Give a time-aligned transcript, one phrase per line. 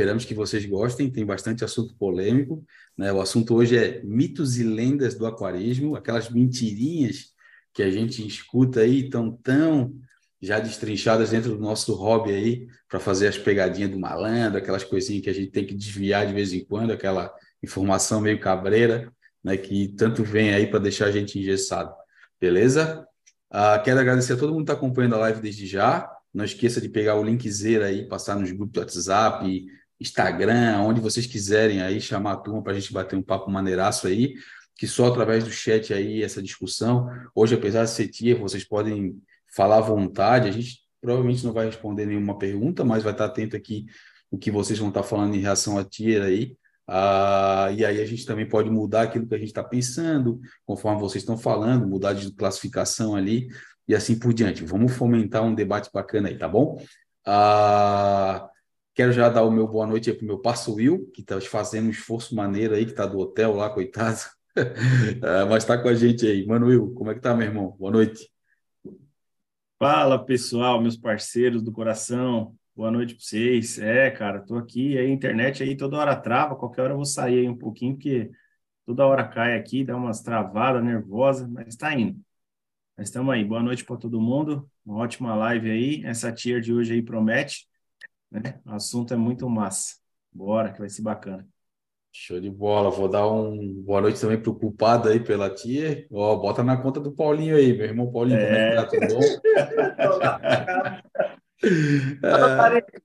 [0.00, 2.64] Esperamos que vocês gostem, tem bastante assunto polêmico.
[2.96, 3.12] Né?
[3.12, 7.34] O assunto hoje é mitos e lendas do aquarismo, aquelas mentirinhas
[7.74, 9.94] que a gente escuta aí, tão tão
[10.40, 15.22] já destrinchadas dentro do nosso hobby aí, para fazer as pegadinhas do malandro, aquelas coisinhas
[15.22, 17.30] que a gente tem que desviar de vez em quando, aquela
[17.62, 19.12] informação meio cabreira,
[19.44, 21.94] né, que tanto vem aí para deixar a gente engessado.
[22.40, 23.06] Beleza?
[23.52, 26.10] Uh, quero agradecer a todo mundo que está acompanhando a live desde já.
[26.32, 29.66] Não esqueça de pegar o linkzinho aí, passar nos grupos do WhatsApp,
[30.00, 34.06] Instagram, onde vocês quiserem aí, chamar a turma para a gente bater um papo maneiraço
[34.06, 34.34] aí,
[34.76, 37.06] que só através do chat aí, essa discussão.
[37.34, 39.20] Hoje, apesar de ser tia, vocês podem
[39.54, 40.48] falar à vontade.
[40.48, 43.86] A gente provavelmente não vai responder nenhuma pergunta, mas vai estar atento aqui
[44.30, 46.56] o que vocês vão estar falando em relação à tia aí.
[46.86, 51.00] Ah, e aí a gente também pode mudar aquilo que a gente está pensando, conforme
[51.00, 53.48] vocês estão falando, mudar de classificação ali
[53.86, 54.64] e assim por diante.
[54.64, 56.82] Vamos fomentar um debate bacana aí, tá bom?
[57.24, 58.49] Ah,
[58.94, 61.86] quero já dar o meu boa noite para o meu parceiro Will, que está fazendo
[61.86, 64.20] um esforço maneiro aí, que está do hotel lá, coitado.
[65.22, 66.46] ah, mas está com a gente aí.
[66.46, 67.76] Mano Will, como é que tá, meu irmão?
[67.78, 68.30] Boa noite.
[69.78, 72.54] Fala, pessoal, meus parceiros do coração.
[72.76, 73.78] Boa noite para vocês.
[73.78, 77.40] É, cara, tô aqui, a internet aí toda hora trava, qualquer hora eu vou sair
[77.40, 78.30] aí um pouquinho, porque
[78.84, 82.20] toda hora cai aqui, dá umas travadas nervosas, mas está indo.
[82.96, 83.42] Mas estamos aí.
[83.42, 84.70] Boa noite para todo mundo.
[84.84, 86.04] Uma ótima live aí.
[86.04, 87.66] Essa tier de hoje aí promete,
[88.30, 88.60] né?
[88.64, 89.96] O assunto é muito massa.
[90.32, 91.46] Bora, que vai ser bacana.
[92.12, 92.90] Show de bola.
[92.90, 96.06] Vou dar um boa noite também pro culpado aí pela tia.
[96.10, 98.46] Ó, bota na conta do Paulinho aí, meu irmão Paulinho, é.
[98.46, 99.20] como é que tá tudo bom?
[101.62, 103.00] É...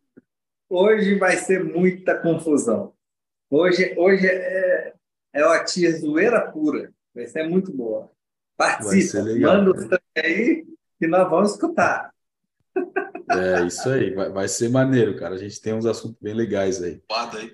[0.69, 2.93] Hoje vai ser muita confusão.
[3.49, 4.93] Hoje, hoje é,
[5.33, 6.89] é a tia zoeira pura.
[7.13, 8.09] Vai ser muito boa.
[8.55, 10.65] Participa, manda o sangue aí
[10.97, 12.13] que nós vamos escutar.
[13.29, 15.35] É isso aí, vai, vai ser maneiro, cara.
[15.35, 17.01] A gente tem uns assuntos bem legais aí.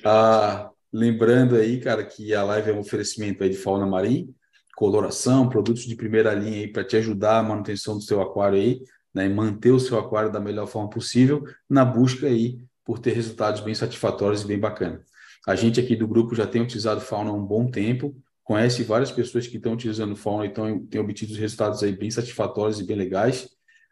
[0.03, 4.28] Ah, lembrando aí, cara, que a live é um oferecimento aí de fauna marinha,
[4.75, 8.81] coloração, produtos de primeira linha aí para te ajudar a manutenção do seu aquário aí
[9.13, 13.62] né, manter o seu aquário da melhor forma possível, na busca aí por ter resultados
[13.62, 15.01] bem satisfatórios e bem bacana.
[15.47, 19.12] A gente aqui do grupo já tem utilizado fauna há um bom tempo, conhece várias
[19.12, 23.50] pessoas que estão utilizando fauna e têm obtido resultados aí bem satisfatórios e bem legais.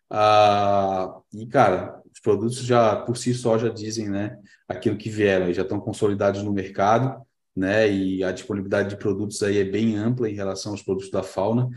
[0.10, 4.38] Ah, e, cara, os produtos já, por si só, já dizem, né,
[4.68, 7.22] aquilo que vieram, já estão consolidados no mercado,
[7.56, 11.24] né, e a disponibilidade de produtos aí é bem ampla em relação aos produtos da
[11.24, 11.70] fauna.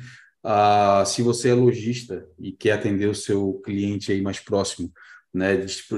[0.43, 4.91] Ah, se você é lojista e quer atender o seu cliente aí mais próximo,
[5.33, 5.57] né,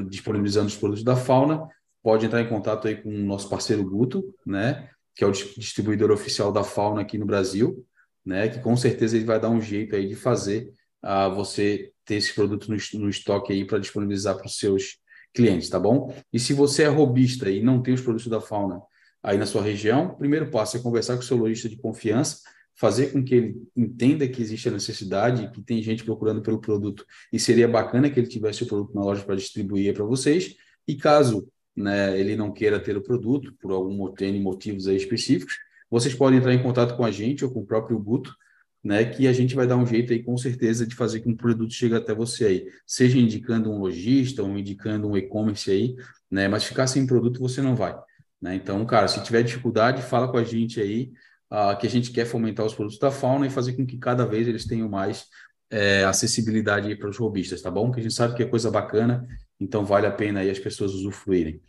[0.08, 1.66] disponibilizando os produtos da Fauna,
[2.02, 6.10] pode entrar em contato aí com o nosso parceiro Guto, né, que é o distribuidor
[6.10, 7.84] oficial da Fauna aqui no Brasil,
[8.24, 10.72] né, que com certeza ele vai dar um jeito aí de fazer
[11.04, 14.98] ah, você ter esse produto no, no estoque aí para disponibilizar para os seus
[15.32, 16.14] clientes, tá bom?
[16.32, 18.80] E se você é robista e não tem os produtos da Fauna
[19.22, 22.38] aí na sua região, o primeiro passo é conversar com o seu lojista de confiança
[22.76, 27.06] fazer com que ele entenda que existe a necessidade, que tem gente procurando pelo produto
[27.32, 30.56] e seria bacana que ele tivesse o produto na loja para distribuir para vocês.
[30.86, 35.54] E caso né, ele não queira ter o produto, por algum motivo, motivos aí específicos,
[35.90, 38.34] vocês podem entrar em contato com a gente ou com o próprio Guto,
[38.84, 41.36] né, que a gente vai dar um jeito aí com certeza de fazer que o
[41.36, 45.96] produto chegue até você aí, seja indicando um lojista ou indicando um e-commerce aí,
[46.30, 47.96] né, mas ficar sem produto você não vai,
[48.40, 48.54] né?
[48.54, 51.12] Então, cara, se tiver dificuldade, fala com a gente aí,
[51.50, 54.26] uh, que a gente quer fomentar os produtos da fauna e fazer com que cada
[54.26, 55.26] vez eles tenham mais
[55.70, 57.90] é, acessibilidade para os robistas, tá bom?
[57.90, 59.26] Que a gente sabe que é coisa bacana,
[59.58, 61.60] então vale a pena aí as pessoas usufruírem,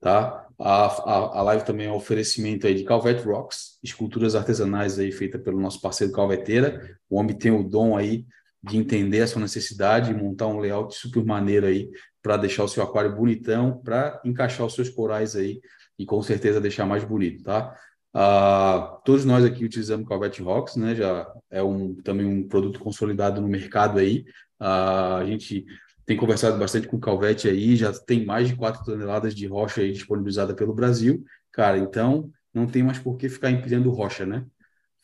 [0.00, 0.46] tá?
[0.58, 5.10] A, a, a live também é um oferecimento aí de Calvet Rocks, esculturas artesanais aí
[5.10, 6.98] feitas pelo nosso parceiro Calveteira.
[7.08, 8.26] O homem tem o dom aí
[8.62, 11.90] de entender a sua necessidade e montar um layout super maneiro aí
[12.22, 15.60] para deixar o seu aquário bonitão, para encaixar os seus corais aí
[15.98, 17.74] e com certeza deixar mais bonito, tá?
[18.14, 20.94] Uh, todos nós aqui utilizamos Calvet Rocks, né?
[20.94, 24.24] Já é um, também um produto consolidado no mercado aí.
[24.60, 25.64] Uh, a gente
[26.10, 29.80] tem conversado bastante com o Calvet aí, já tem mais de 4 toneladas de rocha
[29.80, 31.24] aí disponibilizada pelo Brasil.
[31.52, 34.44] Cara, então não tem mais por que ficar empilhando rocha, né?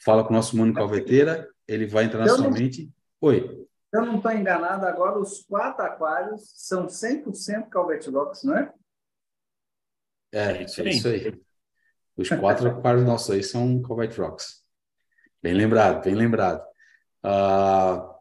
[0.04, 2.90] Fala com o nosso mano Calveteira, ele vai entrar na sua mente.
[3.20, 3.68] Oi.
[3.94, 8.72] Eu não estou enganado, agora os quatro aquários são 100% Calvet Rocks, não é?
[10.32, 11.40] É, é isso aí.
[12.16, 14.64] Os quatro aquários nossos aí são Covite Rocks.
[15.40, 16.66] Bem lembrado, bem lembrado.
[17.24, 18.15] Uh,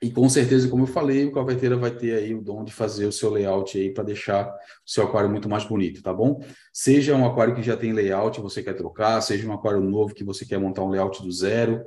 [0.00, 3.06] e com certeza, como eu falei, o Calveteira vai ter aí o dom de fazer
[3.06, 4.52] o seu layout aí para deixar o
[4.86, 6.40] seu aquário muito mais bonito, tá bom?
[6.72, 10.22] Seja um aquário que já tem layout você quer trocar, seja um aquário novo que
[10.22, 11.84] você quer montar um layout do zero,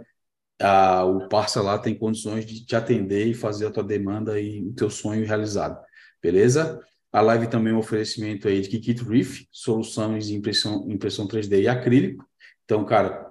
[0.61, 4.61] uh, o Parça lá tem condições de te atender e fazer a tua demanda e
[4.61, 5.79] o teu sonho realizado,
[6.21, 6.81] beleza?
[7.13, 11.61] A live também é um oferecimento aí de Kikito Reef, soluções de impressão, impressão 3D
[11.61, 12.25] e acrílico.
[12.63, 13.29] Então, cara,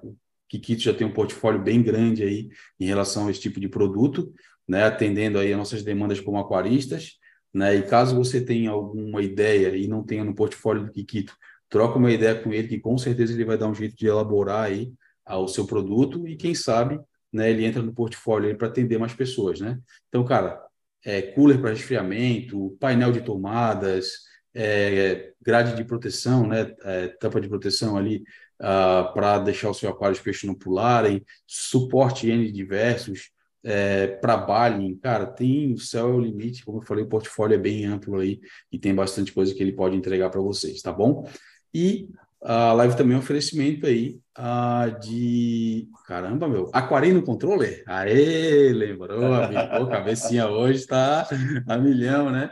[0.51, 2.49] Kikito já tem um portfólio bem grande aí
[2.79, 4.35] em relação a esse tipo de produto,
[4.71, 7.19] né, atendendo aí as nossas demandas como aquaristas.
[7.53, 7.75] Né?
[7.75, 11.37] E caso você tenha alguma ideia e não tenha no portfólio do Kikito,
[11.69, 14.67] troca uma ideia com ele, que com certeza ele vai dar um jeito de elaborar
[14.67, 14.93] aí
[15.27, 17.01] ah, o seu produto e quem sabe
[17.33, 19.79] né, ele entra no portfólio para atender mais pessoas, né?
[20.09, 20.61] Então, cara,
[21.05, 24.11] é, cooler para resfriamento, painel de tomadas,
[24.55, 28.23] é, grade de proteção, né, é, tampa de proteção ali
[28.61, 33.31] uh, para deixar o seu aquário os peixes não pularem, suporte N diversos,
[33.63, 37.55] é, para Bali, cara, tem o céu é o limite, como eu falei, o portfólio
[37.55, 38.41] é bem amplo aí
[38.73, 41.29] e tem bastante coisa que ele pode entregar para vocês, tá bom?
[41.73, 42.09] E
[42.43, 45.89] a live também é um oferecimento aí uh, de.
[46.07, 46.71] Caramba, meu.
[46.73, 47.85] Aquarino Controller?
[47.87, 49.89] Aê, lembrou, amigo.
[49.89, 51.29] cabecinha hoje tá
[51.69, 52.51] a milhão, né?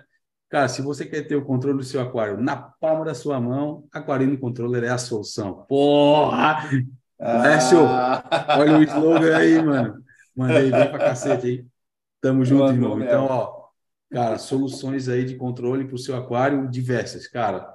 [0.51, 3.85] Cara, se você quer ter o controle do seu aquário na palma da sua mão,
[3.93, 5.65] Aquarino Controller é a solução.
[5.69, 6.69] Porra!
[7.21, 8.57] Ah.
[8.59, 10.08] olha o slogan aí, mano.
[10.39, 11.71] Mandei bem pra cacete, hein?
[12.21, 13.03] Tamo junto, irmão.
[13.03, 13.67] Então, ó,
[14.09, 17.69] cara, soluções aí de controle para o seu aquário diversas, cara.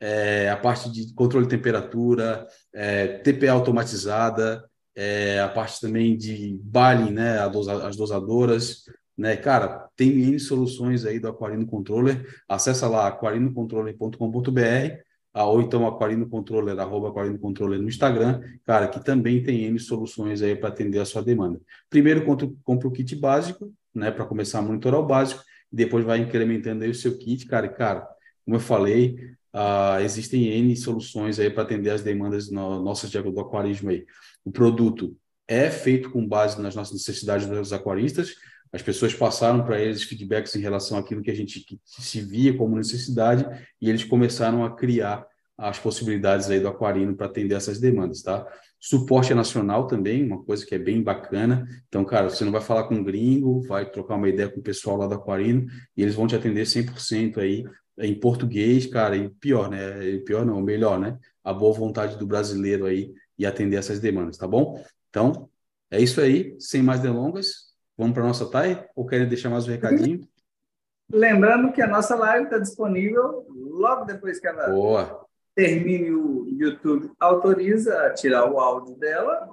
[0.00, 4.64] É, a parte de controle de temperatura, é, TPA automatizada,
[4.94, 8.84] é, a parte também de baling, né, as dosadoras,
[9.16, 15.05] né, cara, tem N soluções aí do Aquarino Controller, acessa lá aquarinocontroller.com.br
[15.44, 20.40] ou então Aquarino Controller, arroba Aquarino Controller no Instagram, cara, que também tem N soluções
[20.40, 21.60] aí para atender a sua demanda.
[21.90, 22.24] Primeiro,
[22.64, 26.90] compra o kit básico, né, para começar a monitorar o básico, depois vai incrementando aí
[26.90, 28.08] o seu kit, cara, e, cara,
[28.44, 29.16] como eu falei,
[29.54, 34.06] uh, existem N soluções aí para atender as demandas no, nossas de, do aquarismo aí.
[34.44, 35.16] O produto
[35.48, 38.34] é feito com base nas nossas necessidades dos aquaristas,
[38.76, 42.76] as pessoas passaram para eles feedbacks em relação àquilo que a gente se via como
[42.76, 43.44] necessidade
[43.80, 45.26] e eles começaram a criar
[45.56, 48.46] as possibilidades aí do Aquarino para atender essas demandas, tá?
[48.78, 51.66] Suporte nacional também, uma coisa que é bem bacana.
[51.88, 54.62] Então, cara, você não vai falar com um gringo, vai trocar uma ideia com o
[54.62, 57.64] pessoal lá do Aquarino e eles vão te atender 100% aí
[57.98, 60.06] em português, cara, e pior, né?
[60.06, 61.18] E pior não, melhor, né?
[61.42, 64.84] A boa vontade do brasileiro aí e atender essas demandas, tá bom?
[65.08, 65.48] Então,
[65.90, 67.65] é isso aí, sem mais delongas.
[67.96, 68.88] Vamos para a nossa TAI?
[68.94, 70.28] Ou querem deixar mais um recadinho?
[71.10, 75.26] Lembrando que a nossa live está disponível logo depois que ela Boa.
[75.54, 79.48] termine o YouTube autoriza a tirar o áudio dela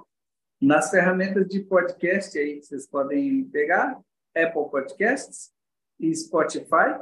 [0.60, 3.98] nas ferramentas de podcast aí que vocês podem pegar,
[4.36, 5.52] Apple Podcasts
[5.98, 7.00] e Spotify.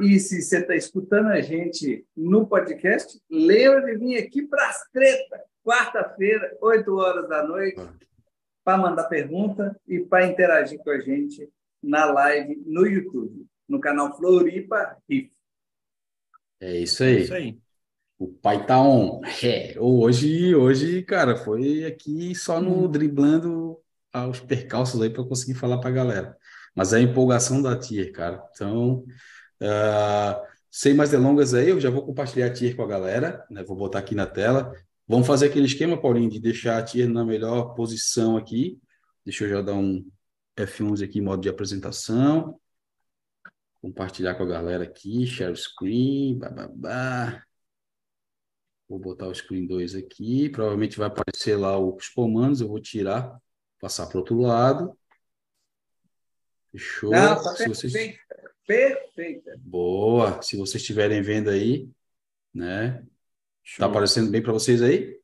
[0.00, 4.86] E se você está escutando a gente no podcast, lembra de vir aqui para as
[4.90, 7.80] treta, quarta-feira, 8 horas da noite
[8.66, 11.48] para mandar pergunta e para interagir com a gente
[11.80, 15.30] na live no YouTube, no canal Floripa RIF.
[16.58, 17.16] É isso aí.
[17.16, 17.58] É isso aí.
[18.18, 19.20] O pai tá on.
[19.40, 22.90] É, hoje, hoje, cara, foi aqui só no hum.
[22.90, 23.78] driblando
[24.28, 26.36] os percalços aí para conseguir falar para a galera.
[26.74, 28.42] Mas é a empolgação da Tier, cara.
[28.52, 29.04] Então,
[29.62, 33.62] uh, sem mais delongas aí, eu já vou compartilhar a Tier com a galera, né?
[33.62, 34.72] Vou botar aqui na tela.
[35.08, 38.80] Vamos fazer aquele esquema, Paulinho, de deixar a Tia na melhor posição aqui.
[39.24, 40.04] Deixa eu já dar um
[40.56, 42.58] F11 aqui, modo de apresentação.
[43.80, 47.42] Compartilhar com a galera aqui, share screen, bababá.
[48.88, 50.48] Vou botar o screen 2 aqui.
[50.48, 52.60] Provavelmente vai aparecer lá os comandos.
[52.60, 53.36] Eu vou tirar,
[53.80, 54.96] passar para o outro lado.
[56.72, 57.10] Fechou.
[57.10, 57.92] Não, tá Se vocês...
[58.66, 59.56] Perfeita.
[59.60, 60.42] Boa.
[60.42, 61.88] Se vocês estiverem vendo aí,
[62.52, 63.06] né?
[63.66, 65.18] Está aparecendo bem para vocês aí?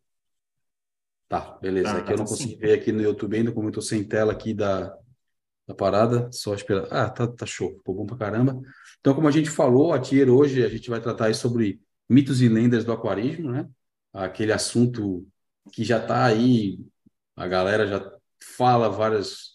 [1.29, 1.93] Tá, beleza.
[1.93, 4.33] Tá, aqui eu não consegui ver aqui no YouTube ainda, como eu estou sem tela
[4.33, 4.95] aqui da,
[5.67, 6.89] da parada, só esperar.
[6.91, 8.61] Ah, tá, tá show, ficou bom pra caramba.
[9.01, 12.43] Então, como a gente falou, a Tier hoje a gente vai tratar aí sobre mitos
[12.43, 13.67] e lendas do aquarismo, né?
[14.13, 15.27] Aquele assunto
[15.73, 16.81] que já está aí,
[17.37, 18.13] a galera já
[18.57, 19.53] fala várias,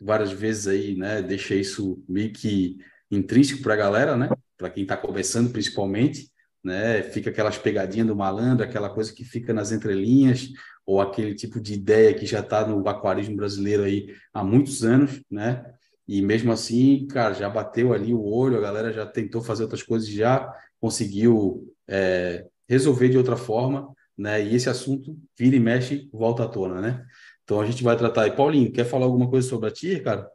[0.00, 1.20] várias vezes aí, né?
[1.20, 2.78] Deixa isso meio que
[3.10, 4.30] intrínseco para a galera, né?
[4.56, 6.30] Para quem está começando, principalmente
[6.62, 7.02] né?
[7.02, 10.48] Fica aquelas pegadinhas do malandro, aquela coisa que fica nas entrelinhas,
[10.84, 15.20] ou aquele tipo de ideia que já está no aquarismo brasileiro aí há muitos anos,
[15.30, 15.64] né?
[16.06, 19.82] E mesmo assim, cara, já bateu ali o olho, a galera já tentou fazer outras
[19.82, 20.50] coisas, já
[20.80, 24.42] conseguiu é, resolver de outra forma, né?
[24.42, 27.04] E esse assunto vira e mexe, volta à tona, né?
[27.44, 28.30] Então a gente vai tratar aí.
[28.30, 30.28] Paulinho, quer falar alguma coisa sobre a TIR, cara?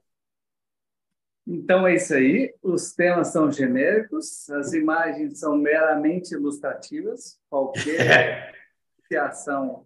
[1.45, 2.53] Então é isso aí.
[2.61, 7.37] Os temas são genéricos, as imagens são meramente ilustrativas.
[7.49, 8.53] Qualquer
[9.19, 9.85] ação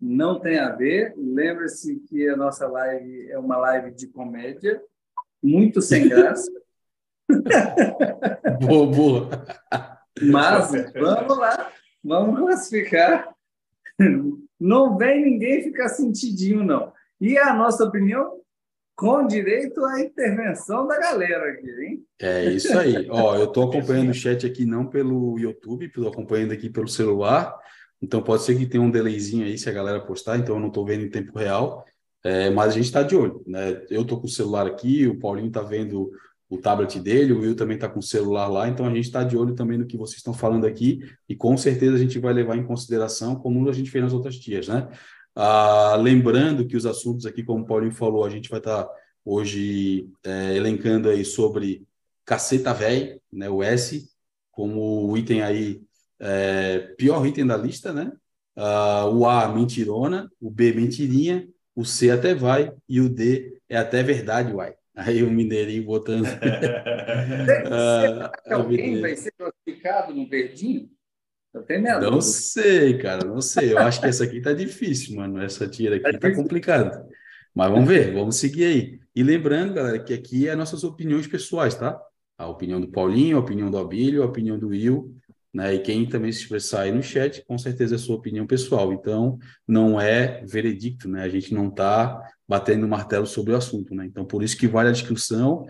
[0.00, 1.14] não tem a ver.
[1.16, 4.82] Lembre-se que a nossa live é uma live de comédia,
[5.42, 6.50] muito sem graça.
[8.60, 9.30] boa, boa.
[10.22, 11.72] Mas vamos lá,
[12.02, 13.34] vamos classificar.
[14.58, 16.92] Não vem ninguém ficar sentidinho, não.
[17.20, 18.40] E a nossa opinião
[18.96, 22.04] com direito à intervenção da galera aqui, hein?
[22.18, 23.06] É isso aí.
[23.10, 27.54] Ó, eu estou acompanhando o chat aqui não pelo YouTube, estou acompanhando aqui pelo celular.
[28.00, 30.68] Então pode ser que tenha um delayzinho aí se a galera postar, então eu não
[30.68, 31.84] estou vendo em tempo real.
[32.24, 33.82] É, mas a gente está de olho, né?
[33.90, 36.10] Eu estou com o celular aqui, o Paulinho está vendo
[36.48, 39.22] o tablet dele, o Will também está com o celular lá, então a gente está
[39.24, 42.32] de olho também no que vocês estão falando aqui e com certeza a gente vai
[42.32, 44.88] levar em consideração como a gente fez nas outras tias, né?
[45.36, 48.90] Ah, lembrando que os assuntos aqui, como o Paulinho falou, a gente vai estar tá
[49.22, 51.86] hoje é, elencando aí sobre
[52.24, 54.08] caceta véi, né, o S,
[54.50, 55.82] como o item aí,
[56.18, 58.10] é, pior item da lista, né?
[58.56, 63.76] Ah, o A, mentirona, o B, mentirinha, o C até vai e o D é
[63.76, 64.74] até verdade, uai.
[64.94, 66.24] Aí o Mineirinho botando.
[67.70, 70.88] ah, alguém vai ser classificado no verdinho?
[72.10, 73.72] Não sei, cara, não sei.
[73.72, 75.40] Eu acho que essa aqui tá difícil, mano.
[75.40, 77.06] Essa tira aqui tá complicada.
[77.54, 79.00] Mas vamos ver, vamos seguir aí.
[79.14, 81.98] E lembrando, galera, que aqui é nossas opiniões pessoais, tá?
[82.36, 85.16] A opinião do Paulinho, a opinião do Abílio, a opinião do Will,
[85.54, 85.74] né?
[85.74, 88.92] E quem também se expressar aí no chat, com certeza é sua opinião pessoal.
[88.92, 91.22] Então, não é veredicto, né?
[91.22, 94.04] A gente não tá batendo martelo sobre o assunto, né?
[94.04, 95.66] Então, por isso que vale a descrição,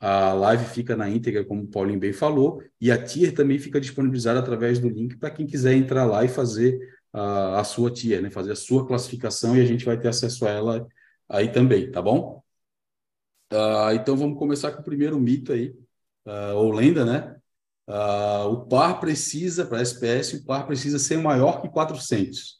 [0.00, 3.80] a live fica na íntegra, como o Paulinho bem falou, e a tier também fica
[3.80, 6.78] disponibilizada através do link para quem quiser entrar lá e fazer
[7.12, 8.30] a, a sua tier, né?
[8.30, 10.86] fazer a sua classificação e a gente vai ter acesso a ela
[11.28, 12.42] aí também, tá bom?
[13.52, 15.74] Uh, então vamos começar com o primeiro mito aí,
[16.26, 17.36] uh, ou lenda, né?
[17.88, 22.58] Uh, o par precisa, para SPS, o par precisa ser maior que 400.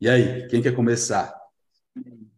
[0.00, 1.32] E aí, quem quer começar?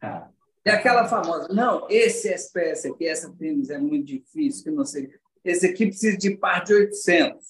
[0.02, 0.29] Ah.
[0.64, 5.10] É aquela famosa, não, esse SPS aqui, essa tênis é muito difícil, que não sei.
[5.42, 7.42] Esse aqui precisa de par de 800,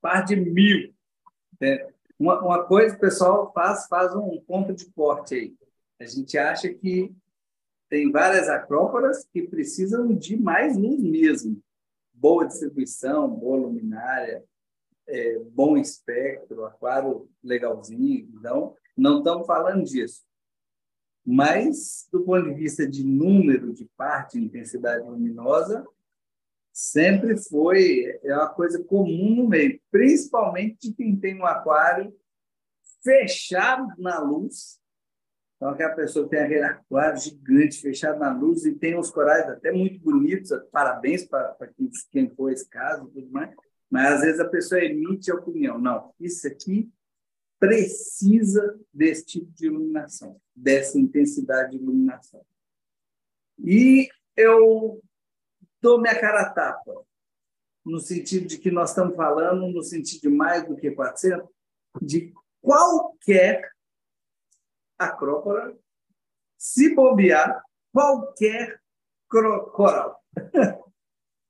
[0.00, 0.94] par de mil.
[1.60, 1.88] É,
[2.18, 5.56] uma, uma coisa o pessoal faz, faz um ponto de corte aí.
[5.98, 7.12] A gente acha que
[7.88, 11.60] tem várias acróporas que precisam de mais luz mesmo.
[12.12, 14.44] Boa distribuição, boa luminária,
[15.08, 18.28] é, bom espectro, aquário legalzinho.
[18.38, 20.25] Então, não estamos falando disso.
[21.26, 25.84] Mas, do ponto de vista de número de parte, intensidade luminosa,
[26.72, 32.14] sempre foi é uma coisa comum no meio, principalmente de quem tem um aquário
[33.02, 34.78] fechado na luz.
[35.56, 39.72] Então, aquela pessoa tem aquele aquário gigante fechado na luz e tem os corais até
[39.72, 43.52] muito bonitos, parabéns para quem, quem esse caso, tudo mais.
[43.90, 46.88] Mas às vezes a pessoa emite a opinião, não, isso aqui
[47.58, 52.44] precisa desse tipo de iluminação, dessa intensidade de iluminação.
[53.58, 55.00] E eu
[55.80, 57.04] dou minha cara a tapa,
[57.84, 61.48] no sentido de que nós estamos falando, no sentido de mais do que 400,
[62.02, 63.70] de qualquer
[64.98, 65.76] acrópora,
[66.58, 68.80] se bobear, qualquer
[69.28, 70.22] coral.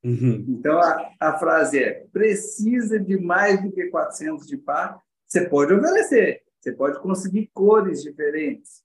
[0.04, 0.44] Uhum.
[0.48, 5.02] Então, a, a frase é: precisa de mais do que 400 de par
[5.36, 8.82] você pode oferecer, você pode conseguir cores diferentes,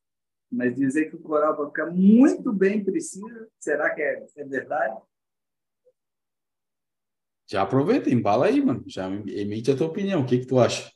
[0.51, 5.01] mas dizer que o coral vai ficar muito bem precisa, será que é, é verdade?
[7.47, 8.83] Já aproveita, embala aí, mano.
[8.85, 10.21] Já emite a tua opinião.
[10.21, 10.89] O que, que tu acha?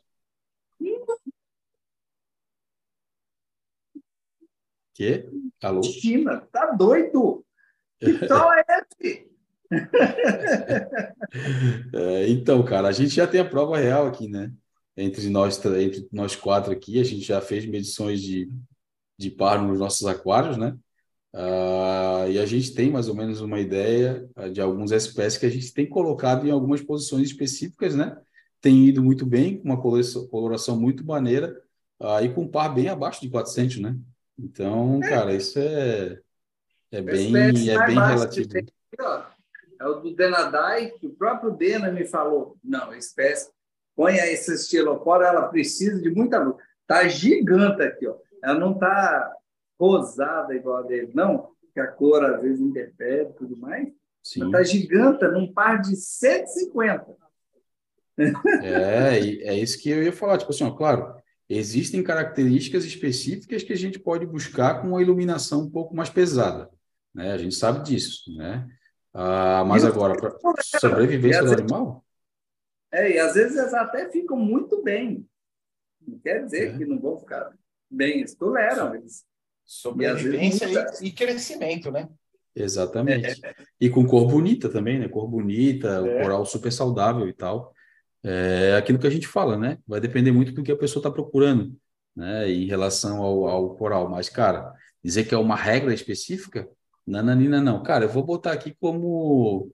[4.93, 5.29] Que?
[5.62, 5.83] Alô?
[5.83, 7.45] China, tá doido?
[8.00, 9.29] Que tal é esse?
[11.93, 14.53] é, então, cara, a gente já tem a prova real aqui, né?
[14.98, 17.00] Entre nós, entre nós quatro aqui.
[17.00, 18.50] A gente já fez medições de,
[19.18, 20.78] de par nos nossos aquários, né?
[21.34, 25.46] Uh, e a gente tem mais ou menos uma ideia uh, de algumas espécies que
[25.46, 28.18] a gente tem colocado em algumas posições específicas, né?
[28.62, 31.62] Tem ido muito bem, com uma coloração, muito maneira,
[32.00, 33.98] uh, e com par bem abaixo de 400, né?
[34.40, 35.10] Então, é.
[35.10, 36.20] cara, isso é,
[36.92, 38.50] é bem, é bem relativo.
[39.78, 43.50] É o do Denadai, que o próprio Dena me falou, não, espécie
[43.96, 46.58] Põe essa estilopora, ela precisa de muita luz.
[46.82, 48.16] Está gigante aqui, ó.
[48.44, 49.34] Ela não está
[49.80, 53.88] rosada igual a dele, não, que a cor às vezes interfere e tudo mais.
[54.24, 54.42] Sim.
[54.42, 57.06] Ela está gigante num par de 150.
[58.64, 60.38] É, é isso que eu ia falar.
[60.38, 61.16] Tipo assim, ó, claro,
[61.50, 66.70] existem características específicas que a gente pode buscar com uma iluminação um pouco mais pesada.
[67.14, 67.32] Né?
[67.32, 68.68] A gente sabe disso, né?
[69.14, 70.36] Ah, mas agora, para
[70.80, 72.04] sobrevivência do animal?
[72.96, 75.28] É, e às vezes eles até ficam muito bem.
[76.08, 76.78] Não quer dizer é.
[76.78, 77.52] que não vão ficar
[77.90, 78.96] bem, eles toleram.
[78.96, 79.25] Eles,
[79.66, 82.08] Sobrevivência e, e, e, crescimento, né?
[82.56, 83.44] Exatamente.
[83.44, 83.56] É.
[83.82, 85.10] E com cor bonita também, né?
[85.10, 86.00] Cor bonita, é.
[86.00, 87.74] o coral super saudável e tal.
[88.24, 89.78] É aquilo que a gente fala, né?
[89.86, 91.75] Vai depender muito do que a pessoa está procurando,
[92.16, 92.50] né?
[92.50, 94.08] Em relação ao, ao coral.
[94.08, 94.72] Mas, cara,
[95.04, 96.68] dizer que é uma regra específica,
[97.06, 97.84] nananina não.
[97.84, 99.72] Cara, eu vou botar aqui como,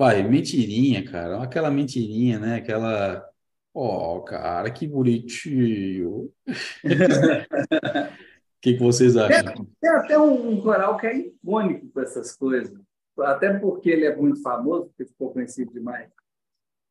[0.00, 1.42] pai, mentirinha, cara.
[1.42, 2.56] Aquela mentirinha, né?
[2.56, 3.28] Aquela
[3.74, 6.10] Ó, oh, cara, que bonitinho.
[6.10, 6.32] O
[8.60, 9.54] que, que vocês acham?
[9.54, 12.76] Tem, tem até um, coral que é icônico com essas coisas,
[13.18, 16.10] até porque ele é muito famoso, porque ficou conhecido demais.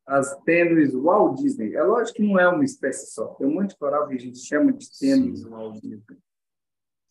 [0.06, 1.76] As tênues Walt Disney.
[1.76, 3.28] É lógico que não é uma espécie só.
[3.34, 6.02] Tem um monte de coral que a gente chama de tênues Walt Disney.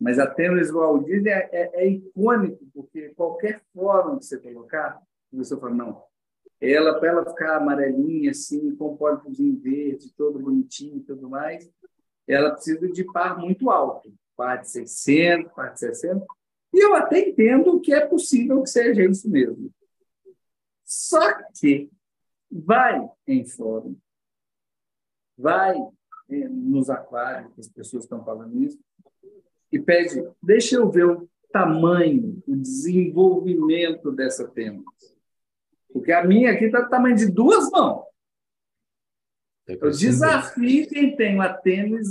[0.00, 5.00] Mas a tênues Walt Disney é, é, é icônico, porque qualquer fórum que você colocar,
[5.36, 6.02] você fala, não,
[6.60, 11.70] ela, para ela ficar amarelinha, assim, com pólipozinho verde, todo bonitinho e tudo mais,
[12.26, 16.26] ela precisa de par muito alto, par de 600, par de 60.
[16.72, 19.72] E eu até entendo que é possível que seja isso mesmo.
[20.84, 21.20] Só
[21.58, 21.90] que
[22.50, 23.96] vai em fórum,
[25.36, 25.76] vai
[26.28, 28.78] nos aquários, as pessoas estão falando isso,
[29.72, 34.84] e pede, deixa eu ver o tamanho, o desenvolvimento dessa tênus.
[35.92, 38.04] Porque a minha aqui está do tamanho de duas mãos.
[39.66, 42.08] Eu desafio quem tem uma tênis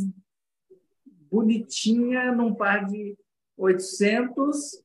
[1.30, 3.18] bonitinha num par de
[3.58, 4.84] 800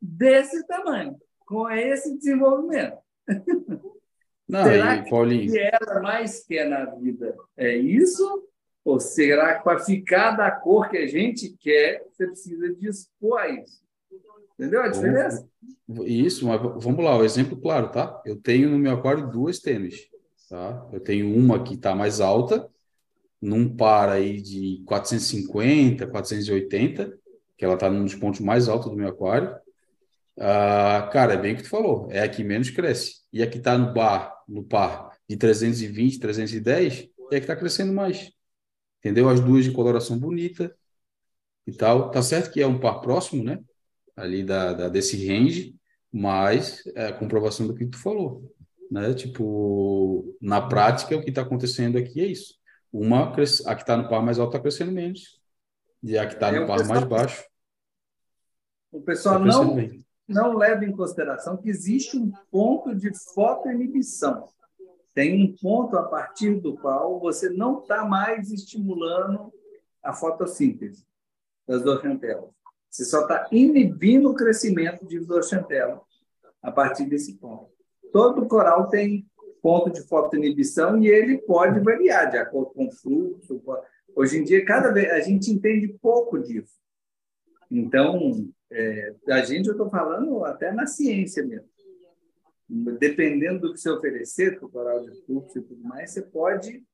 [0.00, 2.98] desse tamanho, com esse desenvolvimento.
[4.48, 5.48] Não, será e, que Paulinho...
[5.48, 8.48] o que ela mais quer na vida é isso?
[8.84, 13.48] Ou será que para ficar da cor que a gente quer, você precisa dispor a
[13.48, 13.81] isso?
[14.58, 15.48] Entendeu a diferença?
[16.04, 18.20] Isso, mas vamos lá, o exemplo claro, tá?
[18.24, 20.08] Eu tenho no meu aquário duas tênis,
[20.48, 20.88] tá?
[20.92, 22.68] Eu tenho uma que está mais alta,
[23.40, 27.18] num par aí de 450, 480,
[27.56, 29.54] que ela está num dos pontos mais altos do meu aquário.
[30.38, 33.22] Ah, cara, é bem o que tu falou, é a que menos cresce.
[33.32, 37.56] E a que está no bar, no par de 320, 310, é a que está
[37.56, 38.30] crescendo mais.
[39.00, 39.28] Entendeu?
[39.28, 40.74] As duas de coloração bonita
[41.66, 42.10] e tal.
[42.10, 43.58] Tá certo que é um par próximo, né?
[44.16, 45.74] Ali da, da, desse range,
[46.12, 48.52] mas é a comprovação do que tu falou,
[48.90, 49.14] né?
[49.14, 52.54] Tipo, na prática, o que está acontecendo aqui é isso.
[52.92, 55.40] Uma, a que está no par mais alto está crescendo menos,
[56.02, 57.44] e a que está no par pessoal, mais baixo.
[58.90, 59.76] O pessoal tá não,
[60.28, 64.48] não leva em consideração que existe um ponto de fotoinibição.
[65.14, 69.52] Tem um ponto a partir do qual você não está mais estimulando
[70.02, 71.06] a fotossíntese
[71.66, 72.50] das dorchantelas.
[72.92, 76.02] Você só está inibindo o crescimento de Zooxantella
[76.62, 77.72] a partir desse ponto.
[78.12, 79.26] Todo coral tem
[79.62, 83.62] ponto de fotoinibição e ele pode variar de acordo com o fluxo.
[84.14, 86.74] Hoje em dia, cada vez a gente entende pouco disso.
[87.70, 91.70] Então, é, a gente, eu estou falando até na ciência mesmo.
[92.68, 96.84] Dependendo do que você oferecer para o coral de fluxo e tudo mais, você pode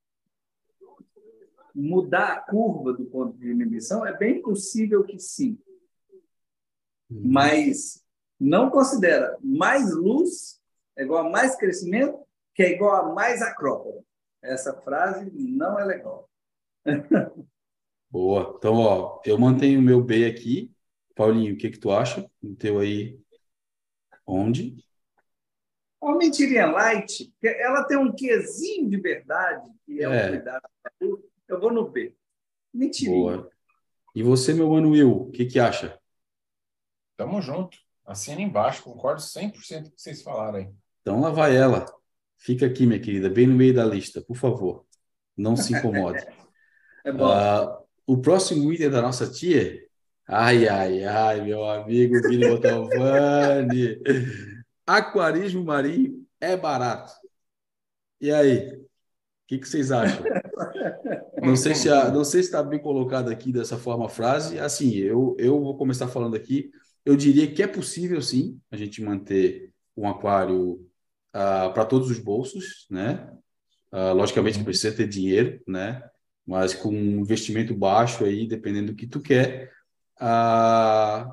[1.74, 4.06] mudar a curva do ponto de inibição?
[4.06, 5.58] É bem possível que sim.
[7.10, 7.22] Uhum.
[7.24, 8.04] mas
[8.38, 10.58] não considera mais luz
[10.96, 12.18] é igual a mais crescimento,
[12.54, 14.04] que é igual a mais acrópole.
[14.42, 16.28] Essa frase não é legal.
[18.10, 18.54] Boa.
[18.58, 20.72] Então, ó, eu mantenho o meu B aqui.
[21.14, 22.28] Paulinho, o que que tu acha?
[22.42, 23.18] O teu aí
[24.26, 24.76] onde?
[26.00, 30.26] A mentirinha light, ela tem um quezinho de verdade, que é, é.
[30.26, 30.68] o cuidado.
[31.48, 32.14] Eu vou no B.
[32.72, 33.16] Mentirinha.
[33.16, 33.50] Boa.
[34.14, 35.97] E você, meu mano Will, o que que acha?
[37.18, 37.76] Tamo junto.
[38.06, 39.50] Assina embaixo, concordo 100%
[39.82, 40.68] com o que vocês falaram aí.
[41.02, 41.84] Então lá vai ela.
[42.38, 44.86] Fica aqui, minha querida, bem no meio da lista, por favor.
[45.36, 46.24] Não se incomode.
[47.04, 47.26] é bom.
[47.26, 49.84] Uh, o próximo item da nossa tia.
[50.28, 54.00] Ai, ai, ai, meu amigo Vini Botovani.
[54.86, 57.12] Aquarismo marinho é barato.
[58.20, 58.74] E aí?
[58.74, 58.86] O
[59.48, 60.22] que, que vocês acham?
[61.42, 64.58] Não sei se não sei se está bem colocado aqui dessa forma a frase.
[64.58, 66.70] Assim, eu, eu vou começar falando aqui.
[67.08, 70.72] Eu diria que é possível, sim, a gente manter um aquário
[71.34, 73.32] uh, para todos os bolsos, né?
[73.90, 74.64] Uh, logicamente, uhum.
[74.64, 76.02] precisa ter dinheiro, né?
[76.46, 79.72] Mas com um investimento baixo aí, dependendo do que tu quer,
[80.20, 81.32] uh,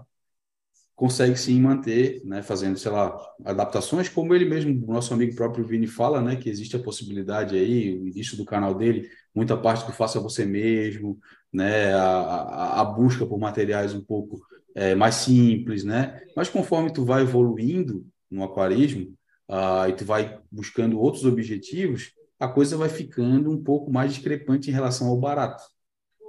[0.96, 2.42] consegue sim manter, né?
[2.42, 6.38] Fazendo, sei lá, adaptações, como ele mesmo, o nosso amigo próprio Vini fala, né?
[6.38, 10.46] Que existe a possibilidade aí, o início do canal dele, muita parte do faça você
[10.46, 11.20] mesmo,
[11.52, 11.94] né?
[11.94, 14.40] A, a, a busca por materiais um pouco
[14.76, 16.22] é, mais simples, né?
[16.36, 19.16] Mas conforme tu vai evoluindo no aquarismo
[19.50, 24.70] uh, e tu vai buscando outros objetivos, a coisa vai ficando um pouco mais discrepante
[24.70, 25.64] em relação ao barato.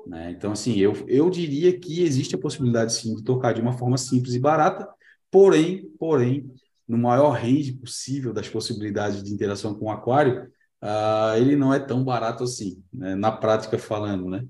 [0.06, 0.30] Né?
[0.30, 3.98] Então, assim, eu, eu diria que existe a possibilidade, sim, de tocar de uma forma
[3.98, 4.88] simples e barata,
[5.30, 6.50] Porém, porém,
[6.88, 10.44] no maior range possível das possibilidades de interação com o aquário,
[10.82, 13.14] uh, ele não é tão barato assim, né?
[13.14, 14.46] na prática falando, né?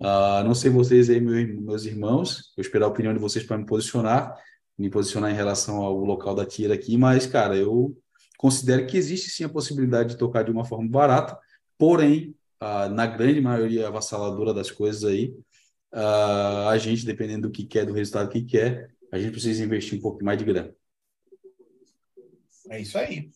[0.00, 3.66] Uh, não sei vocês aí, meus irmãos, eu espero a opinião de vocês para me
[3.66, 4.34] posicionar,
[4.78, 7.94] me posicionar em relação ao local da tira aqui, mas, cara, eu
[8.38, 11.38] considero que existe sim a possibilidade de tocar de uma forma barata,
[11.76, 15.34] porém, uh, na grande maioria avassaladora das coisas aí,
[15.92, 19.98] uh, a gente, dependendo do que quer, do resultado que quer, a gente precisa investir
[19.98, 20.74] um pouco mais de grana.
[22.70, 23.30] É isso aí.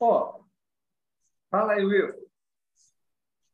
[0.00, 0.40] Ó,
[1.50, 2.14] fala aí, Will.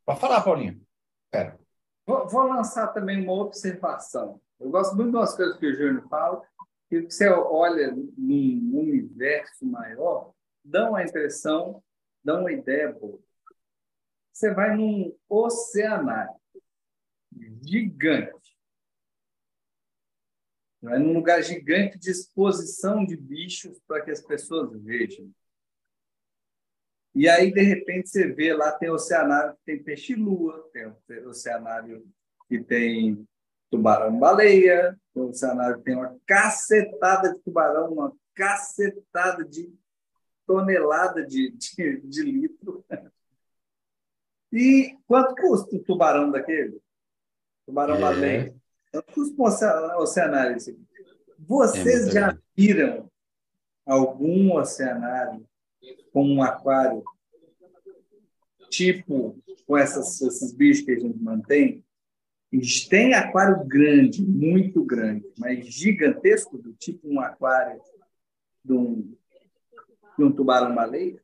[0.04, 0.80] Pode falar, Paulinho.
[1.28, 1.62] Pera.
[2.05, 4.41] Vou, vou, lançar também uma observação.
[4.59, 6.43] Eu gosto muito das coisas que o Júnior fala,
[6.88, 10.33] que você olha num universo maior,
[10.65, 11.83] dá uma impressão,
[12.25, 13.21] dá uma ideia boa.
[14.33, 16.35] Você vai num oceanário
[17.67, 18.57] gigante.
[20.81, 25.31] Vai num lugar gigante de exposição de bichos para que as pessoas vejam.
[27.14, 32.07] E aí, de repente, você vê lá, tem oceanário que tem peixe-lua, tem oceanário
[32.48, 33.27] que tem
[33.70, 39.72] tubarão-baleia, tem oceanário que tem uma cacetada de tubarão, uma cacetada de
[40.46, 42.85] tonelada de, de, de litro.
[44.51, 46.81] E quanto custa o tubarão daquele?
[47.66, 48.48] Tubarão-baleia.
[48.48, 48.55] É.
[48.90, 50.79] Quanto custa um oceanário esse?
[51.38, 53.11] Vocês é já viram
[53.87, 55.46] algum oceanário
[56.12, 57.03] com um aquário
[58.68, 61.85] tipo com essas, esses bichos que a gente mantém,
[62.51, 67.81] eles têm aquário grande, muito grande, mas gigantesco, do tipo um aquário
[68.64, 69.16] de um,
[70.18, 71.21] de um tubarão-baleia.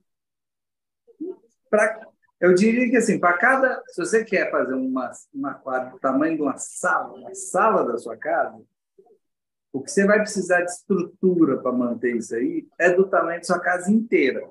[2.41, 3.83] Eu diria que, assim, para cada.
[3.89, 7.99] Se você quer fazer uma, um aquário do tamanho de uma sala, uma sala da
[7.99, 8.63] sua casa,
[9.73, 13.45] o que você vai precisar de estrutura para manter isso aí é do tamanho da
[13.45, 14.49] sua casa inteira.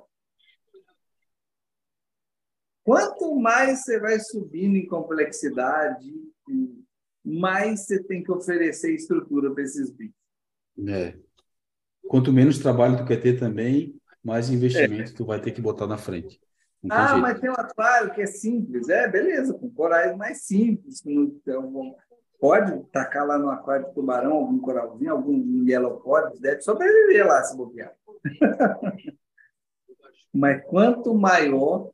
[2.84, 6.10] Quanto mais você vai subindo em complexidade,
[7.24, 10.16] mais você tem que oferecer estrutura para esses bichos.
[10.88, 11.18] É.
[12.08, 15.14] Quanto menos trabalho tu quer ter também, mais investimento é.
[15.14, 16.40] tu vai ter que botar na frente.
[16.90, 17.22] ah, jeito.
[17.22, 18.88] mas tem um aquário que é simples.
[18.88, 21.04] É, beleza, com corais mais simples.
[22.40, 27.44] Pode tacar lá no aquário de tubarão, algum coralzinho, algum yellow pod, deve sobreviver lá
[27.44, 27.94] se bobear.
[30.34, 31.90] mas quanto maior,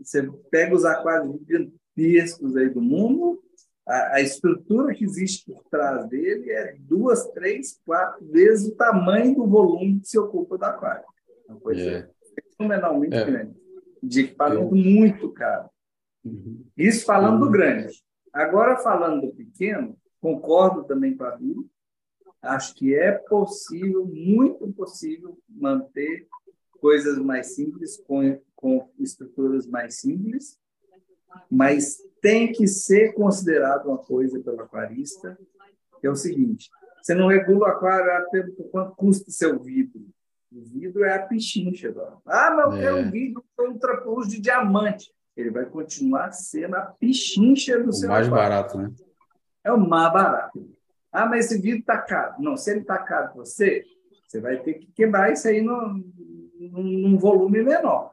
[0.00, 3.42] você pega os aquários gigantescos aí do mundo,
[3.86, 9.34] a, a, estrutura que existe por trás dele é duas, três, quatro vezes o tamanho
[9.34, 11.04] do volume que se ocupa do aquário.
[11.48, 12.08] Uma coisa yeah.
[12.08, 12.42] É.
[12.56, 13.24] fenomenalmente é.
[13.24, 13.56] grande.
[14.02, 14.82] De equipamento Eu...
[14.82, 15.70] muito caro.
[16.24, 16.64] Uhum.
[16.76, 17.46] Isso falando uhum.
[17.46, 18.04] do grande.
[18.36, 21.64] Agora, falando do pequeno, concordo também com a Bíblia.
[22.42, 26.28] Acho que é possível, muito possível, manter
[26.78, 30.58] coisas mais simples com, com estruturas mais simples,
[31.50, 35.38] mas tem que ser considerado uma coisa pelo aquarista,
[35.98, 36.68] que é o seguinte:
[37.00, 40.06] você não regula o aquário pelo quanto custa seu vidro.
[40.52, 41.94] O vidro é a pichincha.
[42.26, 42.80] Ah, mas eu é.
[42.82, 45.10] quero um vidro ultra plus de diamante.
[45.36, 48.90] Ele vai continuar sendo a pichincha do o seu mais barato, né?
[49.62, 50.76] É o mais barato.
[51.12, 52.34] Ah, mas esse vidro está caro.
[52.38, 53.84] Não, se ele está caro para você,
[54.26, 56.02] você vai ter que quebrar isso aí no,
[56.58, 58.12] num volume menor.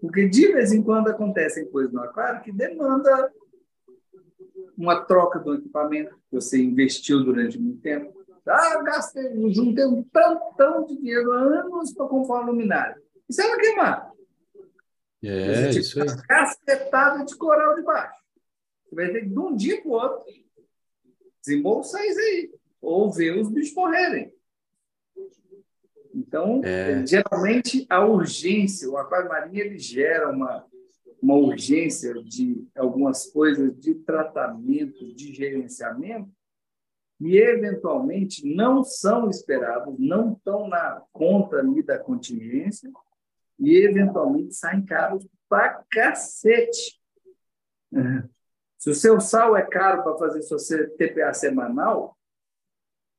[0.00, 3.32] Porque de vez em quando acontecem coisas no aquário que demanda
[4.76, 8.16] uma troca do equipamento que você investiu durante muito tempo.
[8.46, 12.96] Ah, eu gastei, juntei um tantão de dinheiro anos para comprar uma luminária.
[13.28, 14.07] E se ela queimar?
[15.22, 16.08] É, isso aí.
[16.26, 18.18] Cacetada de coral de baixo.
[18.84, 20.24] Você vai ter que, de um dia para o outro,
[21.44, 22.52] desembolsar isso aí.
[22.80, 24.32] Ou ver os bichos morrerem.
[26.14, 27.06] Então, é...
[27.06, 30.64] geralmente, a urgência, o aquário marinho, ele gera uma,
[31.20, 36.30] uma urgência de algumas coisas de tratamento, de gerenciamento,
[37.20, 42.90] e eventualmente não são esperados, não estão na conta ali da contingência,
[43.58, 47.00] e eventualmente saem caros pra cacete.
[48.76, 50.58] Se o seu sal é caro para fazer sua
[50.96, 52.16] TPA semanal,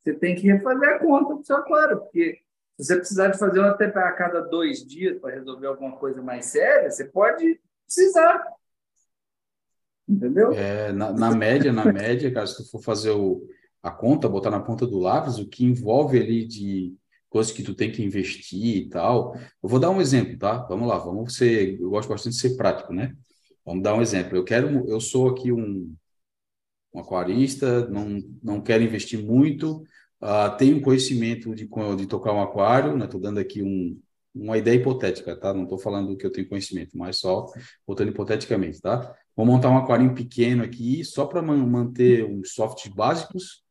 [0.01, 2.39] você tem que refazer a conta do seu aquário, porque
[2.77, 6.21] se você precisar de fazer uma TPA a cada dois dias para resolver alguma coisa
[6.21, 8.41] mais séria, você pode precisar.
[10.07, 10.53] Entendeu?
[10.53, 13.45] É, na, na média, na média, cara, se tu for fazer o,
[13.83, 16.95] a conta, botar na ponta do lápis, o que envolve ali de
[17.29, 19.35] coisas que tu tem que investir e tal.
[19.61, 20.57] Eu vou dar um exemplo, tá?
[20.67, 23.15] Vamos lá, vamos ser, eu gosto bastante de ser prático, né?
[23.65, 24.35] Vamos dar um exemplo.
[24.35, 25.93] Eu quero, eu sou aqui um,
[26.93, 29.83] um aquarista, não, não quero investir muito,
[30.21, 33.05] uh, tenho conhecimento de, de tocar um aquário, né?
[33.05, 33.99] Estou dando aqui um,
[34.33, 35.53] uma ideia hipotética, tá?
[35.53, 37.45] Não estou falando que eu tenho conhecimento, mas só
[37.85, 39.15] botando hipoteticamente, tá?
[39.35, 43.63] Vou montar um aquário pequeno aqui, só para manter uns softs básicos,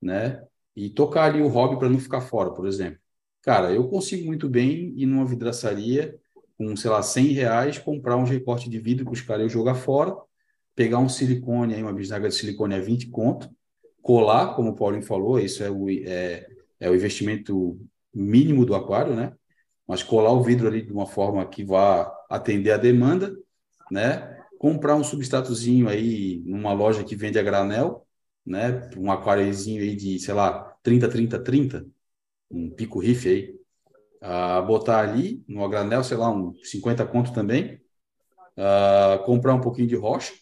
[0.00, 0.42] né?
[0.74, 2.98] E tocar ali o hobby para não ficar fora, por exemplo.
[3.42, 6.18] Cara, eu consigo muito bem ir numa vidraçaria
[6.56, 10.16] com, sei lá, 100 reais, comprar um recorte de vidro que os caras jogar fora,
[10.74, 13.50] pegar um silicone, aí, uma bisnaga de silicone a 20 conto,
[14.00, 16.46] colar, como o Paulinho falou, isso é o, é,
[16.80, 17.78] é o investimento
[18.14, 19.32] mínimo do aquário, né?
[19.86, 23.34] Mas colar o vidro ali de uma forma que vá atender a demanda,
[23.90, 24.38] né?
[24.58, 28.06] Comprar um substratozinho aí numa loja que vende a granel,
[28.44, 28.90] né?
[28.96, 31.86] Um aquáriozinho aí de, sei lá, 30, 30, 30,
[32.50, 33.54] um pico riff aí,
[34.22, 37.80] uh, botar ali no granel, sei lá, um 50 conto também,
[38.56, 40.32] uh, comprar um pouquinho de rocha,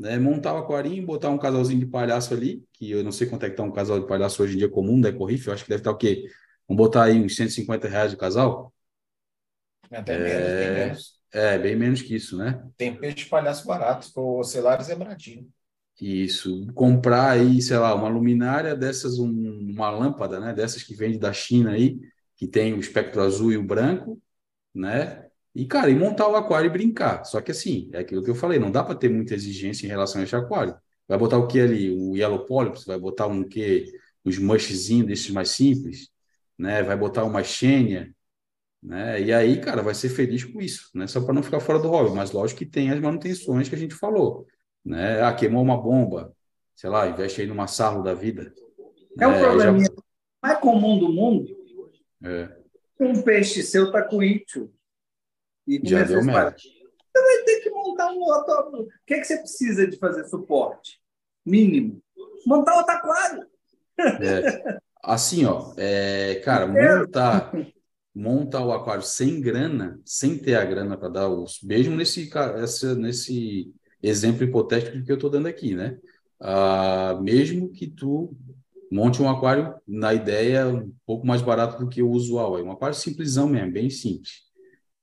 [0.00, 3.44] né, montar o aquarinho, botar um casalzinho de palhaço ali, que eu não sei quanto
[3.46, 5.64] é que tá um casal de palhaço hoje em dia comum da Ecorrife, eu acho
[5.64, 6.24] que deve estar tá o quê?
[6.68, 8.72] Vamos botar aí uns 150 reais o casal?
[9.90, 11.18] Até é, menos, bem menos.
[11.32, 12.62] É, bem menos que isso, né?
[12.76, 15.48] Tem peixe de palhaço barato, o Celares é baratinho.
[16.00, 19.28] Isso, comprar aí, sei lá, uma luminária dessas, um,
[19.72, 20.54] uma lâmpada, né?
[20.54, 22.00] Dessas que vende da China aí,
[22.36, 24.20] que tem o espectro azul e o branco,
[24.74, 25.26] né?
[25.54, 27.24] E, cara, e montar o aquário e brincar.
[27.24, 29.88] Só que assim, é aquilo que eu falei, não dá para ter muita exigência em
[29.88, 30.76] relação a esse aquário.
[31.08, 31.90] Vai botar o que ali?
[31.90, 32.84] O Yellow Polyps?
[32.84, 33.86] Vai botar um que?
[34.24, 36.10] Os mushzinhos desses mais simples?
[36.58, 36.82] Né?
[36.82, 38.14] Vai botar uma xênia?
[38.82, 39.22] Né?
[39.22, 41.06] E aí, cara, vai ser feliz com isso, né?
[41.06, 42.14] Só para não ficar fora do hobby.
[42.14, 44.46] Mas lógico que tem as manutenções que a gente falou.
[44.84, 45.22] Né?
[45.22, 46.34] Ah, queimou uma bomba.
[46.74, 48.52] Sei lá, investe aí numa sarro da vida.
[49.18, 50.02] É um é, probleminha já...
[50.42, 51.58] mais comum do mundo
[52.22, 52.48] é.
[53.00, 54.72] Um peixe seu tá com ítio.
[55.66, 56.56] E Já deu merda.
[56.56, 58.82] Você vai ter que montar um outro.
[58.82, 61.00] O que, é que você precisa de fazer suporte?
[61.44, 62.02] Mínimo.
[62.46, 63.46] Montar outro aquário.
[63.98, 64.78] É.
[65.02, 66.66] Assim, ó, é, cara,
[67.00, 67.52] montar,
[68.14, 71.62] montar o aquário sem grana, sem ter a grana para dar os.
[71.62, 72.30] Mesmo nesse,
[72.96, 75.98] nesse exemplo hipotético que eu estou dando aqui, né?
[76.40, 78.36] Ah, mesmo que tu
[78.90, 82.58] monte um aquário na ideia um pouco mais barato do que o usual.
[82.58, 84.42] É um aquário simplesão mesmo, bem simples.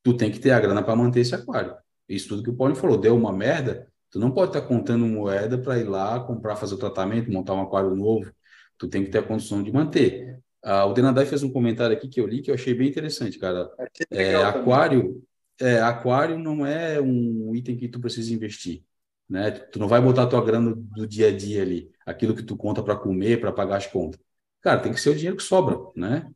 [0.04, 1.76] Tu tem que ter a grana para manter esse aquário.
[2.08, 5.06] Isso tudo que o Paulo falou, deu uma merda, tu não pode estar tá contando
[5.06, 8.32] moeda para ir lá comprar, fazer o tratamento, montar um aquário novo.
[8.78, 10.40] Tu tem que ter a condição de manter.
[10.64, 13.40] Ah, o Denadai fez um comentário aqui que eu li que eu achei bem interessante,
[13.40, 13.70] cara.
[14.12, 15.24] É, aquário,
[15.60, 18.84] é, aquário não é um item que tu precisa investir
[19.30, 19.52] né?
[19.52, 22.56] Tu não vai botar a tua grana do dia a dia ali, aquilo que tu
[22.56, 24.20] conta para comer, para pagar as contas.
[24.62, 26.32] Cara, tem que ser o dinheiro que sobra, né?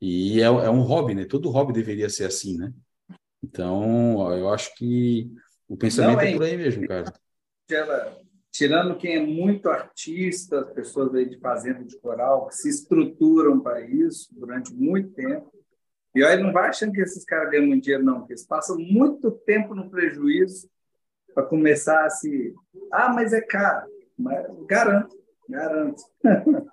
[0.00, 1.24] E é, é um hobby, né?
[1.24, 2.72] Todo hobby deveria ser assim, né?
[3.42, 5.30] Então, eu acho que
[5.68, 7.12] o pensamento não, é, é por aí mesmo, cara.
[8.50, 13.60] tirando quem é muito artista, as pessoas aí de fazenda de coral, que se estruturam
[13.60, 15.52] para isso durante muito tempo.
[16.14, 18.78] E aí não vai achando que esses caras ganham muito dinheiro, não, porque eles passam
[18.78, 20.68] muito tempo no prejuízo
[21.34, 22.54] para começar a se.
[22.92, 23.86] Ah, mas é caro.
[24.16, 25.16] Mas garanto,
[25.48, 26.02] garanto.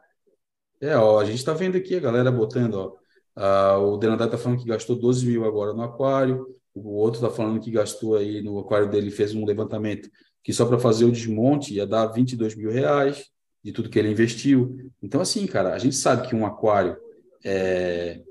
[0.79, 2.95] é, ó, a gente está vendo aqui a galera botando, ó.
[3.35, 7.35] Ah, o Denadar está falando que gastou 12 mil agora no aquário, o outro está
[7.35, 10.09] falando que gastou aí no aquário dele, fez um levantamento
[10.43, 13.29] que só para fazer o desmonte ia dar 22 mil reais
[13.63, 14.77] de tudo que ele investiu.
[15.01, 16.97] Então, assim, cara, a gente sabe que um aquário
[17.43, 18.21] é,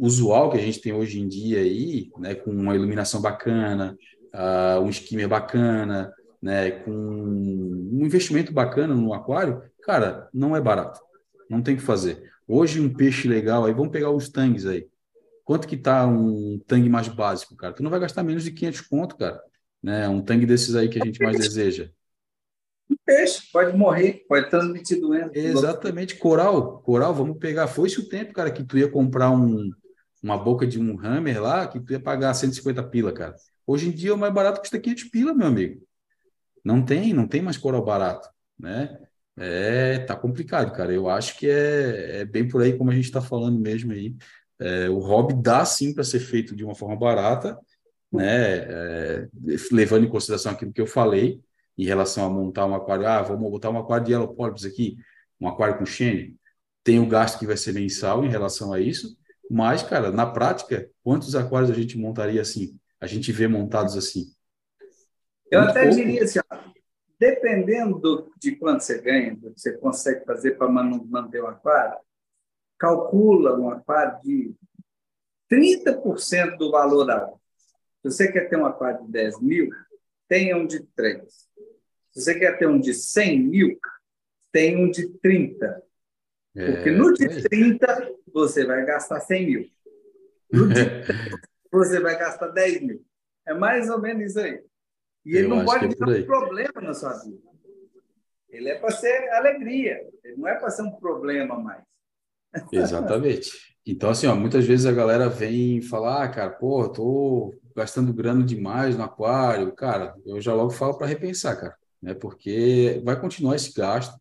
[0.00, 3.96] usual que a gente tem hoje em dia aí, né, com uma iluminação bacana,
[4.34, 11.00] uh, um skimmer bacana, né, com um investimento bacana no aquário, cara, não é barato.
[11.50, 12.30] Não tem que fazer.
[12.48, 14.88] Hoje um peixe legal aí, vamos pegar os tangues aí.
[15.44, 17.74] Quanto que tá um tangue mais básico, cara?
[17.74, 19.40] Tu não vai gastar menos de 500 conto, cara.
[19.82, 20.08] Né?
[20.08, 21.90] Um tangue desses aí que a gente mais deseja.
[22.88, 25.30] Um peixe pode morrer, pode transmitir doença.
[25.34, 27.66] Exatamente, coral, coral, vamos pegar.
[27.68, 29.70] Foi-se o tempo, cara, que tu ia comprar um,
[30.22, 33.34] uma boca de um hammer lá, que tu ia pagar 150 pila, cara.
[33.66, 35.82] Hoje em dia o mais barato custa 500 pila, meu amigo.
[36.64, 38.28] Não tem, não tem mais coral barato,
[38.58, 38.98] né?
[39.36, 40.92] É, tá complicado, cara.
[40.92, 44.14] Eu acho que é, é bem por aí como a gente está falando mesmo aí.
[44.58, 47.58] É, o hobby dá sim para ser feito de uma forma barata,
[48.12, 48.58] né?
[48.58, 49.28] É,
[49.72, 51.40] levando em consideração aquilo que eu falei
[51.78, 53.06] em relação a montar um aquário.
[53.06, 54.98] Ah, vamos botar um aquário de Yellow aqui,
[55.40, 56.36] um aquário com Xene.
[56.84, 59.16] Tem o gasto que vai ser mensal em relação a isso,
[59.50, 62.78] mas, cara, na prática, quantos aquários a gente montaria assim?
[63.00, 64.32] a gente vê montados assim.
[65.50, 65.96] Eu Muito até pouco.
[65.96, 66.58] diria assim, ó,
[67.18, 71.98] dependendo de quanto você ganha, do que você consegue fazer para manter o aquário,
[72.78, 74.54] calcula um aquário de
[75.50, 77.40] 30% do valor da água.
[78.02, 79.70] Se você quer ter um aquário de 10 mil,
[80.28, 81.24] tenha um de 3.
[82.12, 83.80] Se você quer ter um de 100 mil,
[84.52, 85.82] tenha um de 30.
[86.56, 89.70] É, Porque no de 30 você vai gastar 100 mil.
[90.52, 91.40] No de 30
[91.72, 93.04] você vai gastar 10 mil.
[93.46, 94.62] É mais ou menos isso aí.
[95.24, 97.50] E ele Eu não pode ter é um problema na sua vida.
[98.48, 100.00] Ele é para ser alegria.
[100.24, 101.82] Ele não é para ser um problema mais.
[102.72, 103.50] Exatamente.
[103.86, 108.44] Então, assim, ó, muitas vezes a galera vem falar, ah, cara, pô, tô gastando grana
[108.44, 109.72] demais no aquário.
[109.72, 112.14] Cara, eu já logo falo para repensar, cara, né?
[112.14, 114.20] Porque vai continuar esse gasto,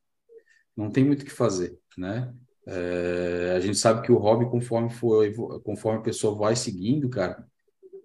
[0.76, 2.34] não tem muito o que fazer, né?
[2.68, 7.48] É, a gente sabe que o hobby, conforme for, conforme a pessoa vai seguindo, cara,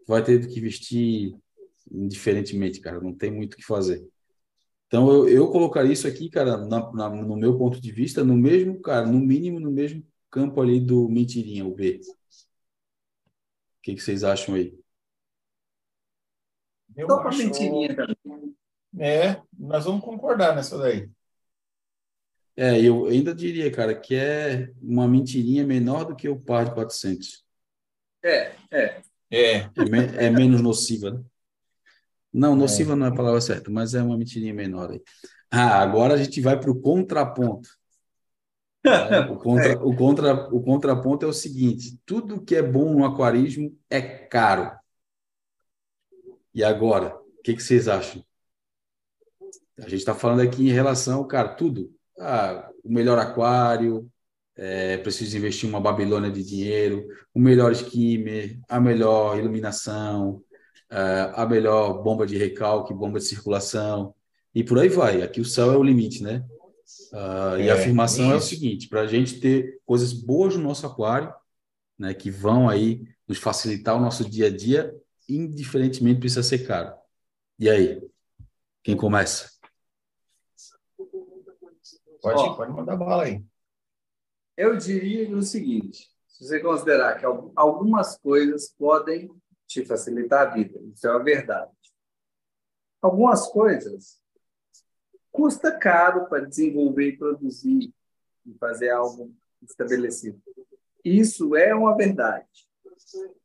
[0.06, 1.36] vai ter que vestir
[1.90, 4.06] indiferentemente, cara, não tem muito o que fazer.
[4.86, 8.36] Então, eu, eu colocaria isso aqui, cara, na, na, no meu ponto de vista, no
[8.36, 12.00] mesmo, cara, no mínimo no mesmo campo ali do Mentirinha, o B.
[12.00, 14.78] O que, que vocês acham aí?
[16.96, 17.38] Eu Só acho...
[17.38, 18.56] mentirinha também.
[18.98, 21.10] É, nós vamos concordar nessa daí.
[22.56, 26.74] É, eu ainda diria, cara, que é uma mentirinha menor do que o par de
[26.74, 27.44] 400.
[28.22, 29.02] É, é.
[29.30, 31.20] É, é, me, é menos nociva, né?
[32.32, 32.96] Não, nociva é.
[32.96, 35.02] não é a palavra certa, mas é uma mentirinha menor aí.
[35.50, 37.68] Ah, agora a gente vai para o contraponto.
[38.84, 43.04] É, o, contra, o, contra, o contraponto é o seguinte: tudo que é bom no
[43.04, 44.76] aquarismo é caro.
[46.52, 48.24] E agora, o que, que vocês acham?
[49.78, 51.92] A gente está falando aqui em relação, cara, tudo.
[52.24, 54.10] Ah, o melhor aquário,
[54.56, 60.42] é, preciso investir uma Babilônia de dinheiro, o melhor skimmer, a melhor iluminação,
[60.90, 64.14] é, a melhor bomba de recalque, bomba de circulação,
[64.54, 65.22] e por aí vai.
[65.22, 66.44] Aqui o céu é o limite, né?
[67.12, 68.34] Uh, é, e a afirmação isso.
[68.34, 71.32] é o seguinte: para a gente ter coisas boas no nosso aquário,
[71.98, 74.94] né, que vão aí nos facilitar o nosso dia a dia,
[75.28, 76.94] indiferentemente precisa ser caro.
[77.58, 78.00] E aí?
[78.82, 79.53] Quem começa?
[82.24, 83.44] Pode, pode mandar bala aí.
[84.56, 89.30] Eu diria o seguinte: se você considerar que algumas coisas podem
[89.66, 91.70] te facilitar a vida, isso é a verdade.
[93.02, 94.22] Algumas coisas
[95.30, 97.92] custa caro para desenvolver e produzir
[98.46, 100.40] e fazer algo estabelecido.
[101.04, 102.48] Isso é uma verdade.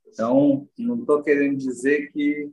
[0.08, 2.50] Então, não estou querendo dizer que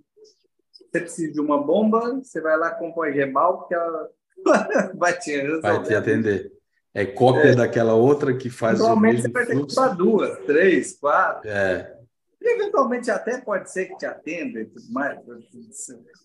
[0.72, 4.10] você precisa de uma bomba, você vai lá comprar gebal, porque ela
[4.96, 5.60] vai te resolver.
[5.60, 6.52] Vai te atender.
[6.94, 7.54] É cópia é.
[7.54, 11.48] daquela outra que faz o mesmo você vai ter que comprar duas, três, quatro.
[11.48, 11.94] É.
[12.40, 15.18] E, eventualmente até pode ser que te atenda e tudo mais,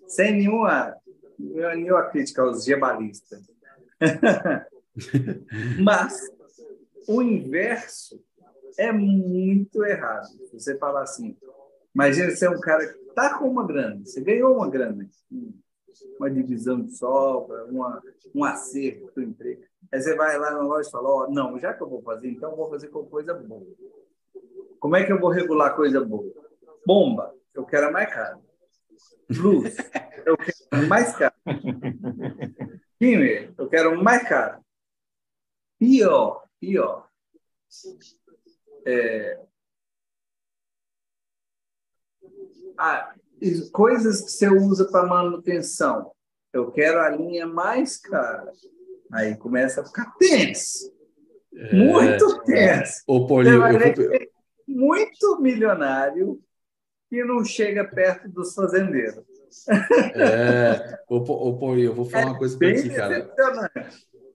[0.07, 0.95] sem nenhuma,
[1.37, 3.41] nenhuma crítica aos gebalistas.
[5.83, 6.21] Mas
[7.07, 8.23] o inverso
[8.77, 10.29] é muito errado.
[10.53, 11.35] Você falar assim,
[11.93, 15.05] imagina você é um cara que está com uma grana, você ganhou uma grana,
[16.17, 18.01] uma divisão de sobra, uma,
[18.33, 19.63] um acerto do emprego.
[19.91, 22.01] Aí você vai lá na loja e fala, ó, oh, não, já que eu vou
[22.01, 23.67] fazer, então eu vou fazer com coisa boa.
[24.79, 26.31] Como é que eu vou regular coisa boa?
[26.85, 28.39] Bomba, eu quero a mais cara.
[29.29, 29.75] Luz,
[30.25, 31.35] eu quero mais caro.
[32.97, 34.61] Primeiro, eu quero mais caro.
[35.79, 37.11] Pior, pior
[38.85, 39.39] é,
[42.77, 43.15] ah,
[43.71, 46.11] coisas que você usa para manutenção.
[46.53, 48.51] Eu quero a linha mais cara.
[49.11, 50.93] Aí começa a ficar tenso.
[51.53, 53.03] É, muito tenso.
[53.07, 54.31] Ô, Paulinho, eu.
[54.67, 56.39] Muito milionário
[57.11, 59.23] e não chega perto dos fazendeiros.
[60.15, 63.33] É, ô, ô Paulinho, eu vou falar é uma coisa para ti, cara.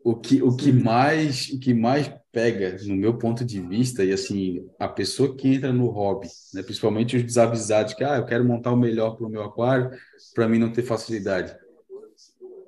[0.09, 4.13] O que, o que mais o que mais pega, no meu ponto de vista, e
[4.13, 8.45] assim, a pessoa que entra no hobby, né, principalmente os desavisados, que ah, eu quero
[8.45, 9.91] montar o melhor para o meu aquário,
[10.33, 11.57] para mim não ter facilidade.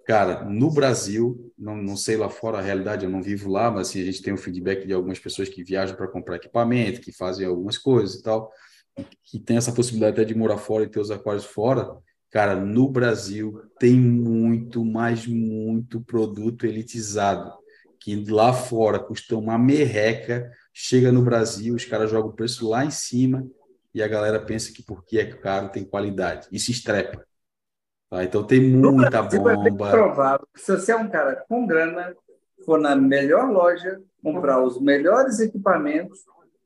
[0.05, 3.89] Cara, no Brasil, não, não sei lá fora a realidade, eu não vivo lá, mas
[3.89, 7.13] assim, a gente tem o feedback de algumas pessoas que viajam para comprar equipamento, que
[7.13, 8.51] fazem algumas coisas e tal,
[9.23, 11.89] que tem essa possibilidade até de morar fora e ter os aquários fora.
[12.31, 17.53] Cara, no Brasil tem muito, mas muito produto elitizado
[17.99, 22.85] que lá fora custa uma merreca, chega no Brasil, os caras jogam o preço lá
[22.85, 23.47] em cima
[23.93, 26.49] e a galera pensa que porque é caro tem qualidade.
[26.53, 27.25] E se estrepa.
[28.09, 28.25] Tá?
[28.25, 29.89] Então tem muita bomba.
[29.89, 32.15] É provável que se você é um cara com grana,
[32.65, 36.21] for na melhor loja, comprar os melhores equipamentos,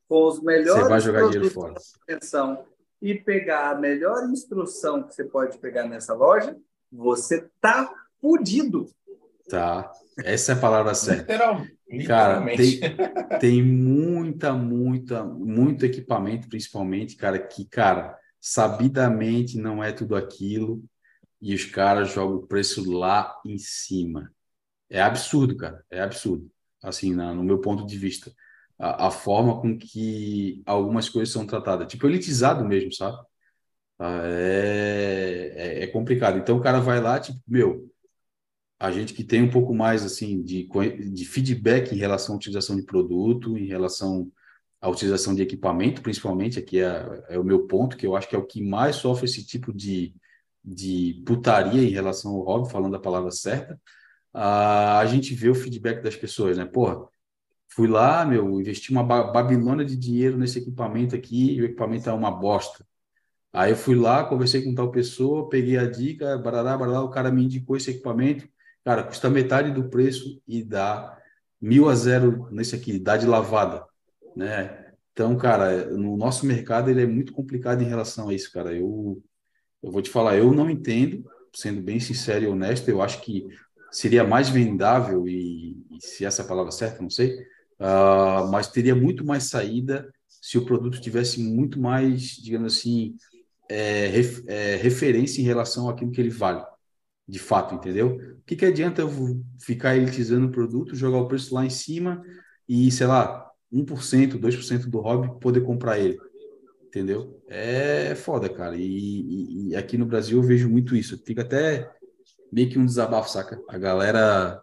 [0.08, 1.74] com os melhores você vai jogar dinheiro fora.
[2.02, 2.64] Atenção,
[3.02, 6.56] e pegar a melhor instrução que você pode pegar nessa loja,
[6.90, 8.88] você tá fudido.
[9.50, 9.90] Tá.
[10.18, 11.36] Essa é a palavra certa.
[12.06, 12.80] Cara, tem,
[13.40, 20.82] tem muita, muita, muito equipamento, principalmente, cara, que, cara, sabidamente não é tudo aquilo
[21.40, 24.32] e os caras jogam o preço lá em cima.
[24.88, 26.48] É absurdo, cara, é absurdo.
[26.82, 28.32] assim, na, no meu ponto de vista.
[28.82, 31.86] A, a, forma com que algumas coisas são tratadas.
[31.88, 33.16] Tipo, elitizado mesmo, sabe?
[33.98, 36.38] Ah, é, é, é complicado.
[36.38, 37.88] Então, o cara vai lá, tipo, meu,
[38.82, 40.68] a gente que tem um pouco mais, assim, de,
[41.12, 44.30] de feedback em relação à utilização de produto, em relação
[44.80, 48.34] à utilização de equipamento, principalmente, aqui é, é o meu ponto, que eu acho que
[48.34, 50.12] é o que mais sofre esse tipo de,
[50.64, 53.80] de putaria em relação ao hobby, falando a palavra certa,
[54.34, 56.64] a, a gente vê o feedback das pessoas, né?
[56.64, 57.06] Porra,
[57.74, 62.12] fui lá, meu, investi uma babilônia de dinheiro nesse equipamento aqui e o equipamento é
[62.12, 62.86] uma bosta.
[63.52, 67.30] Aí eu fui lá, conversei com tal pessoa, peguei a dica, barará, barará, o cara
[67.30, 68.48] me indicou esse equipamento.
[68.84, 71.18] Cara, custa metade do preço e dá
[71.60, 73.86] mil a zero nesse aqui, dá de lavada,
[74.36, 74.92] né?
[75.12, 78.74] Então, cara, no nosso mercado ele é muito complicado em relação a isso, cara.
[78.74, 79.22] Eu,
[79.82, 83.46] eu vou te falar, eu não entendo, sendo bem sincero e honesto, eu acho que
[83.90, 87.36] seria mais vendável, e, e se essa é palavra certa, não sei,
[87.82, 93.16] uh, mas teria muito mais saída se o produto tivesse muito mais, digamos assim,
[93.68, 96.64] é, ref, é, referência em relação àquilo que ele vale,
[97.28, 98.16] de fato, entendeu?
[98.38, 99.10] O que, que adianta eu
[99.60, 102.22] ficar elitizando o produto, jogar o preço lá em cima
[102.68, 106.18] e, sei lá, 1%, 2% do hobby poder comprar ele?
[106.86, 107.42] Entendeu?
[107.48, 108.76] É foda, cara.
[108.76, 111.22] E, e, e aqui no Brasil eu vejo muito isso.
[111.24, 111.90] Fica até
[112.52, 113.58] meio que um desabafo, saca?
[113.68, 114.61] A galera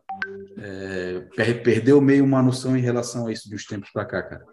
[0.62, 4.46] é, perdeu meio uma noção em relação a isso uns tempos para cá, cara.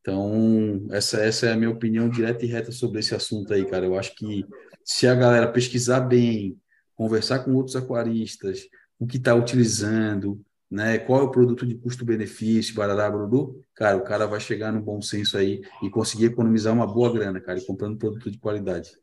[0.00, 3.86] Então, essa, essa é a minha opinião direta e reta sobre esse assunto aí, cara.
[3.86, 4.46] Eu acho que
[4.84, 6.56] se a galera pesquisar bem,
[6.94, 10.40] conversar com outros aquaristas, o que está utilizando,
[10.70, 10.98] né?
[10.98, 15.02] Qual é o produto de custo-benefício, barará, brudu, cara, o cara vai chegar no bom
[15.02, 18.96] senso aí e conseguir economizar uma boa grana, cara, comprando produto de qualidade.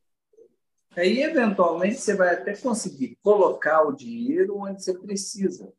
[0.95, 5.71] Aí, eventualmente, você vai até conseguir colocar o dinheiro onde você precisa.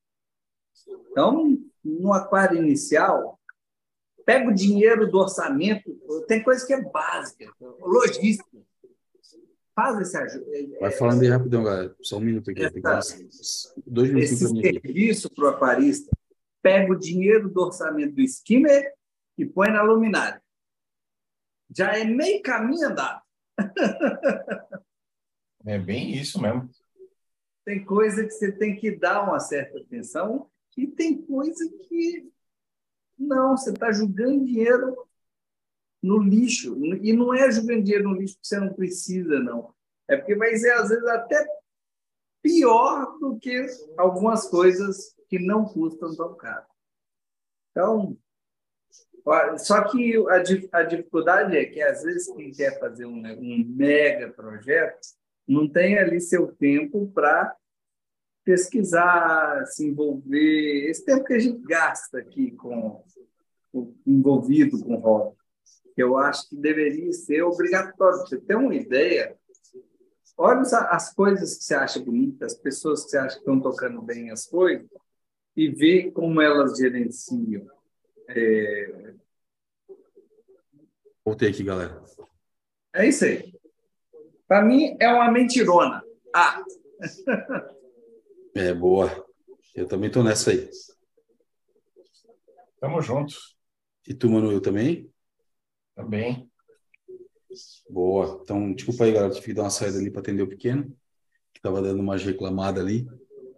[1.10, 3.40] Então, no aquário inicial,
[4.24, 5.94] pega o dinheiro do orçamento,
[6.26, 8.58] tem coisa que é básica, logística.
[9.74, 10.46] Faz esse ajuda.
[10.80, 11.96] Vai falando aí rapidão, galera.
[12.00, 12.62] Só um minuto aqui.
[12.62, 16.16] Essa, dois minutos esse serviço para o aquarista,
[16.62, 18.94] pega o dinheiro do orçamento do skimmer
[19.36, 20.40] e põe na luminária.
[21.76, 23.20] Já é meio caminho andado.
[25.66, 26.70] É bem isso mesmo.
[27.64, 32.30] Tem coisa que você tem que dar uma certa atenção e tem coisa que
[33.18, 34.96] não, você está jogando dinheiro
[36.02, 36.76] no lixo.
[37.02, 39.74] E não é jogando dinheiro no lixo que você não precisa, não.
[40.08, 41.46] É porque vai ser, às vezes, até
[42.42, 43.66] pior do que
[43.96, 46.66] algumas coisas que não custam tão caro.
[47.70, 48.18] Então,
[49.58, 50.14] só que
[50.72, 55.00] a, dificuldade é que, às vezes, quem quer fazer um, um mega projeto
[55.48, 57.56] não tem ali seu tempo para
[58.44, 60.90] pesquisar, se envolver.
[60.90, 63.02] Esse tempo que a gente gasta aqui com
[64.06, 65.34] envolvido com
[65.94, 68.18] que eu acho que deveria ser obrigatório.
[68.18, 69.36] Você tem uma ideia?
[70.36, 74.02] Olha as coisas que você acha bonitas, as pessoas que você acha que estão tocando
[74.02, 74.86] bem as coisas,
[75.56, 77.64] e vê como elas gerenciam.
[78.28, 79.14] É...
[81.24, 82.02] Voltei aqui, galera.
[82.92, 83.54] É isso aí.
[84.48, 86.02] Para mim, é uma mentirona.
[86.34, 86.62] Ah!
[88.54, 89.26] é, boa.
[89.74, 90.68] Eu também estou nessa aí.
[92.80, 93.34] Tamo junto.
[94.06, 95.10] E tu, Manuel, também?
[95.94, 96.50] Também.
[97.88, 98.40] Boa.
[98.42, 99.32] Então, desculpa aí, galera.
[99.32, 100.84] Tive que dar uma saída ali para atender o pequeno,
[101.52, 103.08] que estava dando umas reclamadas ali.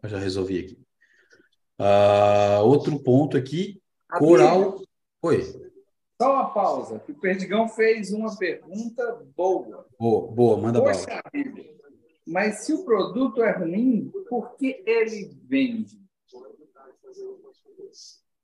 [0.02, 0.78] Mas já resolvi aqui.
[1.78, 3.82] Uh, outro ponto aqui.
[4.18, 4.80] Coral.
[5.22, 5.42] Oi.
[6.20, 9.86] Só uma pausa, que o Perdigão fez uma pergunta boa.
[9.98, 11.22] Boa, boa, manda Poxa bala.
[12.26, 16.04] Mas se o produto é ruim, por que ele vende?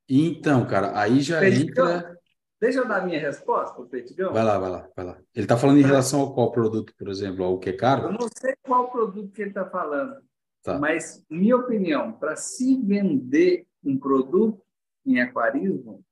[0.07, 2.19] Então, cara, aí já Perdigão, entra.
[2.59, 4.31] Deixa eu dar a minha resposta para o Perdigão.
[4.31, 5.17] Vai lá, vai lá, vai lá.
[5.35, 8.03] Ele está falando em relação ao qual produto, por exemplo, ao que é caro?
[8.03, 10.21] Eu não sei qual produto que ele está falando.
[10.61, 10.79] Tá.
[10.79, 14.61] Mas, minha opinião, para se vender um produto
[15.05, 16.05] em aquarismo,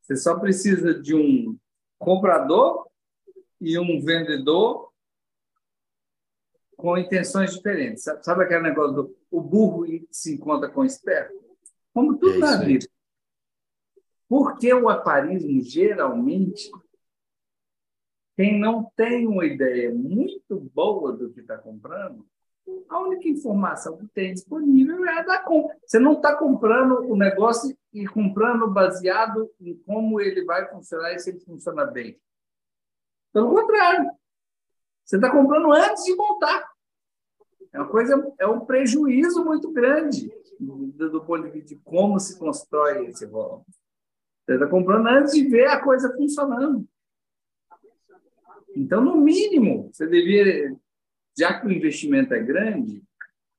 [0.00, 1.56] você só precisa de um
[1.96, 2.88] comprador
[3.60, 4.87] e um vendedor
[6.78, 8.04] com intenções diferentes.
[8.22, 11.34] Sabe aquele negócio do o burro se encontra com o esperto?
[11.92, 12.86] Como tudo é na vida.
[14.28, 16.70] Porque o aquarismo, geralmente,
[18.36, 22.24] quem não tem uma ideia muito boa do que está comprando,
[22.88, 25.76] a única informação que tem disponível é a da compra.
[25.84, 31.18] Você não está comprando o negócio e comprando baseado em como ele vai funcionar e
[31.18, 32.18] se ele funciona bem.
[33.32, 34.10] Pelo contrário,
[35.04, 36.67] você está comprando antes de montar.
[37.72, 42.18] É uma coisa, é um prejuízo muito grande do, do ponto de vista de como
[42.18, 43.64] se constrói esse volume.
[44.44, 46.88] Você está comprando antes de ver a coisa funcionando.
[48.74, 50.74] Então, no mínimo, você devia,
[51.36, 53.02] já que o investimento é grande,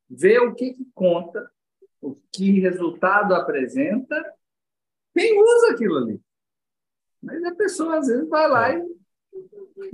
[0.09, 1.49] ver o que, que conta,
[2.01, 4.15] o que resultado apresenta,
[5.13, 6.21] quem usa aquilo ali.
[7.21, 8.98] Mas a pessoa, às vezes, vai lá e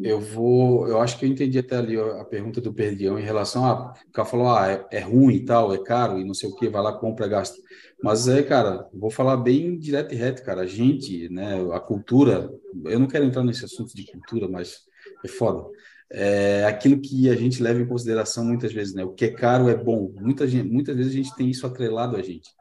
[0.02, 3.66] eu vou, eu acho que eu entendi até ali a pergunta do Perdião em relação
[3.66, 6.50] a, o cara falou, ah, é, é, ruim e tal, é caro e não sei
[6.50, 7.56] o que, vai lá, compra, gasta.
[8.04, 12.50] Mas é, cara, vou falar bem direto e reto, cara, a gente, né, a cultura,
[12.86, 14.82] eu não quero entrar nesse assunto de cultura, mas
[15.24, 15.70] é foda.
[16.12, 19.70] É aquilo que a gente leva em consideração muitas vezes, né, o que é caro
[19.70, 20.12] é bom.
[20.20, 22.52] Muita gente, muitas vezes a gente tem isso atrelado a gente.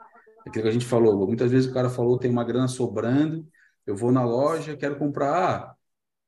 [0.47, 3.47] Aquilo que a gente falou, muitas vezes o cara falou, tem uma grana sobrando,
[3.87, 5.75] eu vou na loja, quero comprar, ah,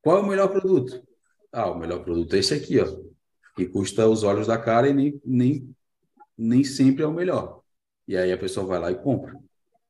[0.07, 1.03] qual é o melhor produto?
[1.51, 2.85] Ah, o melhor produto é esse aqui, ó,
[3.57, 5.75] que custa os olhos da cara e nem, nem,
[6.37, 7.59] nem sempre é o melhor.
[8.07, 9.37] E aí a pessoa vai lá e compra.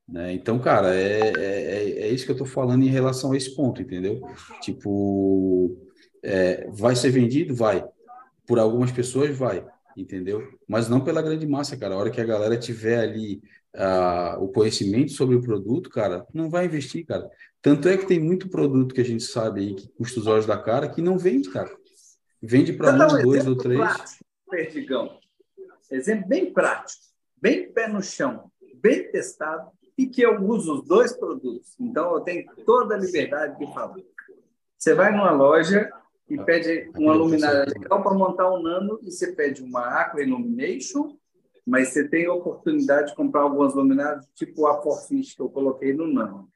[0.08, 0.32] Né?
[0.32, 3.54] Então, cara, é, é, é, é isso que eu estou falando em relação a esse
[3.54, 4.20] ponto, entendeu?
[4.60, 5.78] Tipo,
[6.20, 7.54] é, vai ser vendido?
[7.54, 7.86] Vai.
[8.44, 9.64] Por algumas pessoas, vai,
[9.96, 10.42] entendeu?
[10.66, 11.94] Mas não pela grande massa, cara.
[11.94, 13.40] A hora que a galera tiver ali
[13.76, 17.30] uh, o conhecimento sobre o produto, cara, não vai investir, cara.
[17.60, 20.46] Tanto é que tem muito produto que a gente sabe aí que custa os olhos
[20.46, 21.70] da cara que não vende, cara.
[22.40, 23.78] Vende para um, um dois ou três.
[23.78, 25.18] Prático, Perdigão.
[25.90, 27.02] Exemplo bem prático,
[27.40, 31.74] bem pé no chão, bem testado e que eu uso os dois produtos.
[31.80, 33.96] Então eu tenho toda a liberdade de falar.
[34.76, 35.90] Você vai numa loja
[36.28, 40.22] e ah, pede uma luminária legal para montar um nano e você pede uma Aqua
[40.22, 41.16] Illumination,
[41.66, 45.92] mas você tem a oportunidade de comprar algumas luminárias tipo a Forfish que eu coloquei
[45.92, 46.48] no nano.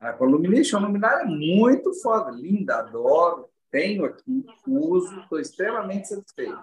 [0.00, 6.58] A Columination é uma luminária muito foda, linda, adoro, tenho aqui, uso, estou extremamente satisfeito.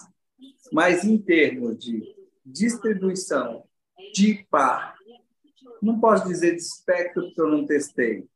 [0.74, 2.04] Mas em termos de
[2.44, 3.64] distribuição
[4.12, 4.98] de par,
[5.82, 8.28] não posso dizer de espectro porque eu não testei,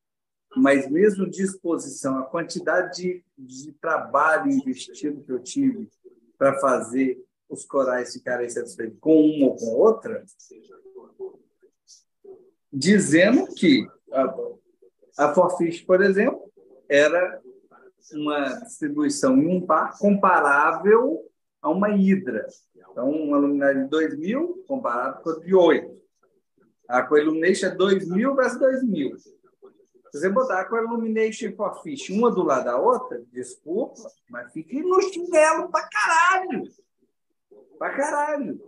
[0.56, 5.90] mas mesmo disposição, a quantidade de, de trabalho investido que eu tive
[6.38, 10.24] para fazer os corais ficarem satisfeitos com uma ou com outra,
[12.72, 13.88] dizendo que
[15.18, 16.52] a Forfish, por exemplo,
[16.90, 17.42] era
[18.14, 21.22] uma distribuição em um par comparável
[21.62, 22.48] a uma Hydra.
[22.76, 26.02] Então, uma luminária de 2.000 comparado com a de 8.
[26.88, 29.18] A Coillumination é 2.000 versus 2.000.
[29.18, 34.78] Se você botar a Coillumination e Forfish uma do lado da outra, desculpa, mas fica
[34.82, 36.64] no chinelo pra caralho.
[37.78, 38.60] Pra caralho.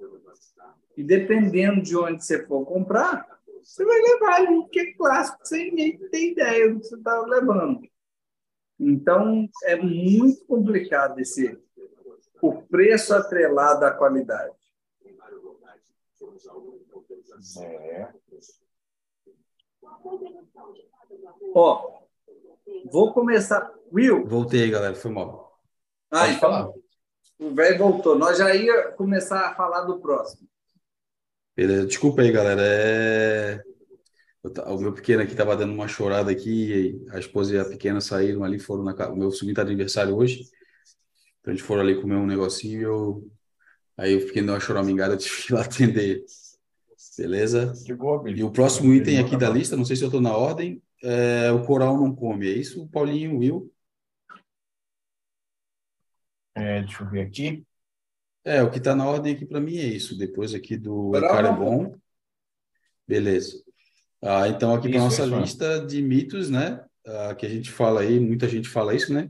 [0.95, 3.32] E dependendo de onde você for comprar,
[3.63, 7.21] você vai levar ali, que é clássico, sem nem ter ideia do que você está
[7.21, 7.81] levando.
[8.79, 11.57] Então, é muito complicado esse
[12.41, 14.53] o preço atrelado à qualidade.
[17.61, 18.13] É.
[21.55, 22.01] Ó,
[22.91, 23.73] vou começar.
[23.93, 24.25] Will?
[24.27, 25.57] Voltei, galera, foi mal.
[26.11, 26.69] Ah, Pode então, falar.
[27.39, 28.17] O velho voltou.
[28.17, 30.47] Nós já ia começar a falar do próximo.
[31.55, 32.61] Beleza, desculpa aí, galera.
[32.63, 33.63] É...
[34.67, 38.43] O meu pequeno aqui estava dando uma chorada aqui, a esposa e a pequena saíram
[38.43, 39.13] ali, foram na casa.
[39.13, 40.41] O meu sobrinho está de aniversário hoje.
[41.39, 43.31] Então a gente foram ali comer um negocinho e eu.
[43.95, 46.25] Aí o pequeno deu uma choramingada, eu tive que ir lá atender.
[47.17, 47.73] Beleza?
[47.95, 50.81] Boa, e o próximo item aqui da lista, não sei se eu estou na ordem,
[51.03, 52.47] é o coral não come.
[52.47, 53.71] É isso, Paulinho, Will?
[56.55, 57.63] É, deixa eu ver aqui.
[58.45, 60.17] É, o que está na ordem aqui para mim é isso.
[60.17, 61.95] Depois aqui do cara é bom.
[63.07, 63.63] Beleza.
[64.21, 66.83] Ah, então, aqui para nossa isso, lista de mitos, né?
[67.05, 69.29] Ah, que a gente fala aí, muita gente fala isso, né?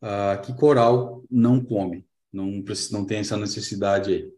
[0.00, 2.06] Ah, que coral não come.
[2.32, 4.32] Não, precisa, não tem essa necessidade aí.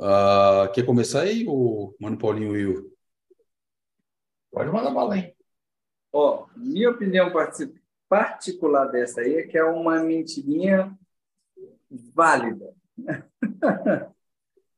[0.00, 2.94] Ah, quer começar aí, o Mano Paulinho Will?
[4.50, 5.34] Pode mandar bala aí.
[6.12, 7.32] Ó, minha opinião
[8.08, 10.96] particular dessa aí é que é uma mentirinha
[11.90, 12.74] válida.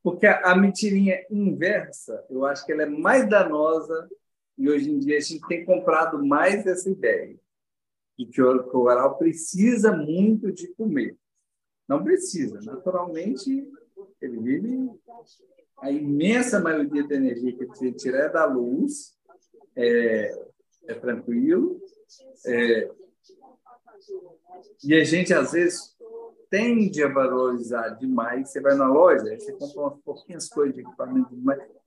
[0.03, 4.09] Porque a mentirinha inversa, eu acho que ela é mais danosa
[4.57, 7.37] e hoje em dia a gente tem comprado mais essa ideia
[8.17, 11.17] de que o coral precisa muito de comer.
[11.87, 13.69] Não precisa, naturalmente
[14.21, 14.89] ele vive
[15.79, 19.15] a imensa maioria da energia que você tira é da luz,
[19.75, 20.31] é,
[20.87, 21.79] é tranquilo,
[22.45, 22.89] é,
[24.83, 25.96] e a gente às vezes
[26.49, 28.49] tende a valorizar demais.
[28.49, 31.29] Você vai na loja, você compra umas pouquinhas coisas de equipamento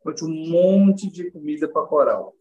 [0.02, 2.34] compra um monte de comida para coral.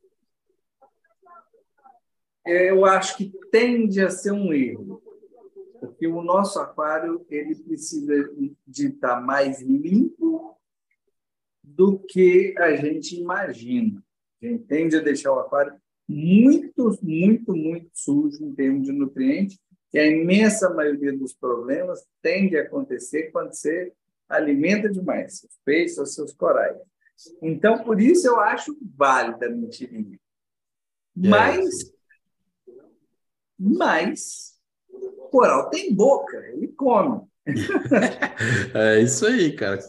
[2.46, 5.02] Eu acho que tende a ser um erro.
[5.80, 8.14] Porque o nosso aquário ele precisa
[8.68, 10.58] de estar mais limpo
[11.64, 14.04] do que a gente imagina.
[14.42, 15.74] A gente tende a deixar o aquário
[16.08, 19.60] muito, muito, muito sujo em termos de nutrientes,
[19.94, 23.92] e a imensa maioria dos problemas tende a acontecer quando você
[24.28, 26.78] alimenta demais seus peixes ou seus corais.
[27.42, 30.18] Então, por isso eu acho válida a mentirinha.
[31.22, 31.28] É.
[31.28, 31.92] Mas,
[33.58, 34.56] mas,
[35.32, 37.28] coral tem boca, ele come.
[38.76, 39.80] é isso aí, cara.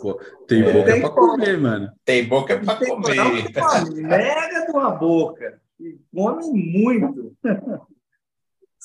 [0.48, 1.92] Tem é, boca para comer, mano.
[2.05, 3.53] Tem boca para comer.
[3.53, 5.61] Come, mega de uma boca.
[5.78, 7.36] E come muito.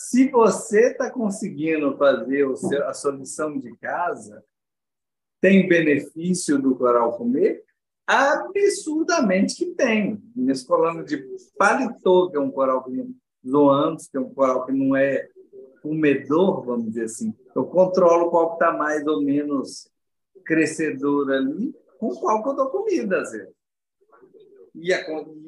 [0.07, 4.45] Se você está conseguindo fazer seu, a sua lição de casa,
[5.41, 7.63] tem benefício do coral comer?
[8.05, 10.21] Absurdamente que tem.
[10.35, 11.17] Nesse colando de
[11.57, 13.15] paletô, que é um coral que
[13.47, 15.27] zoantes, que é um coral que não é
[15.81, 17.33] comedor, vamos dizer assim.
[17.55, 19.89] Eu controlo qual está mais ou menos
[20.45, 23.55] crescedor ali, com qual que eu dou comida, às vezes.
[24.75, 25.03] E, a,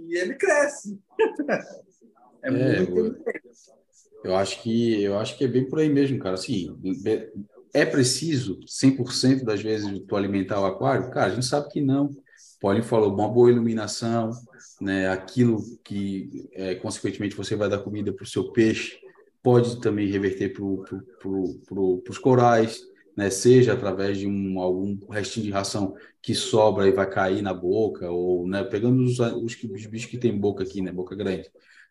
[0.07, 0.99] e ele cresce.
[2.41, 3.37] é, é muito eu,
[4.23, 6.35] eu acho que eu acho que é bem por aí mesmo, cara.
[6.35, 6.75] Assim,
[7.73, 11.09] é preciso 100% das vezes tu alimentar o aquário?
[11.11, 12.09] Cara, a gente sabe que não.
[12.59, 14.31] Paulinho falou, uma boa iluminação,
[14.81, 15.09] né?
[15.09, 18.97] Aquilo que, é, consequentemente, você vai dar comida para o seu peixe,
[19.43, 22.81] pode também reverter para pro, pro, os corais,
[23.15, 23.29] né?
[23.29, 28.09] seja através de um, algum restinho de ração que sobra e vai cair na boca,
[28.09, 28.63] ou né?
[28.63, 30.91] pegando os, os, os bichos que tem boca aqui, né?
[30.91, 31.49] boca grande.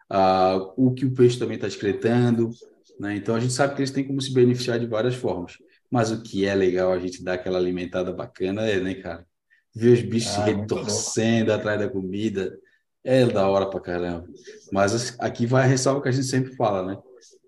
[0.09, 2.51] Ah, o que o peixe também está excretando,
[2.99, 3.17] né?
[3.17, 5.59] então a gente sabe que eles têm como se beneficiar de várias formas.
[5.91, 9.27] Mas o que é legal a gente dar aquela alimentada bacana é, né, cara?
[9.75, 12.59] Ver os bichos ah, se retorcendo atrás da comida.
[13.05, 14.27] É da hora pra caramba.
[14.73, 16.99] Mas aqui vai a ressalva que a gente sempre fala, né?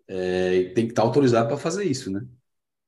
[0.09, 2.23] é, tem que estar autorizado para fazer isso, né?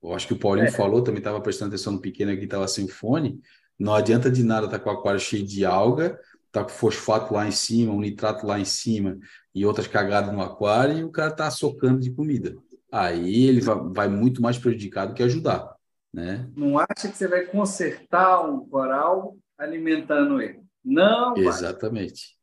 [0.03, 0.71] Eu acho que o Paulinho é.
[0.71, 3.39] falou, também estava prestando atenção no pequeno aqui, estava sem fone.
[3.79, 6.18] Não adianta de nada estar tá com o aquário cheio de alga,
[6.51, 9.18] tá com fosfato lá em cima, um nitrato lá em cima
[9.55, 12.57] e outras cagadas no aquário e o cara tá socando de comida.
[12.92, 15.74] Aí ele vai, vai muito mais prejudicado que ajudar,
[16.12, 16.48] né?
[16.57, 20.61] Não acha que você vai consertar um coral alimentando ele?
[20.84, 21.36] Não.
[21.36, 22.36] Exatamente.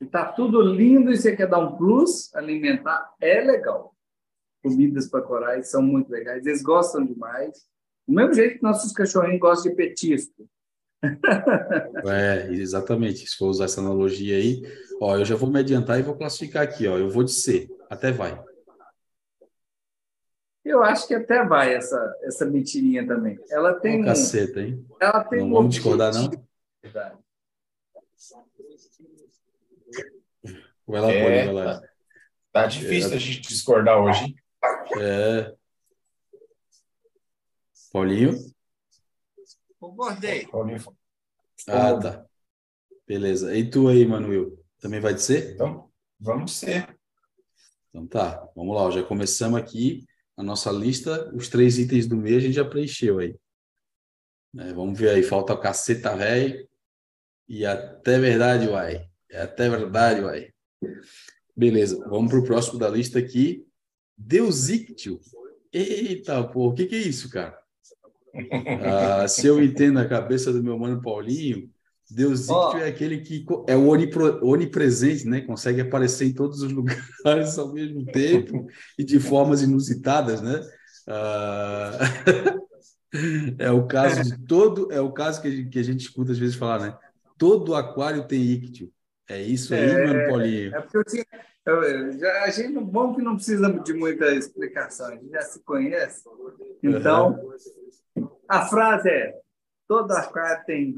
[0.00, 3.94] Está tudo lindo e você quer dar um plus, alimentar é legal
[4.62, 7.66] comidas para corais são muito legais, eles gostam demais.
[8.06, 10.48] Do mesmo jeito que nossos cachorrinhos gostam de petisco.
[12.06, 13.26] é, exatamente.
[13.26, 14.62] Se for usar essa analogia aí,
[15.00, 16.98] ó, eu já vou me adiantar e vou classificar aqui, ó.
[16.98, 18.42] Eu vou de C, até vai.
[20.64, 23.38] Eu acho que até vai essa essa mentirinha também.
[23.50, 24.86] Ela tem um caceta, hein?
[25.00, 26.30] Ela tem não um vamos discordar não.
[26.82, 27.18] Verdade.
[30.86, 31.80] Vai lá, é, vai lá.
[31.80, 31.88] Tá,
[32.52, 33.14] tá difícil é.
[33.14, 34.36] a gente discordar hoje, hein?
[35.00, 35.54] É.
[37.92, 38.34] Paulinho?
[39.80, 40.46] Concordei.
[41.66, 42.26] Ah, tá.
[43.06, 43.56] Beleza.
[43.56, 44.62] E tu aí, Manuel?
[44.78, 45.54] Também vai ser?
[45.54, 46.96] Então, vamos ser.
[47.88, 48.90] Então tá, vamos lá.
[48.90, 50.06] Já começamos aqui
[50.36, 51.34] a nossa lista.
[51.34, 53.34] Os três itens do mês a gente já preencheu aí.
[54.58, 55.22] É, vamos ver aí.
[55.22, 56.68] Falta o caceta velho.
[57.48, 59.08] E até verdade, uai.
[59.30, 60.52] É até verdade, uai.
[61.56, 63.66] Beleza, vamos para o próximo da lista aqui.
[64.16, 65.20] Deusíctio.
[65.72, 67.59] Eita, pô, o que, que é isso, cara?
[68.84, 71.70] Ah, se eu entendo a cabeça do meu mano Paulinho,
[72.10, 72.78] Deusíctio oh.
[72.78, 73.88] é aquele que é o
[74.42, 75.40] onipresente, né?
[75.42, 78.66] Consegue aparecer em todos os lugares ao mesmo tempo
[78.98, 80.60] e de formas inusitadas, né?
[81.06, 81.98] Ah,
[83.58, 86.32] é o caso de todo, é o caso que a, gente, que a gente escuta
[86.32, 86.98] às vezes falar, né?
[87.38, 88.92] Todo aquário tem íctio.
[89.28, 90.74] É isso aí, é, mano, Paulinho.
[90.74, 91.24] É porque eu tinha,
[91.64, 95.62] eu, já, a gente, bom que não precisa de muita explicação, a gente já se
[95.62, 96.24] conhece.
[96.82, 97.52] Então, uhum.
[98.50, 99.32] A frase é:
[99.86, 100.96] todo aquário tem,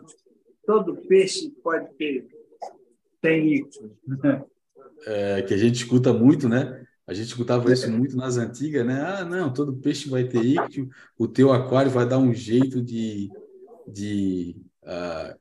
[0.66, 2.26] todo peixe pode ter,
[3.20, 3.68] tem.
[5.04, 6.82] É, que a gente escuta muito, né?
[7.06, 9.02] A gente escutava isso muito nas antigas, né?
[9.02, 10.88] Ah, não, todo peixe vai ter ictio,
[11.18, 13.30] o teu aquário vai dar um jeito de,
[13.86, 15.36] de uh,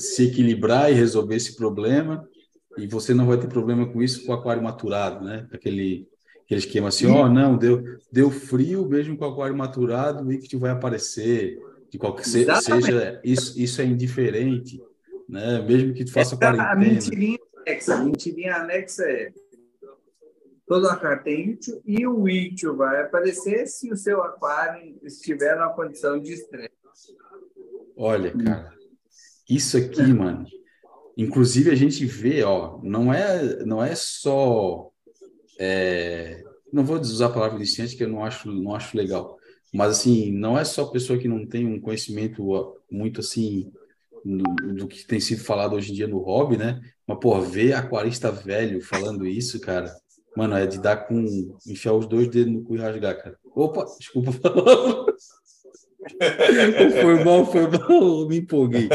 [0.00, 2.26] se equilibrar e resolver esse problema,
[2.78, 5.46] e você não vai ter problema com isso com o aquário maturado, né?
[5.52, 6.08] Aquele,
[6.46, 10.32] aquele esquema assim, ó, oh, não, deu, deu frio, mesmo com o aquário maturado, o
[10.32, 11.58] íctio vai aparecer,
[11.90, 14.80] de qualquer se, seja, isso, isso é indiferente,
[15.28, 15.60] né?
[15.60, 16.70] Mesmo que tu faça Essa, quarentena.
[16.70, 19.32] A mentirinha anexa, a mentirinha anexa é
[20.66, 25.72] todo aquário tem ítio e o ítio vai aparecer se o seu aquário estiver numa
[25.72, 26.74] condição de estresse.
[27.96, 28.72] Olha, cara,
[29.48, 30.44] isso aqui, mano.
[31.16, 34.90] Inclusive a gente vê, ó, não é, não é só
[35.58, 36.42] é,
[36.72, 39.38] não vou usar a palavra iniciante, que eu não acho, não acho legal.
[39.72, 43.72] Mas, assim, não é só pessoa que não tem um conhecimento muito, assim,
[44.24, 46.80] do, do, que tem sido falado hoje em dia no hobby, né?
[47.06, 49.94] Mas, pô, ver aquarista velho falando isso, cara,
[50.36, 51.24] mano, é de dar com.
[51.66, 53.38] enfiar os dois dedos no cu e rasgar, cara.
[53.54, 54.32] Opa, desculpa
[57.02, 58.88] foi mal, foi mal, me empolguei.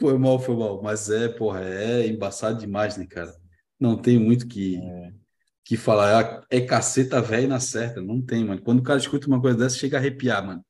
[0.00, 0.82] Foi mal, foi mal.
[0.82, 3.34] Mas é, porra, é embaçado demais, né, cara?
[3.78, 4.76] Não tem muito que.
[4.76, 5.23] É
[5.64, 8.00] que fala, é, é caceta velho na certa.
[8.00, 8.62] Não tem, mano.
[8.62, 10.64] Quando o cara escuta uma coisa dessa, chega a arrepiar, mano.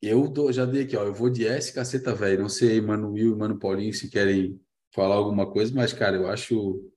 [0.00, 1.04] eu dou, já dei aqui, ó.
[1.04, 2.40] Eu vou de S caceta velho.
[2.40, 4.58] Não sei, mano Will e mano Paulinho, se querem
[4.94, 6.90] falar alguma coisa, mas, cara, eu acho.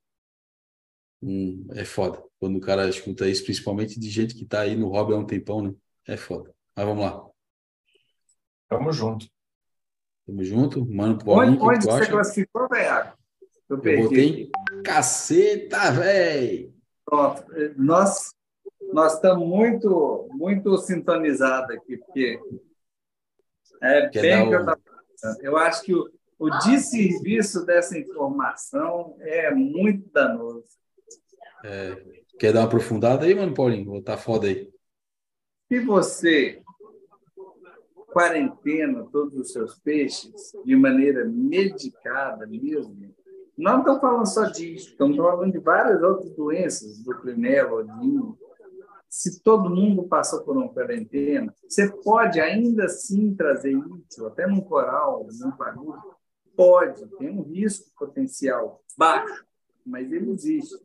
[1.22, 2.24] Hum, é foda.
[2.40, 5.26] Quando o cara escuta isso, principalmente de gente que tá aí no hobby há um
[5.26, 5.76] tempão, né?
[6.08, 6.56] É foda.
[6.74, 7.30] Mas vamos lá.
[8.70, 9.30] Tamo junto.
[10.26, 10.86] Tamo junto.
[10.86, 12.12] Mano Paulinho, onde, onde você acha?
[12.12, 13.19] classificou, velho?
[13.70, 14.52] Eu, eu botei
[14.84, 16.74] caceta, velho.
[17.06, 17.46] Pronto.
[17.78, 18.34] Nós,
[18.94, 22.40] nós estamos muito, muito sintonizados aqui, porque
[23.82, 25.42] é Quer bem que eu estava pensando.
[25.42, 26.10] Eu acho que o,
[26.40, 30.66] o desserviço dessa informação é muito danoso.
[31.64, 32.20] É.
[32.40, 33.86] Quer dar uma aprofundada aí, mano, Paulinho?
[33.86, 34.72] Vou tá foda aí.
[35.68, 36.62] Se você
[38.08, 43.14] quarentena todos os seus peixes de maneira medicada mesmo,
[43.60, 48.38] não estamos falando só disso, estamos falando de várias outras doenças, do clinelo, odinho.
[49.10, 54.62] Se todo mundo passou por uma quarentena, você pode ainda assim trazer isso, até num
[54.62, 56.02] coral, num pagudo?
[56.56, 59.46] Pode, tem um risco potencial baixo,
[59.86, 60.76] mas ele existe.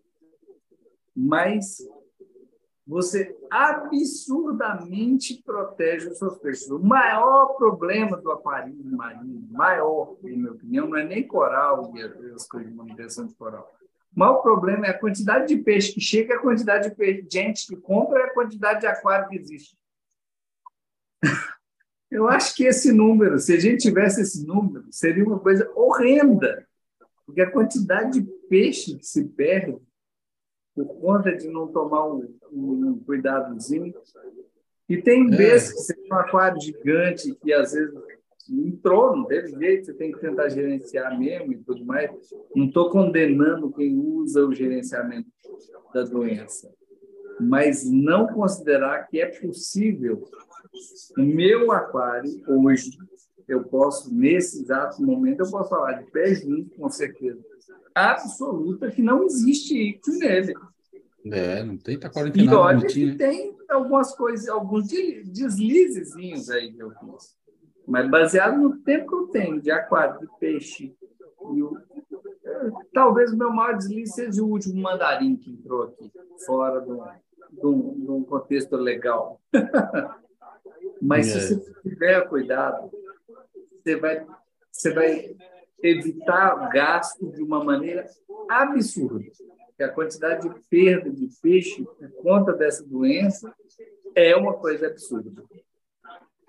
[1.14, 1.78] Mas
[2.86, 6.68] você absurdamente protege os seus peixes.
[6.70, 12.02] O maior problema do aquarismo marinho, maior, em minha opinião, não é nem coral e
[12.02, 13.74] as coisas de manutenção de coral.
[14.14, 17.66] O maior problema é a quantidade de peixe que chega, a quantidade de peixe, gente
[17.66, 19.76] que compra e a quantidade de aquário que existe.
[22.10, 26.64] Eu acho que esse número, se a gente tivesse esse número, seria uma coisa horrenda,
[27.26, 29.76] porque a quantidade de peixe que se perde
[30.74, 33.94] por conta de não tomar um, um cuidadozinho.
[34.88, 35.36] E tem é.
[35.36, 37.94] vezes que você tem um aquário gigante que às vezes
[38.50, 42.10] entrou, não teve jeito, você tem que tentar gerenciar mesmo e tudo mais.
[42.54, 45.28] Não estou condenando quem usa o gerenciamento
[45.94, 46.70] da doença,
[47.40, 50.22] mas não considerar que é possível
[51.16, 52.90] o meu aquário hoje,
[53.46, 57.40] eu posso, nesse exato momento, eu posso falar de pé junto, com certeza
[57.94, 60.54] absoluta que não existe ictus nele.
[61.26, 62.56] É, não tem, tá quarentenado.
[62.56, 63.16] E olha que né?
[63.16, 67.36] tem algumas coisas, alguns deslizezinhos aí que eu fiz.
[67.86, 70.94] Mas baseado no tempo que eu tenho de aquário, de peixe,
[71.52, 71.76] e o,
[72.92, 76.10] talvez o meu maior deslize seja o último mandarim que entrou aqui,
[76.46, 79.40] fora de um contexto legal.
[81.00, 81.40] Mas é.
[81.40, 82.90] se você tiver cuidado,
[83.82, 84.26] você vai,
[84.70, 85.36] você vai
[85.82, 88.06] evitar gasto de uma maneira
[88.48, 89.24] absurda.
[89.76, 93.52] Que a quantidade de perda de peixe por conta dessa doença
[94.14, 95.30] é uma coisa absurda.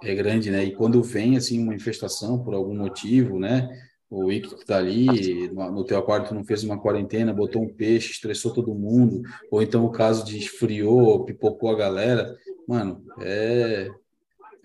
[0.03, 0.63] É grande, né?
[0.63, 3.69] E quando vem assim uma infestação por algum motivo, né?
[4.09, 8.11] O ictus está ali, no teu aquário tu não fez uma quarentena, botou um peixe,
[8.11, 13.89] estressou todo mundo, ou então o caso de esfriou, pipocou a galera, mano, é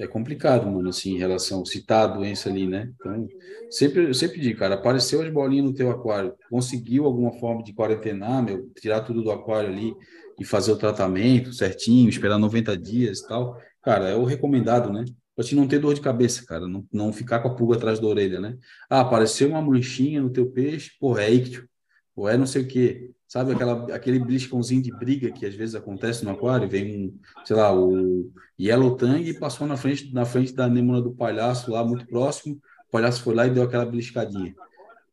[0.01, 2.91] é complicado, mano, assim, em relação, se tá a doença ali, né?
[2.99, 3.29] Então,
[3.69, 7.75] sempre, eu sempre digo, cara, apareceu as bolinhas no teu aquário, conseguiu alguma forma de
[7.75, 9.95] quarentenar, meu, tirar tudo do aquário ali
[10.39, 15.05] e fazer o tratamento certinho, esperar 90 dias e tal, cara, é o recomendado, né?
[15.37, 18.01] Pra te não ter dor de cabeça, cara, não, não ficar com a pulga atrás
[18.01, 18.57] da orelha, né?
[18.89, 21.69] Ah, apareceu uma manchinha no teu peixe, porra, é ictio,
[22.17, 23.11] ou é não sei o quê.
[23.31, 26.69] Sabe aquela, aquele bliscãozinho de briga que às vezes acontece no aquário?
[26.69, 28.29] Vem um, sei lá, o
[28.61, 32.57] Yellow Tang passou na frente, na frente da anêmona do palhaço lá, muito próximo.
[32.89, 34.53] O palhaço foi lá e deu aquela bliscadinha.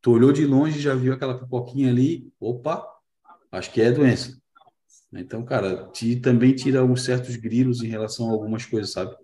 [0.02, 2.28] Tu olhou de longe, já viu aquela pipoquinha ali.
[2.40, 2.84] Opa,
[3.52, 4.36] acho que é doença.
[5.14, 9.16] Então, cara, te, também tira uns certos grilos em relação a algumas coisas, sabe?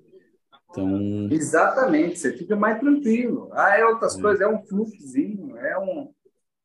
[0.69, 1.29] Então...
[1.31, 3.49] Exatamente, você fica mais tranquilo.
[3.53, 4.21] Ah, é outras é.
[4.21, 6.13] coisas, é um fluxozinho, é um,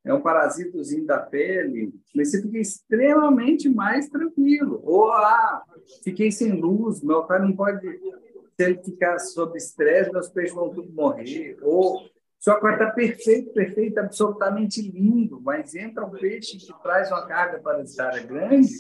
[0.05, 4.81] é um parasitozinho da pele, mas você fica extremamente mais tranquilo.
[4.85, 5.63] Ou, ah,
[6.03, 10.71] fiquei sem luz, meu pai não pode, se ele ficar sob estresse, meus peixes vão
[10.71, 11.59] tudo morrer.
[11.63, 12.01] Ou,
[12.39, 17.59] sua aquário está perfeito, perfeito, absolutamente lindo, mas entra um peixe que traz uma carga
[17.59, 18.73] parasitária grande,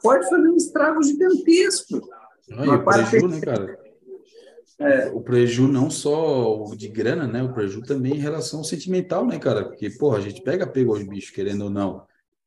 [0.00, 2.00] pode fazer um estrago gigantesco.
[2.48, 3.85] Não, o prejuízo, né, cara?
[4.78, 5.08] É.
[5.08, 7.42] O preju não só de grana, né?
[7.42, 9.64] O preju também em relação sentimental, né, cara?
[9.64, 12.02] Porque, porra, a gente pega apego aos bichos, querendo ou não.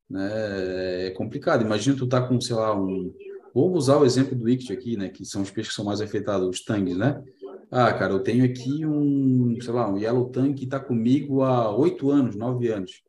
[0.09, 1.07] né?
[1.07, 1.63] É complicado.
[1.63, 3.13] Imagina tu tá com, sei lá, um...
[3.53, 5.09] Vou usar o exemplo do Ict aqui, né?
[5.09, 7.21] Que são os peixes que são mais afetados, os tangues, né?
[7.71, 11.75] Ah, cara, eu tenho aqui um, sei lá, um Yellow Tank que está comigo há
[11.75, 13.03] oito anos, nove anos.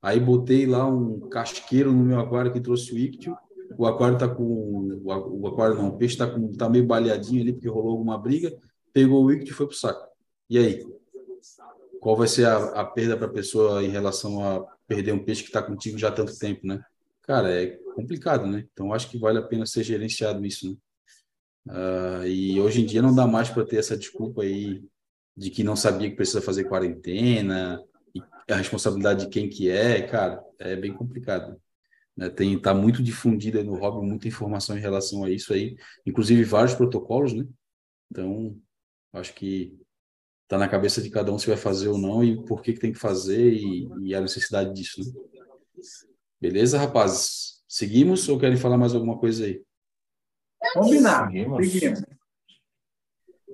[0.00, 3.36] Aí botei lá um casqueiro no meu aquário que trouxe o íctio.
[3.76, 5.00] O aquário está com.
[5.04, 8.52] O aquário não, o peixe está tá meio baleadinho ali porque rolou alguma briga.
[8.92, 10.06] Pegou o íctio e foi pro saco.
[10.48, 10.86] E aí?
[12.00, 15.42] Qual vai ser a, a perda para a pessoa em relação a perder um peixe
[15.42, 16.82] que está contigo já há tanto tempo, né?
[17.22, 18.66] Cara, é complicado, né?
[18.72, 20.76] Então acho que vale a pena ser gerenciado isso, né?
[21.64, 24.82] Uh, e hoje em dia não dá mais para ter essa desculpa aí
[25.36, 27.80] de que não sabia que precisa fazer quarentena,
[28.50, 31.56] a responsabilidade de quem que é, cara, é bem complicado.
[32.16, 32.28] Né?
[32.28, 36.74] Tem tá muito difundida no hobby muita informação em relação a isso aí, inclusive vários
[36.74, 37.46] protocolos, né?
[38.10, 38.58] Então,
[39.12, 39.78] acho que
[40.44, 42.80] está na cabeça de cada um se vai fazer ou não e por que, que
[42.80, 45.12] tem que fazer e, e a necessidade disso, né?
[46.40, 47.62] Beleza, rapazes?
[47.66, 49.62] Seguimos ou querem falar mais alguma coisa aí?
[50.74, 51.30] Combinar.
[51.30, 52.02] Seguimos.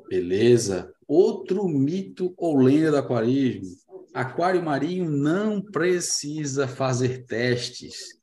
[0.08, 0.92] Beleza.
[1.06, 3.76] Outro mito ou lenda do aquarismo.
[4.12, 8.17] Aquário marinho não precisa fazer testes.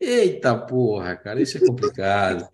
[0.00, 2.48] Eita porra, cara, isso é complicado.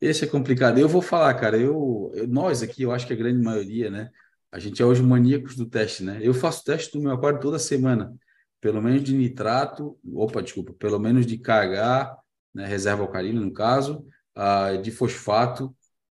[0.00, 0.78] Esse é complicado.
[0.78, 4.10] Eu vou falar, cara, eu, eu, nós aqui, eu acho que a grande maioria, né?
[4.50, 6.18] A gente é os maníacos do teste, né?
[6.22, 8.14] Eu faço teste do meu aquário toda semana,
[8.60, 12.16] pelo menos de nitrato, opa, desculpa, pelo menos de KH,
[12.54, 14.06] né, reserva alcalina no caso,
[14.36, 15.74] uh, de fosfato.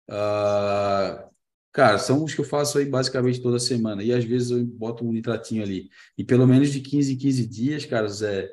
[0.09, 1.29] Uh,
[1.71, 4.03] cara, são os que eu faço aí basicamente toda semana.
[4.03, 5.89] E às vezes eu boto um nitratinho ali.
[6.17, 8.49] E pelo menos de 15 em 15 dias, cara, é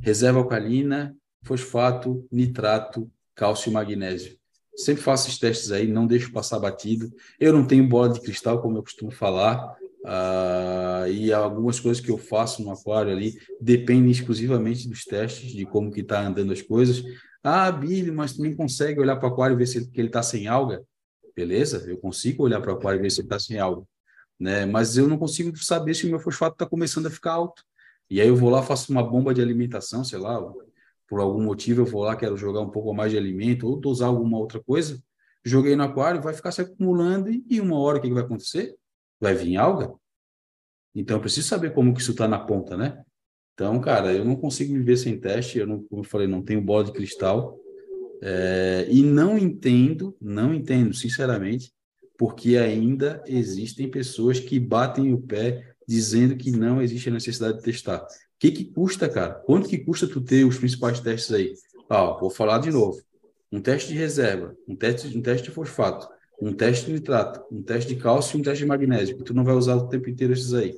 [0.00, 4.36] reserva alcalina, fosfato, nitrato, cálcio e magnésio.
[4.76, 7.10] Sempre faço esses testes aí, não deixo passar batido.
[7.40, 9.74] Eu não tenho bola de cristal, como eu costumo falar.
[10.04, 15.64] Uh, e algumas coisas que eu faço no aquário ali dependem exclusivamente dos testes, de
[15.64, 17.02] como que está andando as coisas.
[17.42, 20.22] Ah, Billy, mas tu nem consegue olhar para o aquário e ver se ele está
[20.22, 20.84] sem alga?
[21.34, 23.82] Beleza, eu consigo olhar para o aquário e ver se ele está sem alga.
[24.38, 24.66] Né?
[24.66, 27.62] Mas eu não consigo saber se o meu fosfato está começando a ficar alto.
[28.08, 30.40] E aí eu vou lá, faço uma bomba de alimentação, sei lá,
[31.08, 34.08] por algum motivo eu vou lá, quero jogar um pouco mais de alimento ou dosar
[34.08, 35.00] alguma outra coisa,
[35.44, 38.74] joguei no aquário, vai ficar se acumulando e, uma hora o que, que vai acontecer?
[39.20, 39.92] Vai vir alga?
[40.94, 43.02] Então eu preciso saber como que isso está na ponta, né?
[43.54, 46.60] Então, cara, eu não consigo viver sem teste, eu não, como eu falei, não tenho
[46.60, 47.58] bola de cristal.
[48.22, 51.72] É, e não entendo, não entendo, sinceramente,
[52.18, 57.64] porque ainda existem pessoas que batem o pé dizendo que não existe a necessidade de
[57.64, 58.02] testar.
[58.02, 58.06] O
[58.38, 59.34] que, que custa, cara?
[59.34, 61.54] Quanto que custa tu ter os principais testes aí?
[61.88, 63.00] Ah, vou falar de novo.
[63.50, 66.08] Um teste de reserva, um teste, um teste de fosfato,
[66.40, 69.32] um teste de nitrato, um teste de cálcio e um teste de magnésio, que tu
[69.32, 70.76] não vai usar o tempo inteiro esses aí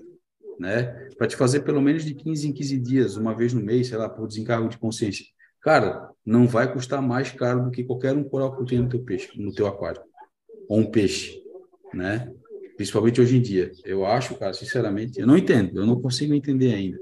[0.59, 1.09] né?
[1.17, 3.97] Para te fazer pelo menos de 15 em 15 dias, uma vez no mês, sei
[3.97, 5.25] lá, por desencargo de consciência.
[5.61, 8.89] Cara, não vai custar mais caro do que qualquer um coral que tu tenha no
[8.89, 10.03] teu peixe, no teu aquário.
[10.69, 11.43] Ou um peixe,
[11.95, 12.33] né?
[12.79, 13.72] Principalmente hoje em dia.
[13.85, 16.97] Eu acho, cara, sinceramente, eu não entendo, eu não consigo entender ainda.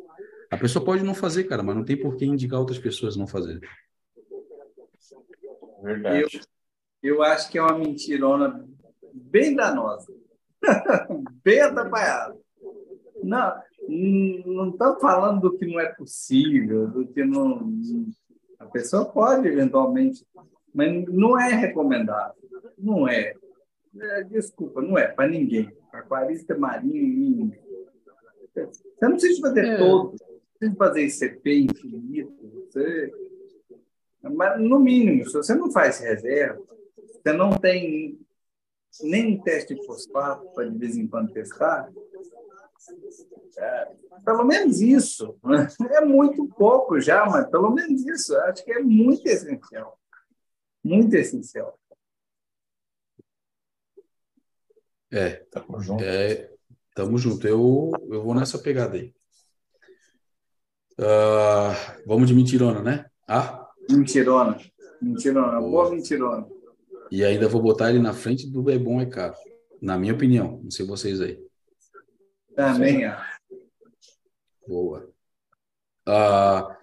[0.51, 3.27] A pessoa pode não fazer, cara, mas não tem por que indicar outras pessoas não
[3.27, 3.61] fazerem.
[5.83, 6.41] Verdade.
[7.03, 8.67] Eu, eu acho que é uma mentirona
[9.13, 10.11] bem danosa.
[11.45, 12.39] bem atrapalhada.
[13.23, 13.63] Não,
[14.47, 17.71] não estamos falando do que não é possível, do que não.
[18.59, 20.27] A pessoa pode, eventualmente,
[20.73, 22.35] mas não é recomendável.
[22.79, 23.35] Não é.
[24.01, 25.71] É desculpa, não é para ninguém.
[25.93, 27.53] Aquarista marinho,
[28.55, 28.69] Você
[29.03, 29.79] não precisa fazer é.
[29.79, 30.17] todo,
[30.59, 32.67] precisa fazer ICP infinito.
[32.71, 33.13] Você...
[34.23, 36.63] Mas, no mínimo, se você não faz reserva,
[36.97, 38.19] você não tem
[39.03, 41.91] nem teste de fosfato para de vez em quando testar,
[43.59, 43.93] é,
[44.25, 45.37] pelo menos isso.
[45.45, 45.67] Né?
[45.93, 48.37] É muito pouco já, mas pelo menos isso.
[48.39, 49.99] Acho que é muito essencial.
[50.85, 51.79] Muito essencial.
[55.11, 56.05] É, tamo junto.
[56.05, 56.51] É,
[56.95, 57.47] tamo junto.
[57.47, 59.15] Eu, eu vou nessa pegada aí.
[60.99, 63.07] Uh, vamos de mentirona, né?
[63.29, 63.69] Ah?
[63.91, 64.59] Mentirona.
[65.01, 65.61] Mentirona.
[65.61, 66.47] Boa, boa mentirona.
[67.11, 69.35] E ainda vou botar ele na frente do Bebom é caro.
[69.81, 70.61] Na minha opinião.
[70.63, 71.39] Não sei vocês aí.
[72.55, 73.17] Também é.
[74.67, 75.09] Boa.
[76.09, 76.75] Uh,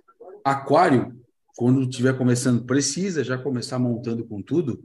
[0.44, 1.20] aquário,
[1.58, 4.84] quando estiver começando, precisa já começar montando com tudo?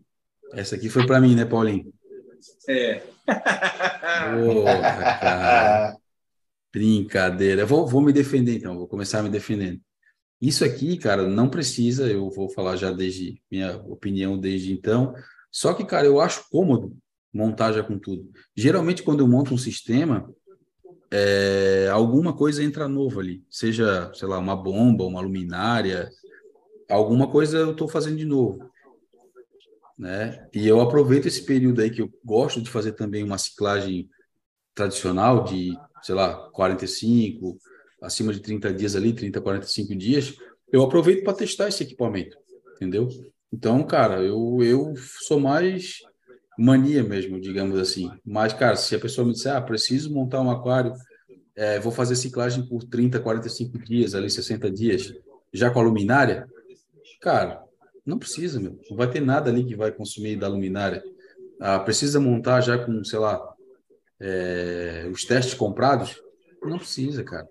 [0.53, 1.93] Essa aqui foi para mim, né, Paulinho?
[2.69, 3.03] É.
[6.73, 7.65] Brincadeira.
[7.67, 8.77] Vou, vou me defender, então.
[8.77, 9.81] Vou começar me defendendo.
[10.41, 12.07] Isso aqui, cara, não precisa.
[12.07, 15.15] Eu vou falar já desde minha opinião desde então.
[15.51, 16.97] Só que, cara, eu acho cômodo
[17.33, 18.31] montar já com tudo.
[18.57, 20.29] Geralmente, quando eu monto um sistema,
[21.11, 26.11] é, alguma coisa entra novo ali, seja, sei lá, uma bomba, uma luminária,
[26.89, 28.71] alguma coisa eu estou fazendo de novo.
[29.99, 30.47] Né?
[30.55, 34.09] E eu aproveito esse período aí que eu gosto de fazer também uma ciclagem
[34.75, 37.59] tradicional de, sei lá, 45,
[38.01, 40.37] acima de 30 dias ali, 30, 45 dias,
[40.73, 42.37] eu aproveito para testar esse equipamento,
[42.77, 43.09] entendeu?
[43.53, 44.95] Então, cara, eu, eu
[45.27, 45.99] sou mais
[46.57, 48.11] mania mesmo, digamos assim.
[48.25, 50.93] Mas, cara, se a pessoa me disser, ah, preciso montar um aquário,
[51.57, 55.13] é, vou fazer ciclagem por 30, 45 dias, ali 60 dias,
[55.53, 56.47] já com a luminária,
[57.21, 57.65] cara,
[58.09, 58.81] não precisa, meu.
[58.89, 61.03] Não vai ter nada ali que vai consumir da luminária.
[61.61, 63.41] Ah, precisa montar já com, sei lá,
[64.19, 66.21] é, os testes comprados?
[66.63, 67.49] Não precisa, cara,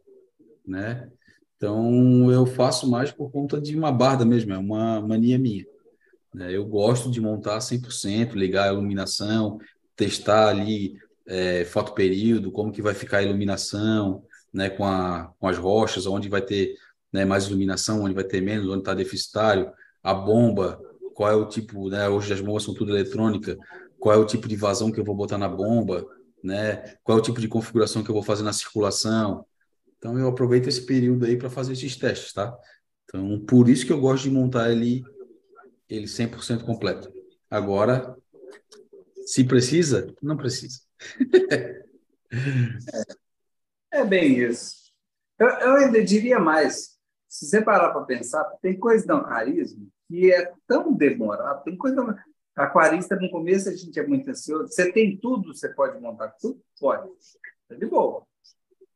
[0.66, 1.10] né?
[1.56, 5.66] Então, eu faço mais por conta de uma barda mesmo, é uma mania minha.
[6.34, 6.56] Né?
[6.56, 9.60] Eu gosto de montar 100%, ligar a iluminação,
[9.96, 15.58] testar ali é, fotoperíodo, como que vai ficar a iluminação, né, com, a, com as
[15.58, 16.76] rochas, onde vai ter
[17.12, 19.72] né, mais iluminação, onde vai ter menos, onde está deficitário,
[20.04, 20.82] a bomba,
[21.14, 23.58] qual é o tipo, né, hoje as bombas são tudo eletrônica,
[24.00, 26.06] qual é o tipo de vazão que eu vou botar na bomba,
[26.44, 29.46] né, qual é o tipo de configuração que eu vou fazer na circulação.
[29.98, 32.56] Então eu aproveito esse período aí para fazer esses testes, tá?
[33.06, 35.04] Então, por isso que eu gosto de montar ele
[35.90, 37.12] ele 100% completo.
[37.50, 38.16] Agora,
[39.26, 40.82] se precisa, não precisa.
[43.92, 44.92] é, é, bem isso.
[45.40, 46.97] Eu, eu, ainda diria mais.
[47.28, 52.18] Se você parar para pensar, tem coisa do aquarismo que é tão demorado, tem coisa.
[52.56, 54.70] Aquarista, no começo, a gente é muito ansioso.
[54.70, 56.60] Você tem tudo, você pode montar tudo?
[56.80, 57.08] Pode.
[57.70, 58.26] É de boa.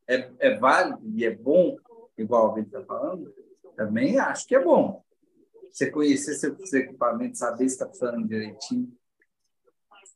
[0.08, 1.76] É, é válido e é bom,
[2.18, 3.32] igual Vitor está falando?
[3.76, 5.04] Também acho que é bom
[5.70, 8.92] você conhecer seus equipamentos, saber se está funcionando direitinho.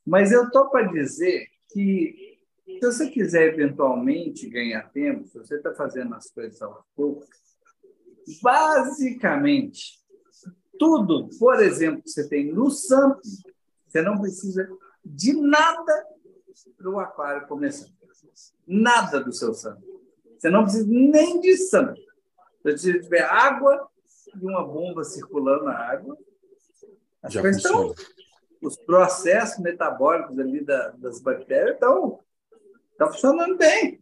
[0.05, 5.73] Mas eu estou para dizer que, se você quiser eventualmente ganhar tempo, se você está
[5.73, 7.27] fazendo as coisas aos poucos,
[8.41, 9.99] basicamente,
[10.79, 13.19] tudo, por exemplo, que você tem no SAMP,
[13.87, 14.69] você não precisa
[15.03, 16.05] de nada
[16.77, 17.87] para o aquário começar.
[18.65, 19.81] Nada do seu SAMP.
[20.37, 21.97] Você não precisa nem de SAMP.
[21.97, 23.89] Se você tiver água,
[24.37, 26.17] de uma bomba circulando na água.
[27.21, 27.93] As Já coisas estão,
[28.61, 32.19] os processos metabólicos ali da, das bactérias estão,
[32.91, 34.01] estão funcionando bem.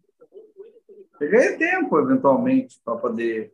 [1.13, 3.53] Você ganha tempo, eventualmente, para poder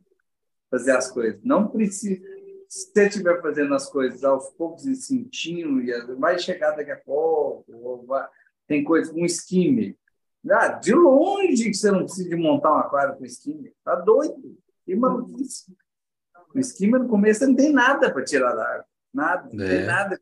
[0.71, 1.39] fazer as coisas.
[1.43, 2.19] Não precisa.
[2.67, 6.95] Se você estiver fazendo as coisas aos poucos e sentindo, e vai chegar daqui a
[6.95, 8.25] pouco, vai,
[8.65, 9.97] tem coisa, um skimmer.
[10.49, 13.73] Ah, de longe que você não precisa de montar um aquário com skimmer.
[13.83, 14.57] Tá doido.
[14.85, 15.75] Que maluquice.
[16.55, 18.85] O esquema, no começo, não tem nada para tirar da água.
[19.13, 19.69] Nada, não é.
[19.69, 20.21] tem nada.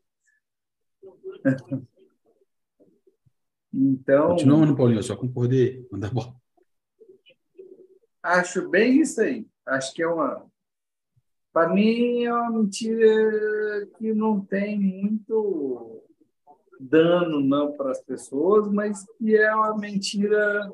[3.72, 4.28] então.
[4.30, 5.86] Continua, Paulinho, eu só concordei.
[5.90, 6.34] Manda bola.
[8.22, 9.46] Acho bem isso aí.
[9.70, 10.44] Acho que é uma.
[11.52, 16.02] Para mim, é uma mentira que não tem muito
[16.78, 20.72] dano não para as pessoas, mas que é uma mentira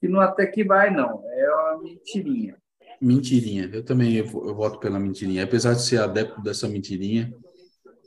[0.00, 1.22] que não até que vai, não.
[1.26, 2.56] É uma mentirinha.
[3.00, 3.70] Mentirinha.
[3.72, 5.44] Eu também eu, voto pela mentirinha.
[5.44, 7.32] Apesar de ser adepto dessa mentirinha,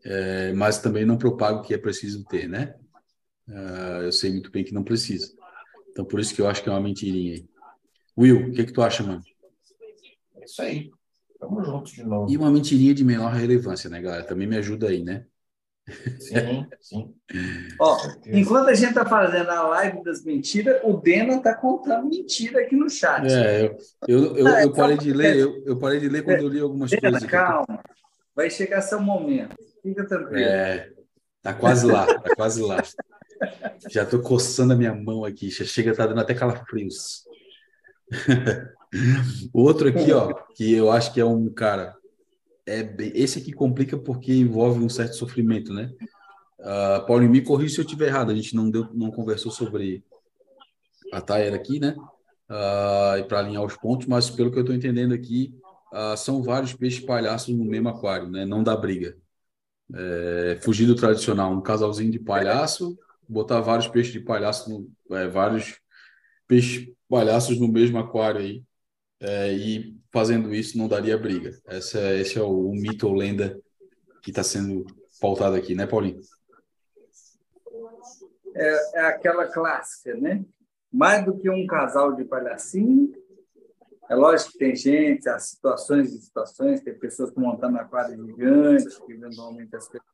[0.03, 2.75] é, mas também não propago que é preciso ter, né?
[3.47, 5.33] Uh, eu sei muito bem que não precisa.
[5.89, 7.43] Então, por isso que eu acho que é uma mentirinha.
[8.17, 9.21] Will, o que, que tu acha, mano?
[10.41, 10.91] É isso aí.
[11.39, 12.31] Tamo junto de novo.
[12.31, 14.23] E uma mentirinha de menor relevância, né, galera?
[14.23, 15.25] Também me ajuda aí, né?
[16.19, 17.15] Sim, sim.
[17.79, 22.61] Ó, enquanto a gente está fazendo a live das mentiras, o Dena está contando mentira
[22.61, 23.25] aqui no chat.
[23.25, 23.77] É, eu,
[24.07, 26.91] eu, eu, eu parei de ler, eu, eu, parei de ler quando eu li algumas
[26.91, 27.29] Dena, coisas.
[27.29, 27.83] Calma,
[28.35, 29.55] vai chegar seu momento.
[29.81, 30.39] Fica tranquilo.
[30.39, 30.91] É,
[31.41, 32.81] tá quase lá, tá quase lá.
[33.89, 37.23] Já estou coçando a minha mão aqui, já chega, tá dando até calafrios.
[39.53, 41.95] Outro aqui, ó, que eu acho que é um cara
[42.67, 45.91] é esse aqui complica porque envolve um certo sofrimento, né?
[46.59, 48.31] Uh, Paulo, me corrija se eu estiver errado.
[48.31, 50.03] A gente não deu, não conversou sobre
[51.11, 51.95] a Taera aqui, né?
[52.49, 55.55] Uh, e para alinhar os pontos, mas pelo que eu estou entendendo aqui,
[55.91, 58.45] uh, são vários peixes palhaços no mesmo aquário, né?
[58.45, 59.17] Não dá briga.
[59.93, 65.27] É, fugir do tradicional, um casalzinho de palhaço, botar vários peixes de palhaço, no, é,
[65.27, 65.81] vários
[66.47, 68.63] peixes palhaços no mesmo aquário aí
[69.21, 71.51] é, e fazendo isso não daria briga.
[71.65, 73.59] Essa, esse é o, o mito ou lenda
[74.21, 74.85] que está sendo
[75.19, 76.19] pautado aqui, né, Paulinho?
[78.53, 80.43] É, é, aquela clássica, né?
[80.91, 83.13] Mais do que um casal de palhacinho,
[84.09, 88.99] é lógico que tem gente, as situações e situações, tem pessoas montando a quadra gigante,
[89.05, 90.11] que eventualmente as coisas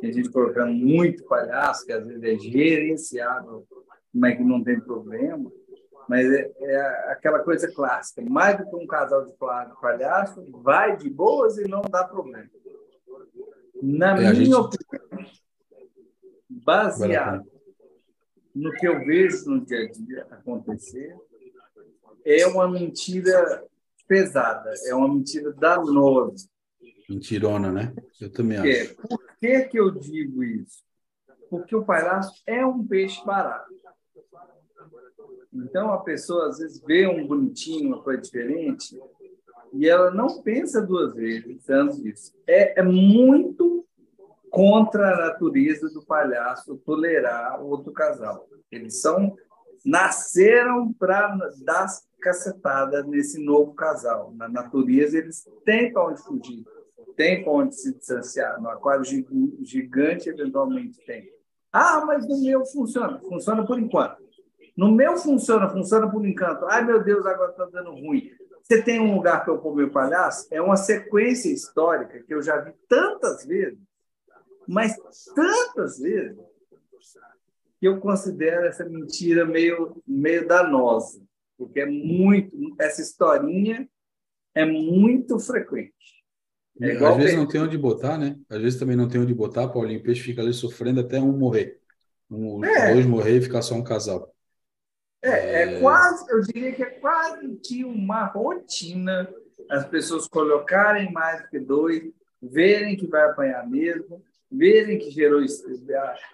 [0.00, 3.66] tem gente colocando muito palhaço, que às vezes é gerenciado,
[4.12, 5.50] mas que não tem problema.
[6.08, 6.80] Mas é, é,
[7.12, 8.22] aquela coisa clássica.
[8.22, 9.32] Mais do que um casal de
[9.80, 12.48] palhaço, vai de boas e não dá problema.
[13.82, 14.54] Na é, minha gente...
[14.54, 14.70] opinião,
[16.48, 17.44] baseado
[18.56, 21.14] no que eu vejo no dia a dia acontecer,
[22.24, 23.62] é uma mentira
[24.08, 26.48] pesada, é uma mentira danosa.
[27.08, 27.94] Mentirona, né?
[28.20, 28.96] Eu também acho.
[28.96, 30.82] Por que, que eu digo isso?
[31.50, 33.72] Porque o palhaço é um peixe barato.
[35.64, 38.98] Então, a pessoa às vezes vê um bonitinho, uma coisa diferente,
[39.72, 42.32] e ela não pensa duas vezes antes disso.
[42.46, 43.84] É, é muito
[44.50, 48.48] contra a natureza do palhaço tolerar outro casal.
[48.70, 49.36] Eles são
[49.84, 51.86] nasceram para dar
[52.20, 54.32] cacetada nesse novo casal.
[54.34, 56.64] Na natureza, eles têm para onde fugir,
[57.16, 58.60] têm para onde se distanciar.
[58.60, 59.04] No aquário
[59.60, 61.30] gigante, eventualmente tem.
[61.72, 63.20] Ah, mas no meu funciona.
[63.20, 64.25] Funciona por enquanto.
[64.76, 66.66] No meu funciona, funciona por encanto.
[66.66, 68.30] Ai, meu Deus, agora está dando ruim.
[68.62, 70.46] Você tem um lugar para eu pôr meu palhaço?
[70.50, 73.78] É uma sequência histórica que eu já vi tantas vezes,
[74.66, 74.96] mas
[75.34, 76.36] tantas vezes,
[77.78, 81.22] que eu considero essa mentira meio, meio danosa,
[81.56, 83.88] porque é muito, essa historinha
[84.54, 85.94] é muito frequente.
[86.80, 88.36] É Às vezes não tem onde botar, né?
[88.50, 91.80] Às vezes também não tem onde botar, Paulinho Peixe fica ali sofrendo até um morrer.
[92.30, 92.92] Um, é.
[92.92, 94.34] Dois morrer e ficar só um casal.
[95.22, 99.28] É, é, é, quase, eu diria que é quase que uma rotina
[99.70, 102.02] as pessoas colocarem mais do que dois,
[102.40, 105.40] verem que vai apanhar mesmo, verem que gerou.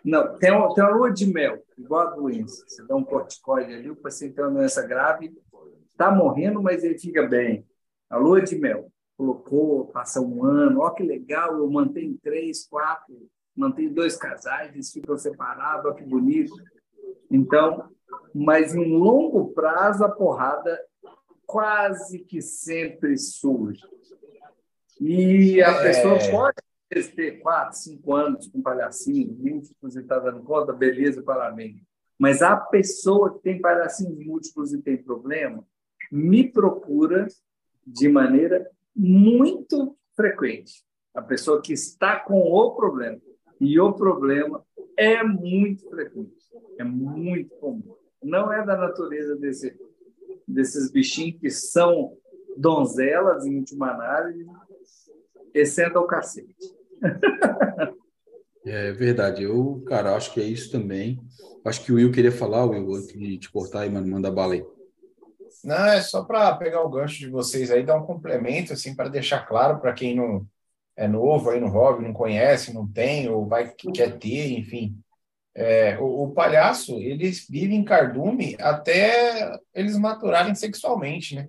[0.05, 2.65] Não, tem uma, tem uma lua de mel, igual a doença.
[2.67, 5.35] Você dá um corticoide ali, o paciente tem uma doença grave,
[5.91, 7.67] está morrendo, mas ele fica bem.
[8.11, 8.91] A lua de mel.
[9.17, 14.91] Colocou, passa um ano, ó que legal, eu mantenho três, quatro, mantenho dois casais, eles
[14.91, 16.53] ficam separados, ó que bonito.
[17.31, 17.89] Então,
[18.35, 20.79] mas em longo prazo a porrada
[21.47, 23.83] quase que sempre surge.
[25.01, 25.83] E a é...
[25.83, 26.57] pessoa pode
[27.15, 31.83] ter quatro, cinco anos com palhacinho, 20, você está dando conta, beleza, parabéns.
[32.19, 35.65] Mas a pessoa que tem palhacinhos múltiplos e tem problema,
[36.11, 37.27] me procura
[37.87, 40.85] de maneira muito frequente.
[41.15, 43.21] A pessoa que está com o problema.
[43.61, 44.65] E o problema
[44.97, 46.37] é muito frequente,
[46.79, 49.75] é muito comum não é da natureza desse,
[50.47, 52.17] desses bichinhos que são
[52.57, 54.47] donzelas, em última análise,
[55.55, 56.55] exceto o cacete.
[58.65, 59.43] É verdade.
[59.43, 61.21] Eu, cara, acho que é isso também.
[61.65, 64.65] Acho que o Will queria falar, Will, antes de te cortar e mandar bala aí.
[65.65, 69.09] Não, é só para pegar o gancho de vocês aí, dar um complemento, assim, para
[69.09, 70.47] deixar claro para quem não
[70.97, 74.97] é novo aí no hobby, não conhece, não tem, ou vai quer ter, enfim.
[75.55, 81.49] É, o, o, palhaço, eles vivem em cardume até eles maturarem sexualmente, né?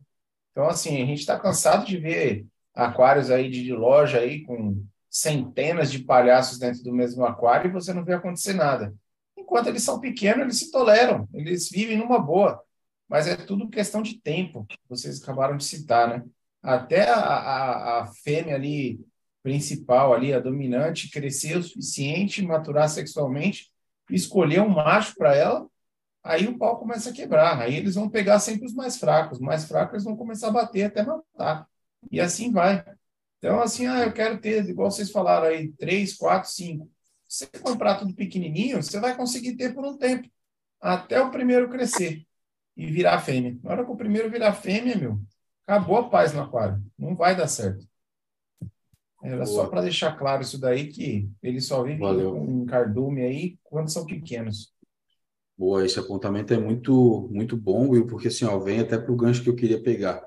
[0.51, 4.83] Então, assim, a gente está cansado de ver aquários aí de, de, loja aí com
[5.09, 8.93] centenas de palhaços dentro do mesmo aquário e você não vê acontecer nada.
[9.37, 12.61] Enquanto eles são pequenos, eles se toleram, eles vivem numa boa.
[13.07, 16.23] Mas é tudo questão de tempo, vocês acabaram de citar, né?
[16.61, 18.99] Até a, a, a fêmea ali,
[19.41, 23.72] principal ali, a dominante, crescer o suficiente, maturar sexualmente,
[24.09, 25.67] escolher um macho para ela,
[26.23, 27.59] aí o pau começa a quebrar.
[27.59, 29.37] Aí eles vão pegar sempre os mais fracos.
[29.39, 31.67] Os mais fracos eles vão começar a bater até matar.
[32.11, 32.83] E assim vai.
[33.39, 36.89] Então, assim, ah, eu quero ter, igual vocês falaram aí, três, quatro, cinco.
[37.27, 40.29] Se você comprar tudo pequenininho, você vai conseguir ter por um tempo,
[40.79, 42.25] até o primeiro crescer
[42.75, 43.57] e virar fêmea.
[43.63, 45.19] Na hora que o primeiro virar fêmea, meu,
[45.67, 46.81] acabou a paz no aquário.
[46.97, 47.85] Não vai dar certo.
[49.23, 49.47] Era Boa.
[49.47, 52.05] só para deixar claro isso daí, que eles só vivem
[52.45, 54.73] em cardume aí quando são pequenos.
[55.57, 59.15] Boa, esse apontamento é muito, muito bom, Will, porque assim, ó, vem até para o
[59.15, 60.21] gancho que eu queria pegar.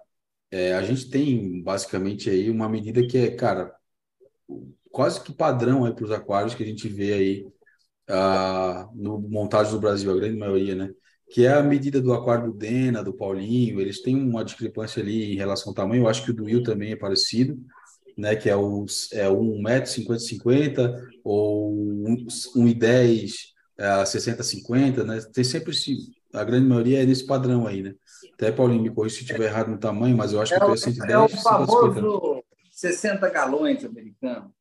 [0.50, 3.74] É, a gente tem basicamente aí uma medida que é, cara,
[4.90, 7.46] quase que padrão aí para os aquários que a gente vê aí
[8.08, 10.90] ah, no montagem do Brasil, a grande maioria, né?
[11.28, 15.34] Que é a medida do aquário do Dena, do Paulinho, eles têm uma discrepância ali
[15.34, 17.58] em relação ao tamanho, eu acho que o do Will também é parecido,
[18.16, 21.74] né, que é, os, é 1,50m, ou
[22.56, 23.32] 1,10m,
[23.78, 25.20] é, 60-50, né?
[25.32, 25.94] Tem sempre esse,
[26.32, 27.94] a grande maioria é nesse padrão aí, né?
[28.34, 30.76] Até Paulinho me corrija se estiver errado no tamanho, mas eu acho que é, o
[30.76, 34.52] 110 é o famoso 60 galões americano.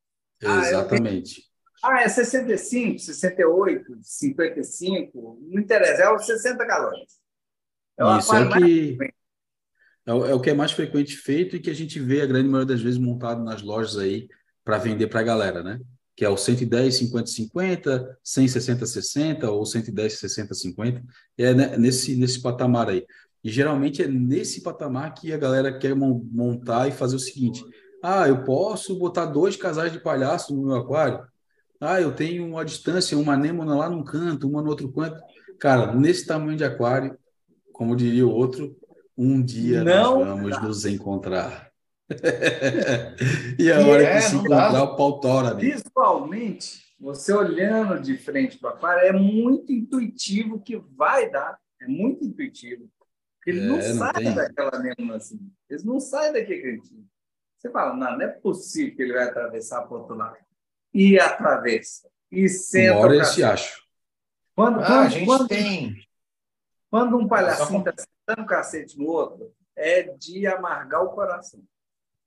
[0.42, 1.44] Exatamente.
[1.84, 7.20] Ah, é 65, 68, 55, não interessa, é os 60 galões.
[8.00, 8.98] É Isso é o que
[10.06, 12.26] é o, é o que é mais frequente feito e que a gente vê a
[12.26, 14.28] grande maioria das vezes montado nas lojas aí
[14.64, 15.80] para vender para a galera, né?
[16.16, 21.04] que é o 110, 50, 50, 100, 60, 60, ou 110, 60, 50.
[21.38, 23.06] É nesse, nesse patamar aí.
[23.44, 27.64] E geralmente é nesse patamar que a galera quer montar e fazer o seguinte:
[28.02, 31.20] ah, eu posso botar dois casais de palhaço no meu aquário?
[31.82, 35.22] Ah, eu tenho uma distância, uma anêmona lá num canto, uma no outro canto.
[35.60, 37.18] Cara, nesse tamanho de aquário,
[37.74, 38.76] como diria o outro,
[39.18, 40.62] um dia Não nós vamos dá.
[40.62, 41.72] nos encontrar.
[43.58, 44.84] e a hora é, que se encontrar, dá.
[44.84, 45.54] o pau tora.
[45.56, 51.58] Visualmente, você olhando de frente para aquário, é muito intuitivo que vai dar.
[51.82, 52.90] É muito intuitivo.
[53.46, 54.34] Ele é, não, não, sai tem.
[54.34, 55.40] daquela mesma assim.
[55.70, 57.06] Eles não saem daquele cantinho.
[57.58, 60.38] Você fala, não, não é possível que ele vai atravessar para o outro lado.
[60.94, 62.10] E atravessa.
[62.32, 62.94] E senta.
[62.94, 63.84] Uma hora esse acho.
[64.56, 65.96] Quando, ah, quando, a gente quando, tem.
[66.90, 67.94] Quando um palhacinho está
[68.26, 71.62] sentando um cacete no outro, é de amargar o coração.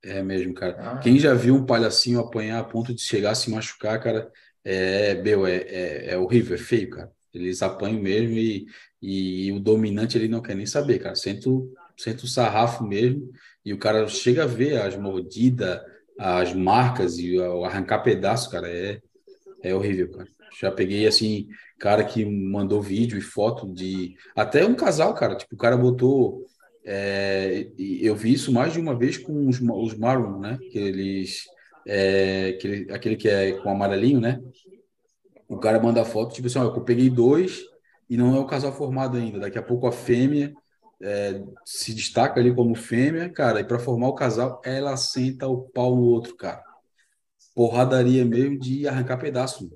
[0.03, 0.77] É mesmo, cara.
[0.79, 0.99] Ah.
[0.99, 4.31] Quem já viu um palhacinho apanhar a ponto de chegar a se machucar, cara,
[4.65, 7.11] é, meu, é, é, é horrível, é feio, cara.
[7.35, 8.67] Eles apanham mesmo e,
[9.03, 11.17] e o dominante ele não quer nem saber, cara.
[11.17, 13.31] Senta o, senta o sarrafo mesmo
[13.65, 15.81] e o cara chega a ver as mordidas,
[16.19, 18.69] as marcas e o arrancar pedaço, cara.
[18.69, 19.01] É,
[19.63, 20.29] é horrível, cara.
[20.61, 21.49] Já peguei, assim,
[21.79, 24.15] cara que mandou vídeo e foto de.
[24.35, 25.37] Até um casal, cara.
[25.37, 26.45] Tipo, o cara botou
[26.91, 30.59] é, eu vi isso mais de uma vez com os, os Maroon, né?
[30.71, 31.45] Que eles,
[31.87, 34.41] é, aquele, aquele que é com amarelinho, né?
[35.47, 37.63] O cara manda foto, tipo assim, ó, eu peguei dois
[38.09, 39.39] e não é o casal formado ainda.
[39.39, 40.55] Daqui a pouco a fêmea
[41.03, 45.69] é, se destaca ali como fêmea, cara, e para formar o casal, ela senta o
[45.69, 46.65] pau no outro, cara.
[47.55, 49.71] Porradaria mesmo de arrancar pedaço.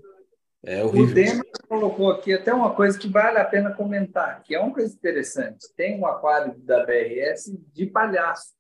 [0.65, 1.11] É horrível.
[1.11, 4.73] O Dema colocou aqui até uma coisa que vale a pena comentar, que é uma
[4.73, 5.67] coisa interessante.
[5.77, 8.53] Tem um aquário da BRS de palhaço,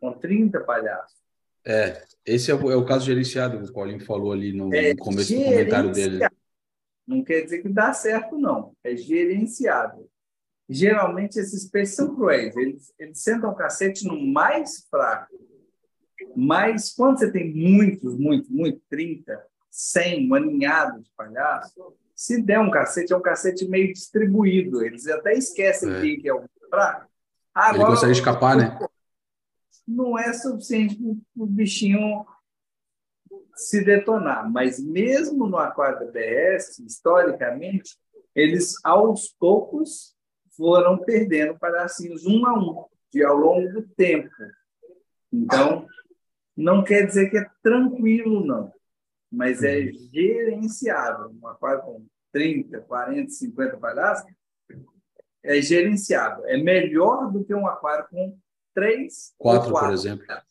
[0.00, 1.20] com 30 palhaços.
[1.66, 4.94] É, esse é o, é o caso gerenciado que o Paulinho falou ali no, é
[4.94, 6.26] no começo do comentário dele.
[7.06, 8.74] Não quer dizer que dá certo, não.
[8.82, 10.08] É gerenciado.
[10.68, 12.56] Geralmente, esses peixes são cruéis.
[12.56, 15.36] Eles, eles sentam o cacete no mais fraco.
[16.36, 22.58] Mas, quando você tem muitos, muito, muito, 30, 100, um aninhado de palhaço, se der
[22.58, 24.84] um cacete, é um cacete meio distribuído.
[24.84, 26.00] Eles até esquecem é.
[26.00, 27.08] quem que é o fraco.
[27.54, 28.78] Agora, Ele consegue escapar, né?
[29.86, 32.26] Não é suficiente para o bichinho
[33.54, 34.50] se detonar.
[34.50, 37.96] Mas mesmo no aquário da BS, historicamente,
[38.34, 40.14] eles aos poucos
[40.56, 44.30] foram perdendo palhacinhos um a um, de ao longo do tempo.
[45.32, 45.86] Então,
[46.56, 48.72] não quer dizer que é tranquilo, não
[49.30, 50.08] mas é uhum.
[50.12, 51.30] gerenciável.
[51.40, 54.32] Um aquário com 30, 40, 50 palhaços
[55.42, 56.46] é gerenciável.
[56.46, 58.36] É melhor do que um aquário com
[58.74, 60.24] 3 quatro, por exemplo.
[60.28, 60.42] É.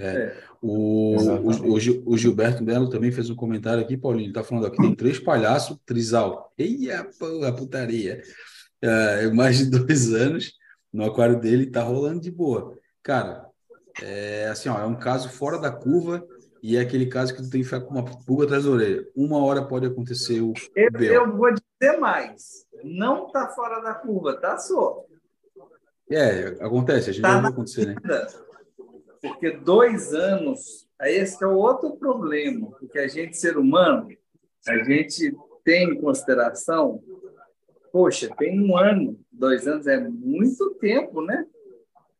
[0.00, 0.36] É.
[0.62, 4.26] O, o, o, Gilberto Belo também fez um comentário aqui, Paulinho.
[4.26, 6.52] Ele está falando aqui: tem três palhaços, trisal.
[6.56, 7.00] Eia,
[7.46, 8.22] a putaria.
[8.80, 10.52] É, mais de dois anos
[10.92, 12.78] no aquário dele, está rolando de boa.
[13.02, 13.46] Cara,
[14.00, 16.24] é assim, ó, é um caso fora da curva
[16.62, 19.06] e é aquele caso que tu tem que ficar com uma pulga atrás da orelha.
[19.14, 20.52] Uma hora pode acontecer o.
[20.74, 22.66] Eu, eu vou dizer mais.
[22.82, 25.04] Não está fora da curva, tá só.
[26.10, 27.96] É, acontece, a gente tá viu acontecer, né?
[29.20, 34.08] Porque dois anos, esse é o outro problema, porque a gente, ser humano,
[34.66, 37.02] a gente tem em consideração,
[37.92, 41.46] poxa, tem um ano, dois anos é muito tempo, né?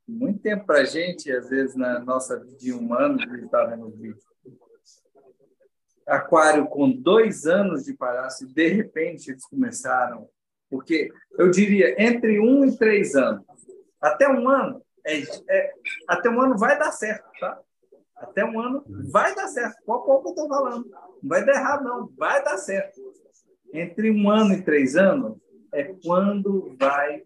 [0.09, 3.91] Muito tempo para a gente, às vezes, na nossa vida humana, a gente está vendo
[3.91, 4.17] vídeo
[6.09, 10.29] aquário com dois anos de palhaço e, de repente, eles começaram.
[10.71, 13.45] Porque eu diria entre um e três anos.
[14.01, 15.73] Até um ano, é, é,
[16.07, 17.61] até um ano vai dar certo, tá?
[18.17, 19.77] Até um ano vai dar certo.
[19.85, 20.87] Qual que eu estou falando?
[21.23, 22.11] Não vai dar errado, não.
[22.17, 23.01] Vai dar certo.
[23.73, 25.37] Entre um ano e três anos
[25.73, 27.23] é quando vai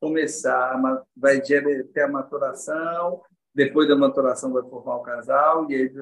[0.00, 0.80] começar,
[1.14, 3.22] vai ter a maturação,
[3.54, 5.92] depois da maturação vai formar o casal, e aí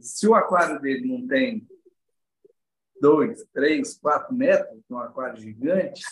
[0.00, 1.66] se o aquário dele não tem
[3.00, 6.02] dois, três, quatro metros, um aquário gigante,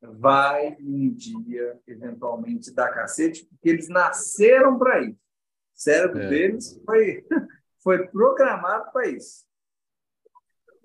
[0.00, 5.18] vai um dia, eventualmente, dar cacete, porque eles nasceram para isso.
[5.18, 6.28] O cérebro é.
[6.28, 7.24] deles foi,
[7.82, 9.44] foi programado para isso.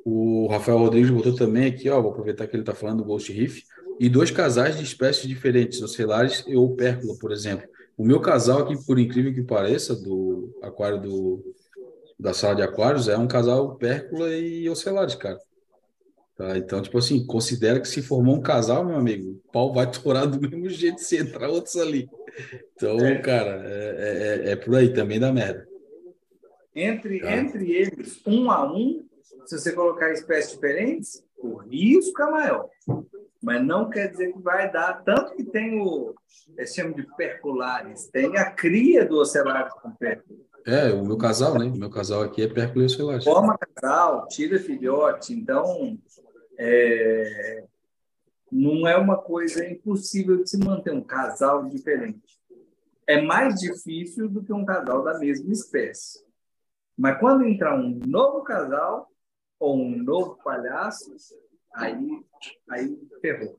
[0.03, 3.31] O Rafael Rodrigues botou também aqui, ó, vou aproveitar que ele está falando do Ghost
[3.31, 3.61] Reef,
[3.99, 7.67] e dois casais de espécies diferentes, ocelares e opércula, por exemplo.
[7.97, 11.43] O meu casal aqui, por incrível que pareça, do aquário do
[12.17, 15.39] da sala de aquários é um casal pércula e ocelares, cara.
[16.35, 16.57] Tá?
[16.57, 20.27] Então, tipo assim, considera que se formou um casal, meu amigo, o pau vai torar
[20.27, 22.09] do mesmo jeito se entrar outros ali.
[22.76, 23.19] Então, é.
[23.19, 25.67] cara, é, é, é, é por aí também da merda.
[26.76, 27.31] Entre, tá.
[27.35, 29.05] entre eles, um a um,
[29.45, 32.69] se você colocar espécies diferentes, o risco é maior.
[33.41, 35.02] Mas não quer dizer que vai dar.
[35.03, 36.14] Tanto que tem o.
[36.57, 40.40] Eles chamam de perculares, tem a cria do ocelário com pérculo.
[40.66, 41.66] É, o meu casal, né?
[41.66, 43.24] O meu casal aqui é pérculo ocelário.
[43.24, 45.34] Forma casal, tira filhote.
[45.34, 45.98] Então,
[46.57, 47.64] é,
[48.52, 52.40] não é uma coisa impossível de se manter um casal diferente.
[53.07, 56.20] É mais difícil do que um casal da mesma espécie.
[56.98, 59.10] Mas quando entrar um novo casal
[59.60, 61.16] ou um novo palhaço,
[61.73, 62.23] aí,
[62.69, 63.57] aí ferrou.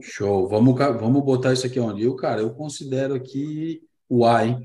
[0.00, 0.48] Show.
[0.48, 2.04] Vamos, vamos botar isso aqui onde?
[2.04, 4.62] Eu, cara, eu considero aqui o A, hein?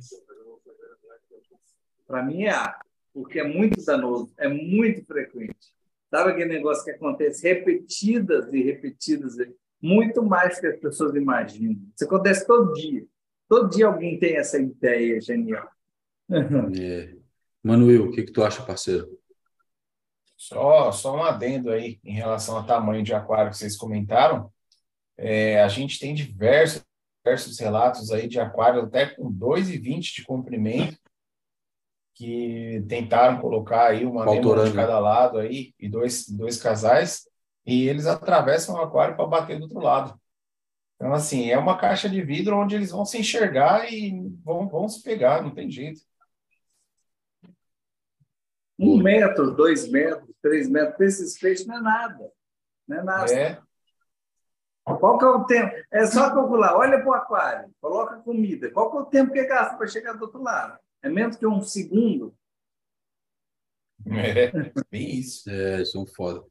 [2.06, 2.80] Para mim é A,
[3.14, 5.73] porque é muito danoso, é muito frequente.
[6.10, 9.35] Sabe aquele negócio que acontece repetidas e repetidas,
[9.81, 11.80] muito mais que as pessoas imaginam.
[11.95, 13.06] Isso acontece todo dia.
[13.47, 15.69] Todo dia alguém tem essa ideia genial.
[16.30, 17.15] É.
[17.64, 19.19] Manuel, o que, que tu acha, parceiro?
[20.40, 24.49] Só, só um adendo aí em relação ao tamanho de aquário que vocês comentaram.
[25.18, 26.82] É, a gente tem diversos,
[27.22, 30.98] diversos relatos aí de aquários até com 2,20 de comprimento
[32.16, 34.70] que tentaram colocar aí uma Faltorando.
[34.70, 37.28] de cada lado aí e dois, dois casais
[37.66, 40.18] e eles atravessam o aquário para bater do outro lado.
[40.95, 44.88] Então, assim, é uma caixa de vidro onde eles vão se enxergar e vão, vão
[44.88, 45.99] se pegar, não tem jeito.
[48.78, 52.32] Um metro, dois metros, três metros, esses peixes não é nada.
[52.88, 53.34] Não é nada.
[53.34, 53.61] É.
[54.84, 55.76] Qual que é o tempo?
[55.91, 56.76] É só calcular.
[56.76, 58.72] Olha para o aquário, coloca comida.
[58.72, 60.80] Qual que é o tempo que gasta para chegar do outro lado?
[61.02, 62.36] É menos que um segundo?
[64.07, 64.52] É,
[64.91, 65.49] bem isso.
[65.49, 66.44] É, são foda.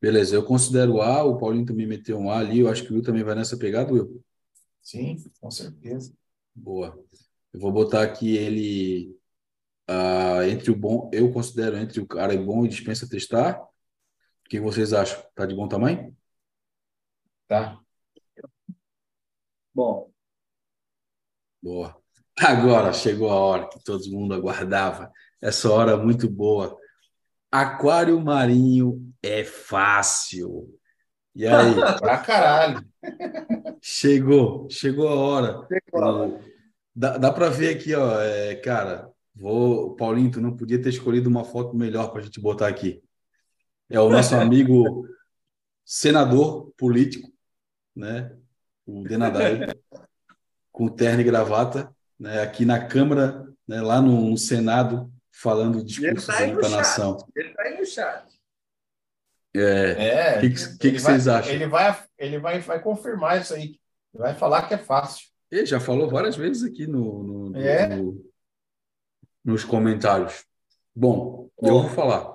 [0.00, 2.94] Beleza, eu considero A, o Paulinho também meteu um A ali, eu acho que o
[2.94, 4.22] Will também vai nessa pegada, Will?
[4.82, 6.12] Sim, com certeza.
[6.54, 6.98] Boa.
[7.52, 9.17] Eu vou botar aqui ele
[9.88, 13.58] Uh, entre o bom, eu considero entre o cara bom e dispensa testar.
[13.60, 15.22] O que vocês acham?
[15.34, 16.14] Tá de bom tamanho?
[17.46, 17.78] Tá.
[19.74, 20.10] Bom.
[21.62, 21.96] Boa.
[22.38, 25.10] Agora chegou a hora que todo mundo aguardava.
[25.40, 26.76] Essa hora muito boa.
[27.50, 30.68] Aquário marinho é fácil.
[31.34, 31.74] E aí?
[31.98, 32.86] pra caralho.
[33.80, 35.66] Chegou, chegou a hora.
[35.68, 36.40] Chegou.
[36.94, 39.08] Dá, dá para ver aqui, ó, é, cara,
[39.38, 43.00] Vou, Paulinho, tu não podia ter escolhido uma foto melhor para a gente botar aqui.
[43.88, 45.06] É o nosso amigo
[45.84, 47.32] senador político,
[47.94, 48.36] né?
[48.84, 49.68] O Denadai,
[50.72, 52.42] com terno e gravata, né?
[52.42, 53.80] aqui na Câmara, né?
[53.80, 57.16] lá no, no Senado, falando discurso tá da nação.
[57.36, 58.24] Ele está aí no chat.
[59.54, 60.36] É.
[60.36, 61.52] O que, que, que vocês acham?
[61.52, 63.78] Ele vai, ele vai, vai confirmar isso aí.
[64.12, 65.28] Ele vai falar que é fácil.
[65.50, 67.96] Ele já falou várias vezes aqui no, no, é.
[67.96, 68.27] no,
[69.44, 70.44] nos comentários.
[70.94, 72.34] Bom, eu vou falar.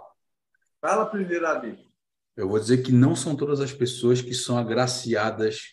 [0.82, 1.78] Fala primeiro, Abi.
[2.36, 5.72] Eu vou dizer que não são todas as pessoas que são agraciadas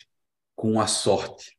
[0.55, 1.59] com a sorte.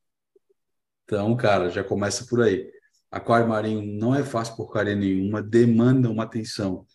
[1.04, 2.72] Então, cara, já começa por aí.
[3.10, 6.86] Aquário marinho não é fácil porcaria nenhuma, demanda uma atenção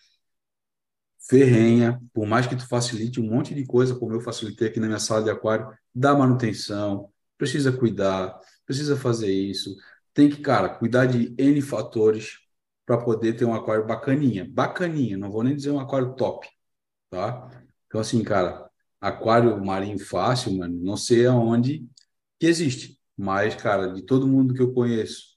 [1.29, 4.87] ferrenha, por mais que tu facilite um monte de coisa, como eu facilitei aqui na
[4.87, 9.77] minha sala de aquário, dá manutenção, precisa cuidar, precisa fazer isso.
[10.15, 12.39] Tem que, cara, cuidar de N fatores
[12.87, 14.49] para poder ter um aquário bacaninha.
[14.49, 16.49] Bacaninha, não vou nem dizer um aquário top,
[17.11, 17.51] tá?
[17.87, 21.87] Então, assim, cara, aquário marinho fácil, mano, não sei aonde
[22.39, 25.37] que existe, mas, cara, de todo mundo que eu conheço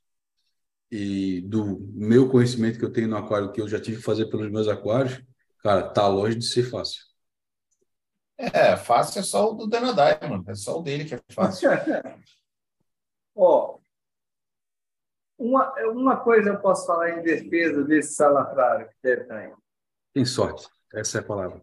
[0.91, 4.27] e do meu conhecimento que eu tenho no aquário, que eu já tive que fazer
[4.27, 5.21] pelos meus aquários,
[5.63, 7.09] cara, tá longe de ser fácil.
[8.37, 10.45] É, fácil é só o do Denadai, mano.
[10.47, 11.69] É só o dele que é fácil.
[13.35, 13.79] Ó,
[15.39, 19.53] uma, uma coisa eu posso falar em defesa desse salafrário que estar aí.
[20.13, 21.61] Tem sorte, essa é a palavra.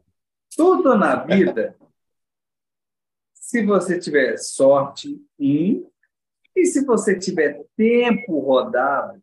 [0.56, 1.76] Tudo na vida,
[3.34, 5.90] se você tiver sorte, um,
[6.54, 9.22] e se você tiver tempo rodado,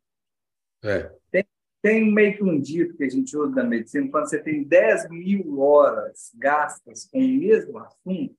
[0.83, 1.11] é.
[1.31, 1.47] tem,
[1.81, 5.09] tem meio que um dito que a gente usa na medicina, quando você tem 10
[5.09, 8.37] mil horas gastas com o mesmo assunto,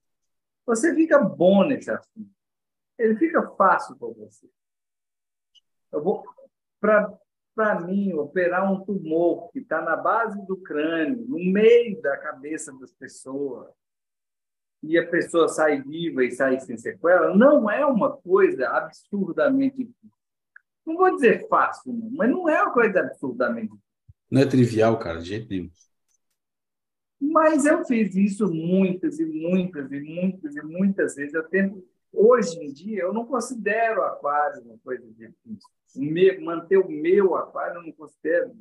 [0.65, 2.29] você fica bom nesse assunto.
[2.97, 4.47] Ele fica fácil para você.
[5.95, 6.23] Eu vou
[6.79, 12.71] para mim operar um tumor que está na base do crânio, no meio da cabeça
[12.79, 13.69] das pessoas,
[14.83, 19.89] e a pessoa sai viva e sai sem sequela, não é uma coisa absurdamente
[20.85, 23.73] não vou dizer fácil, mas não é uma coisa absurdamente
[24.29, 25.69] não é trivial, cara, de jeito nenhum.
[27.19, 31.33] Mas eu fiz isso muitas e muitas e muitas e muitas vezes.
[31.33, 35.69] Eu tento, hoje em dia, eu não considero aquário uma coisa difícil.
[35.95, 38.51] Manter o meu aquário eu não considero.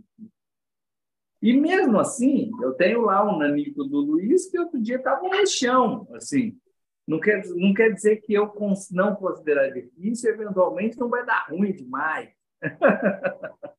[1.43, 5.47] E mesmo assim, eu tenho lá um nanico do Luiz que outro dia estava no
[5.47, 6.59] chão, assim.
[7.07, 8.51] Não quer, não quer dizer que eu
[8.93, 12.31] não considerar difícil, eventualmente não vai dar ruim demais.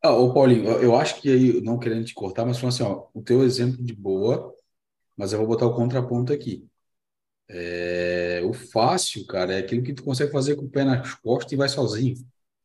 [0.00, 3.22] ah, ô Paulinho, eu acho que aí, não querendo te cortar, mas assim, ó, o
[3.22, 4.54] teu exemplo de boa,
[5.16, 6.64] mas eu vou botar o contraponto aqui.
[7.48, 11.50] É, o fácil, cara, é aquilo que tu consegue fazer com o pé nas costas
[11.50, 12.14] e vai sozinho.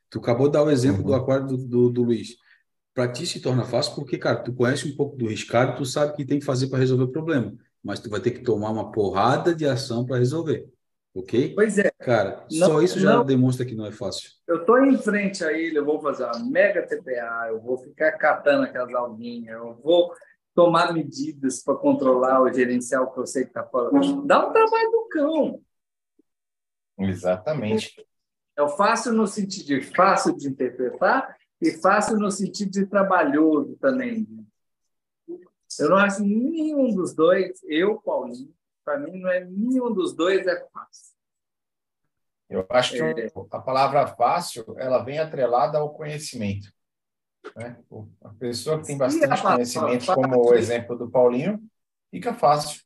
[0.10, 1.08] Tu acabou de dar o exemplo uhum.
[1.08, 2.36] do aquário do, do, do Luiz.
[2.94, 6.14] Para ti se torna fácil porque, cara, tu conhece um pouco do riscado, tu sabe
[6.14, 7.54] o que tem que fazer para resolver o problema
[7.86, 10.68] mas tu vai ter que tomar uma porrada de ação para resolver.
[11.14, 11.54] Ok?
[11.54, 11.92] Pois é.
[12.00, 14.32] Cara, não, só isso já não, demonstra que não é fácil.
[14.48, 18.14] Eu estou em frente a ele, eu vou fazer uma mega TPA, eu vou ficar
[18.14, 20.12] catando aquelas alguinhas, eu vou
[20.56, 24.26] tomar medidas para controlar o gerencial que eu sei que está falando.
[24.26, 25.62] Dá um trabalho do cão.
[26.98, 28.04] Exatamente.
[28.58, 34.28] É fácil no sentido de fácil de interpretar e fácil no sentido de trabalhoso também.
[35.80, 38.54] Eu não acho nenhum dos dois, eu, Paulinho,
[38.84, 41.16] para mim não é nenhum dos dois é fácil.
[42.50, 43.32] Eu acho que é.
[43.52, 46.72] a palavra fácil ela vem atrelada ao conhecimento.
[47.56, 47.78] Né?
[48.22, 51.62] A pessoa que tem bastante conhecimento, como o exemplo do Paulinho,
[52.12, 52.82] fica fácil.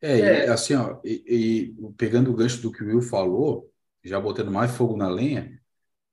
[0.00, 0.48] É, é.
[0.48, 3.71] assim, ó, e, e, pegando o gancho do que o Will falou,
[4.04, 5.60] já botando mais fogo na lenha,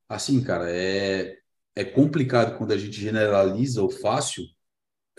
[0.07, 1.38] assim, cara, é,
[1.76, 4.44] é complicado quando a gente generaliza o fácil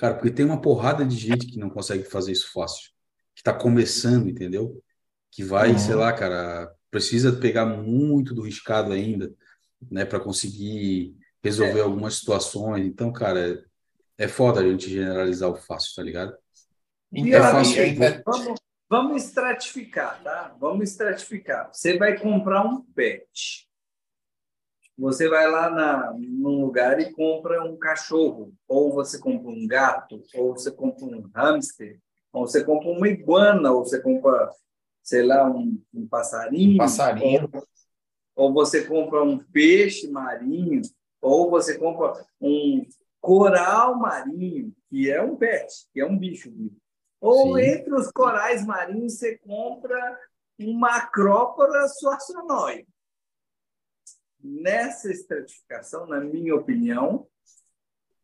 [0.00, 2.88] Cara, porque tem uma porrada de gente que não consegue fazer isso fácil,
[3.34, 4.82] que está começando, entendeu?
[5.30, 5.78] Que vai, uhum.
[5.78, 9.30] sei lá, cara, precisa pegar muito do riscado ainda,
[9.90, 11.14] né, para conseguir
[11.44, 11.82] resolver é.
[11.82, 12.86] algumas situações.
[12.86, 13.62] Então, cara,
[14.18, 16.34] é, é foda a gente generalizar o fácil, tá ligado?
[17.12, 17.82] E é fácil.
[18.24, 18.60] Vamos,
[18.90, 20.56] vamos estratificar, tá?
[20.58, 21.70] Vamos estratificar.
[21.72, 23.68] Você vai comprar um pet.
[24.98, 30.20] Você vai lá na, num lugar e compra um cachorro, ou você compra um gato,
[30.34, 31.98] ou você compra um hamster,
[32.32, 34.50] ou você compra uma iguana, ou você compra,
[35.02, 36.74] sei lá, um, um passarinho.
[36.74, 37.48] Um passarinho.
[38.34, 40.82] Ou, ou você compra um peixe marinho,
[41.22, 42.84] ou você compra um
[43.20, 46.76] coral marinho, que é um pet, que é um bicho vivo.
[47.20, 47.64] Ou Sim.
[47.64, 50.18] entre os corais marinhos você compra
[50.58, 52.86] uma acrópora suacionóide
[54.42, 57.26] nessa estratificação, na minha opinião,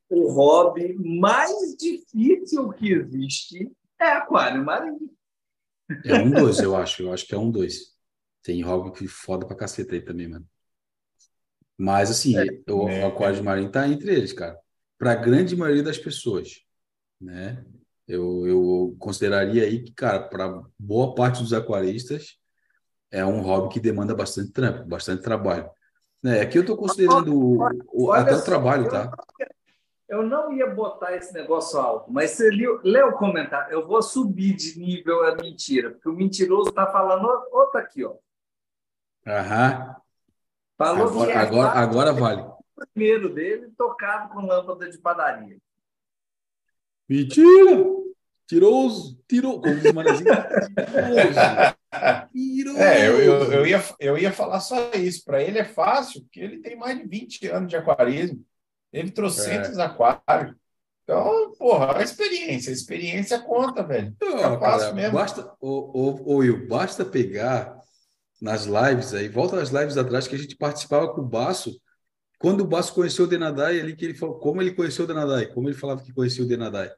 [0.09, 3.71] o hobby mais difícil que existe
[4.01, 5.11] é aquário marinho.
[6.05, 7.03] É um dois, eu acho.
[7.03, 7.97] Eu acho que é um dois.
[8.43, 10.47] Tem hobby que foda pra caceta aí também, mano.
[11.77, 14.59] Mas, assim, é, o, é, aquário marinho tá entre eles, cara.
[14.99, 16.63] Para a grande maioria das pessoas,
[17.21, 17.65] né?
[18.07, 22.39] Eu, eu consideraria aí que, cara, para boa parte dos aquaristas,
[23.11, 25.69] é um hobby que demanda bastante trampo, bastante trabalho.
[26.25, 29.11] É, aqui eu estou considerando olha, o, até o trabalho, tá?
[30.09, 33.73] Eu não ia botar esse negócio alto, mas você leu, leu o comentário.
[33.73, 38.15] Eu vou subir de nível a mentira, porque o mentiroso está falando outra aqui, ó.
[39.27, 39.97] Aham.
[40.79, 42.43] Falou agora, que é agora, agora vale.
[42.43, 45.57] O primeiro dele tocado com lâmpada de padaria.
[47.09, 47.97] Mentira!
[48.49, 50.33] Tiroso, tirou, como diz o Manezinho,
[52.79, 55.25] É, eu, eu, eu, ia, eu ia falar só isso.
[55.25, 58.45] Para ele é fácil, porque ele tem mais de 20 anos de aquarismo.
[58.93, 59.83] Ele trouxe é.
[59.83, 60.55] aquários.
[61.03, 62.71] Então, porra, a experiência.
[62.71, 64.15] A experiência conta, velho.
[64.21, 65.15] Não, fácil mesmo.
[65.15, 67.77] Basta, ou, ou, Will, basta pegar
[68.41, 71.81] nas lives aí, volta às lives atrás que a gente participava com o Baço.
[72.39, 75.47] Quando o Baço conheceu o Denadai, ali que ele falou, como ele conheceu o Denadai,
[75.47, 76.91] como ele falava que conhecia o Denadai.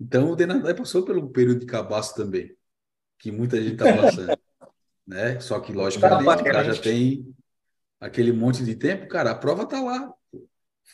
[0.00, 2.54] Então, o Denadai passou pelo período de cabaço também
[3.18, 4.38] que muita gente está passando.
[5.06, 5.40] né?
[5.40, 7.34] Só que, logicamente, o cara já tem
[8.00, 10.12] aquele monte de tempo, cara, a prova está lá.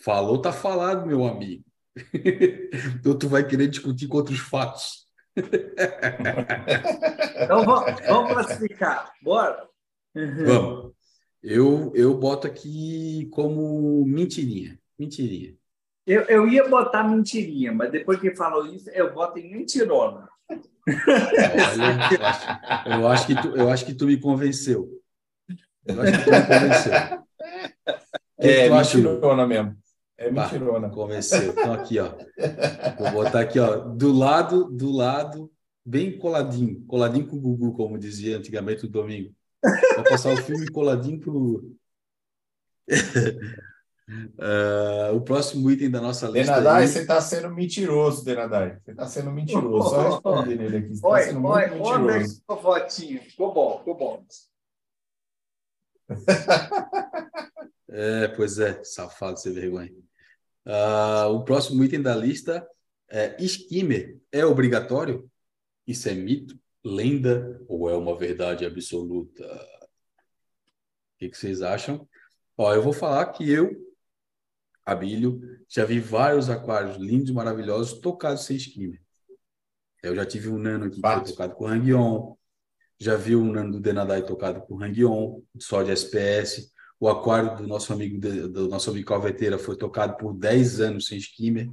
[0.02, 1.64] Falou, tá falado, meu amigo.
[2.98, 5.06] então tu vai querer discutir com outros fatos.
[5.36, 5.54] então
[7.64, 9.12] vamos, vamos classificar.
[9.22, 9.68] Bora.
[10.14, 10.92] Vamos.
[11.42, 14.78] Eu, eu boto aqui como mentirinha.
[14.98, 15.54] Mentirinha.
[16.06, 20.28] Eu, eu ia botar mentirinha, mas depois que falou isso, eu boto em mentirona.
[20.48, 20.60] Olha,
[22.98, 24.88] eu acho, que tu, eu acho que tu me convenceu.
[25.86, 26.92] Eu acho que tu me convenceu.
[28.38, 29.76] É, tu mentirona mesmo.
[30.18, 30.88] É mentirona.
[30.88, 31.52] Bah, convenceu.
[31.52, 32.12] Então aqui, ó.
[32.98, 35.50] Vou botar aqui, ó, do lado, do lado,
[35.84, 39.32] bem coladinho, coladinho com o Gugu, como dizia antigamente o domingo.
[39.62, 41.76] Vou passar o filme coladinho pro
[44.38, 46.54] Uh, o próximo item da nossa lista.
[46.54, 46.88] Denadai, aí...
[46.88, 48.78] você está sendo mentiroso, Denadai.
[48.84, 49.90] Você está sendo mentiroso.
[49.90, 50.88] Só responde nele aqui.
[50.88, 52.42] Você está sendo oi, muito oi, mentiroso.
[52.48, 53.22] Oi, fotinho.
[53.22, 54.26] Ficou bom, ficou bom.
[57.88, 59.92] é, pois é, safado, sem vergonha.
[60.66, 62.66] Uh, o próximo item da lista
[63.08, 64.18] é skimmer.
[64.30, 65.30] É obrigatório?
[65.86, 69.44] Isso é mito, lenda ou é uma verdade absoluta?
[69.44, 72.08] O que, que vocês acham?
[72.56, 73.70] Ó, eu vou falar que eu,
[74.84, 79.00] Abílio, já vi vários aquários lindos, maravilhosos, tocados sem skimmer.
[80.02, 82.36] Eu já tive um nano aqui tocado com hang-on,
[82.98, 86.72] já vi um nano do Denadai tocado com hang-on, só de SPS.
[86.98, 91.18] O aquário do nosso amigo do nosso amigo Calveteira foi tocado por 10 anos sem
[91.18, 91.68] skimmer,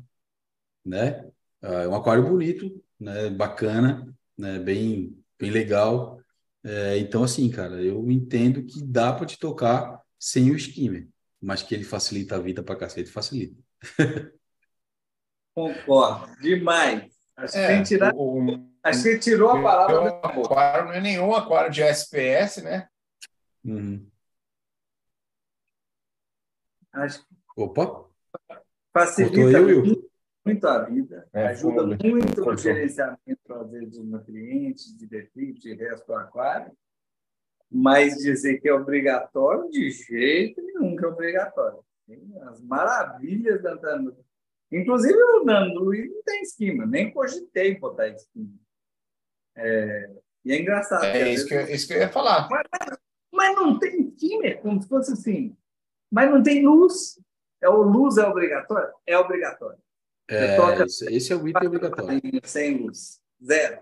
[0.86, 1.28] né?
[1.62, 3.30] É um aquário bonito, né?
[3.30, 4.58] Bacana, né?
[4.58, 6.20] Bem, bem legal.
[6.64, 11.08] É, então, assim, cara, eu entendo que dá para te tocar sem o skimmer,
[11.42, 13.62] mas que ele facilita a vida para cacete, facilita.
[15.54, 17.14] Concordo, demais.
[17.36, 18.14] Acho é, que, tirar...
[18.16, 22.88] o, Acho que tirou a palavra da Aquário não é nenhum aquário de SPS, né?
[23.64, 24.10] Uhum.
[26.94, 27.26] Acho
[27.56, 28.06] Opa!
[28.94, 29.99] Facilita eu,
[30.50, 35.74] muito a vida, é, ajuda muito no gerenciamento, às vezes, dos nutrientes, de detritos, de
[35.74, 36.72] resto do aquário,
[37.72, 41.80] mas dizer que é obrigatório, de jeito nenhum que é obrigatório.
[42.50, 44.18] As maravilhas da Nando.
[44.72, 45.44] Inclusive, o
[45.80, 48.54] Luiz não tem esquema, nem cogitei botar esquema.
[49.56, 50.10] É,
[50.46, 51.06] e é engraçado.
[51.06, 52.48] É isso que, eu, isso que eu ia falar.
[52.50, 52.66] Mas,
[53.32, 55.56] mas não tem esquema, como se fosse assim.
[56.12, 57.20] Mas não tem luz.
[57.62, 58.94] É o luz é obrigatório?
[59.06, 59.78] É obrigatório.
[60.30, 60.86] É, toca...
[60.86, 62.22] esse é o item obrigatório.
[62.44, 63.20] Sem luz.
[63.44, 63.80] Zero.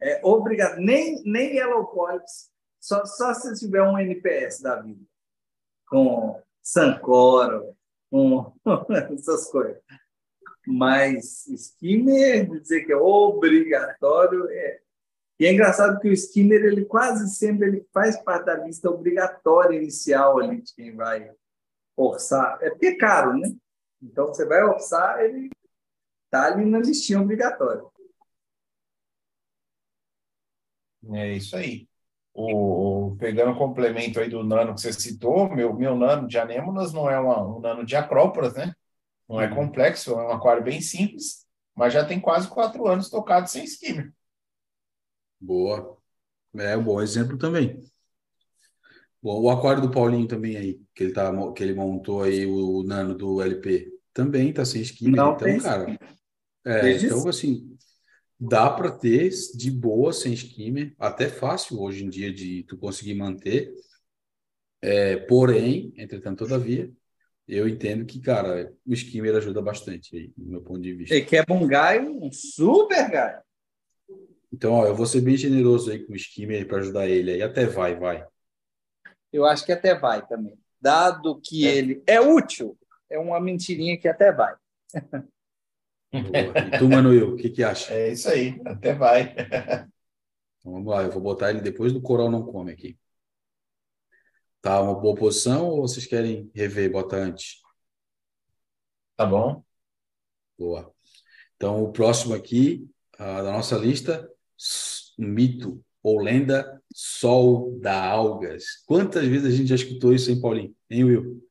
[0.00, 0.78] É obrigado.
[0.78, 5.00] Nem, nem Yellow Polyps só, só se tiver um NPS da vida,
[5.88, 7.62] com Sancora,
[8.10, 8.52] com
[9.14, 9.80] essas coisas.
[10.66, 14.80] Mas skimmer, dizer que é obrigatório, é.
[15.38, 19.76] E é engraçado que o skimmer, ele quase sempre ele faz parte da lista obrigatória
[19.76, 21.32] inicial ali de quem vai
[21.96, 22.58] orçar.
[22.60, 23.48] É porque é caro, né?
[24.02, 25.50] Então, você vai orçar, ele
[26.40, 27.82] ali na listinha obrigatória.
[31.12, 31.88] É isso aí
[32.34, 36.92] o, pegando o complemento aí do nano que você citou, meu, meu nano de anêmonas
[36.92, 38.74] não é uma, um nano de acróporas, né?
[39.28, 39.54] Não é uhum.
[39.54, 44.12] complexo, é um aquário bem simples, mas já tem quase quatro anos tocado sem skimmer.
[45.40, 45.96] Boa.
[46.54, 47.80] É um bom exemplo também.
[49.22, 52.82] Bom, o aquário do Paulinho também aí, que ele, tá, que ele montou aí, o,
[52.82, 55.16] nano do LP, também tá sem skimmer.
[55.16, 55.98] Não então, cara.
[56.64, 57.76] É, então, assim,
[58.38, 63.14] dá para ter de boa sem skimmer, até fácil hoje em dia de tu conseguir
[63.14, 63.72] manter.
[64.80, 66.90] É, porém, entretanto, todavia,
[67.46, 71.14] eu entendo que, cara, o skimmer ajuda bastante aí, do meu ponto de vista.
[71.14, 73.40] E que é um gaio, um super gaio.
[74.52, 77.42] Então, ó, eu vou ser bem generoso aí com o skimmer para ajudar ele aí.
[77.42, 78.26] Até vai, vai.
[79.32, 80.58] Eu acho que até vai também.
[80.80, 81.74] Dado que é.
[81.74, 82.76] ele é útil,
[83.08, 84.54] é uma mentirinha que até vai.
[86.12, 87.92] E tu, Manuel, o que, que acha?
[87.94, 89.34] É isso aí, até vai.
[90.58, 92.98] Então, vamos lá, eu vou botar ele depois do Coral Não Come aqui.
[94.60, 97.60] Tá uma boa posição ou vocês querem rever e botar antes?
[99.16, 99.64] Tá bom.
[100.56, 100.94] Boa.
[101.56, 104.30] Então, o próximo aqui uh, da nossa lista,
[105.18, 108.84] mito ou lenda, sol da algas.
[108.86, 110.76] Quantas vezes a gente já escutou isso, hein, Paulinho?
[110.88, 111.48] Hein, Will?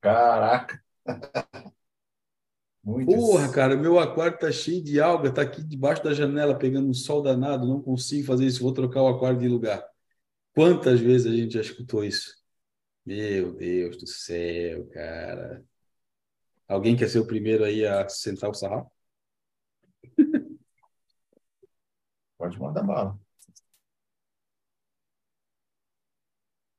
[0.00, 0.82] Caraca!
[2.84, 6.92] Porra, cara, meu aquário tá cheio de alga, tá aqui debaixo da janela pegando um
[6.92, 9.82] sol danado, não consigo fazer isso, vou trocar o aquário de lugar.
[10.54, 12.34] Quantas vezes a gente já escutou isso?
[13.06, 15.64] Meu Deus do céu, cara.
[16.68, 18.90] Alguém quer ser o primeiro aí a sentar o sarrafo?
[22.38, 23.18] Pode mandar bala.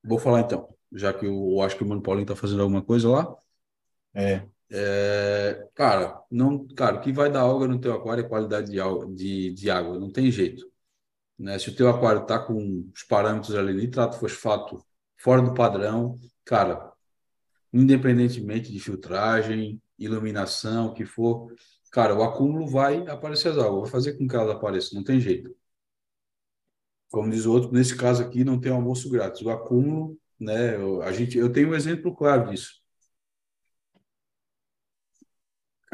[0.04, 2.82] Vou falar então, já que eu, eu acho que o Mano Paulinho tá fazendo alguma
[2.84, 3.36] coisa lá.
[4.14, 4.48] É.
[4.70, 8.80] É, cara, não, cara, o que vai dar alga no teu aquário é qualidade de,
[9.16, 10.70] de, de água, não tem jeito.
[11.38, 11.60] Né?
[11.60, 14.84] Se o teu aquário está com os parâmetros ali, nitrato, fosfato,
[15.18, 16.92] fora do padrão, cara,
[17.74, 21.54] independentemente de filtragem, iluminação, o que for,
[21.92, 25.20] cara, o acúmulo vai aparecer as águas, vai fazer com que elas apareçam, não tem
[25.20, 25.56] jeito.
[27.10, 29.42] Como diz o outro, nesse caso aqui não tem almoço grátis.
[29.42, 32.85] O acúmulo, né, a gente, eu tenho um exemplo claro disso.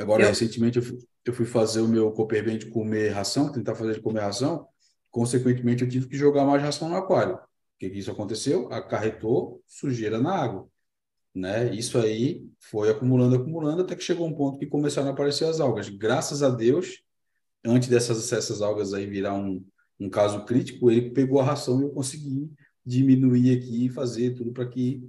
[0.01, 0.29] Agora, eu...
[0.29, 4.01] recentemente, eu fui, eu fui, fazer o meu Cooperban de comer ração, tentar fazer de
[4.01, 4.67] comer ração.
[5.09, 7.35] Consequentemente, eu tive que jogar mais ração no aquário.
[7.35, 7.39] O
[7.79, 8.71] que, que isso aconteceu?
[8.71, 10.67] Acarretou sujeira na água.
[11.33, 11.73] né?
[11.73, 15.59] Isso aí foi acumulando, acumulando, até que chegou um ponto que começaram a aparecer as
[15.59, 15.89] algas.
[15.89, 17.01] Graças a Deus,
[17.65, 19.63] antes dessas essas algas aí virar um,
[19.99, 22.49] um caso crítico, ele pegou a ração e eu consegui
[22.85, 25.01] diminuir aqui e fazer tudo para que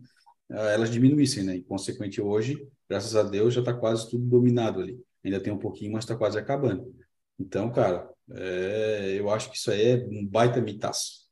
[0.51, 1.57] uh, elas diminuíssem, né?
[1.57, 5.01] E, consequente, hoje, graças a Deus, já está quase tudo dominado ali.
[5.25, 6.95] Ainda tem um pouquinho, mas está quase acabando.
[7.41, 11.23] Então, cara, é, eu acho que isso aí é um baita mitaço.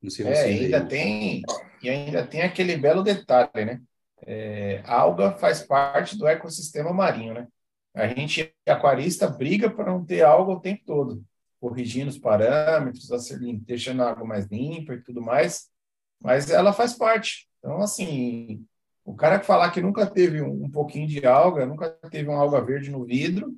[0.00, 1.42] Não sei é, ainda tem
[1.82, 3.82] e ainda tem aquele belo detalhe, né?
[4.26, 7.46] É, alga faz parte do ecossistema marinho, né?
[7.94, 11.22] A gente, aquarista, briga para não ter alga o tempo todo,
[11.60, 13.08] corrigindo os parâmetros,
[13.66, 15.68] deixando a água mais limpa e tudo mais,
[16.22, 17.48] mas ela faz parte.
[17.58, 18.64] Então, assim,
[19.06, 22.40] o cara que falar que nunca teve um, um pouquinho de alga, nunca teve uma
[22.40, 23.56] alga verde no vidro,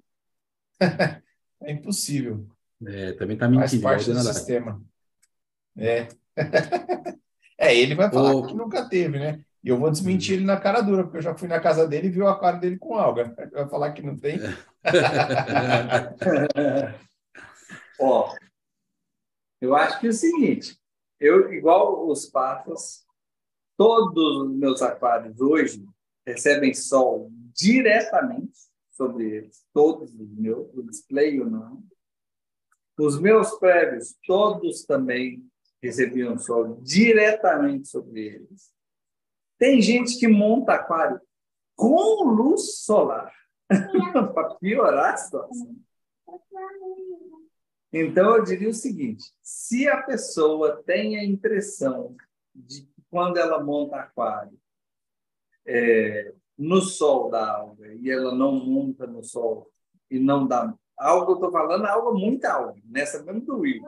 [1.62, 2.46] é impossível.
[2.86, 3.82] É, também está mentindo.
[3.82, 4.80] Faz parte do sistema.
[5.74, 6.06] É.
[7.56, 9.42] é, ele vai falar que nunca teve, né?
[9.64, 12.08] E eu vou desmentir ele na cara dura, porque eu já fui na casa dele
[12.08, 13.34] e vi o aquário dele com alga.
[13.40, 14.38] Ele vai falar que não tem.
[17.98, 18.36] Ó,
[19.60, 20.78] eu acho que é o seguinte,
[21.18, 23.04] eu, igual os patos,
[23.78, 25.86] todos os meus aquários hoje
[26.26, 28.58] recebem sol diretamente
[28.90, 31.84] sobre eles, todos os meus, o display ou não.
[32.98, 35.48] Os meus prédios, todos também
[35.80, 38.72] recebiam sol diretamente sobre eles.
[39.56, 41.20] Tem gente que monta aquário
[41.76, 43.32] com luz solar
[44.34, 45.76] para piorar a situação.
[47.92, 52.16] Então, eu diria o seguinte: se a pessoa tem a impressão
[52.52, 54.58] de quando ela monta aquário
[55.66, 59.70] é, no sol da alga e ela não monta no sol
[60.10, 63.82] e não dá algo, eu estou falando alga, muita alga, nessa mesmo do rio.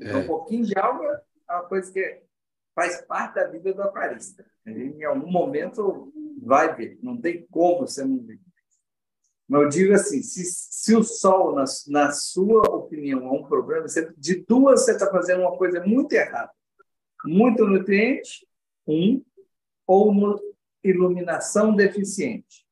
[0.00, 0.16] É.
[0.16, 2.22] Um pouquinho de alga é uma coisa que
[2.74, 4.44] faz parte da vida do aquarista.
[4.66, 8.40] Em algum momento vai ver, não tem como você não ver.
[9.48, 13.88] Mas eu digo assim, se, se o sol, na, na sua opinião, é um problema,
[13.88, 16.52] você, de duas você está fazendo uma coisa muito errada.
[17.24, 18.46] Muito nutriente,
[18.90, 19.24] um,
[19.86, 20.40] ou uma
[20.82, 22.66] iluminação deficiente.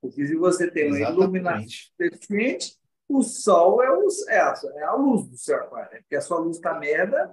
[0.00, 1.20] Porque se você tem uma Exatamente.
[1.20, 2.76] iluminação deficiente,
[3.08, 5.98] o sol é, o, é, a, é a luz do seu aquário.
[6.02, 7.32] Porque a sua luz está merda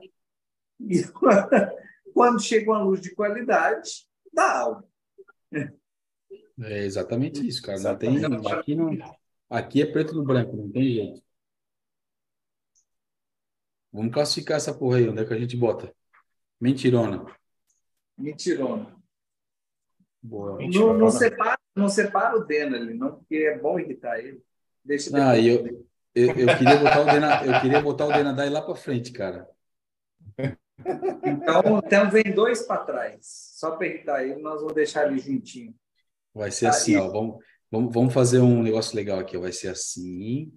[0.80, 1.04] e
[2.14, 4.88] quando chega uma luz de qualidade, dá algo.
[6.62, 7.80] É exatamente isso, cara.
[7.80, 8.98] Não tem, aqui, não,
[9.50, 11.22] aqui é preto no branco, não tem jeito.
[13.92, 15.94] Vamos classificar essa porra aí, onde é que a gente bota?
[16.60, 17.26] Mentirona.
[18.18, 18.96] Mentirona.
[20.22, 20.58] Boa.
[20.58, 20.94] Mentirona.
[20.94, 24.42] Não, não, separa, não separa o Dena ali, não, porque é bom irritar ele.
[24.84, 25.66] Deixa ah, eu,
[26.14, 29.50] eu, eu, queria botar o Dena, eu queria botar o Denadai lá para frente, cara.
[31.26, 33.20] Então, então vem dois para trás.
[33.56, 35.74] Só para irritar ele, nós vamos deixar ele juntinho.
[36.34, 37.08] Vai ser assim, ó.
[37.08, 39.38] Vamos, vamos, vamos fazer um negócio legal aqui.
[39.38, 39.42] Ó.
[39.42, 40.52] Vai ser assim,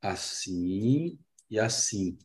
[0.00, 1.18] assim
[1.50, 2.16] e assim.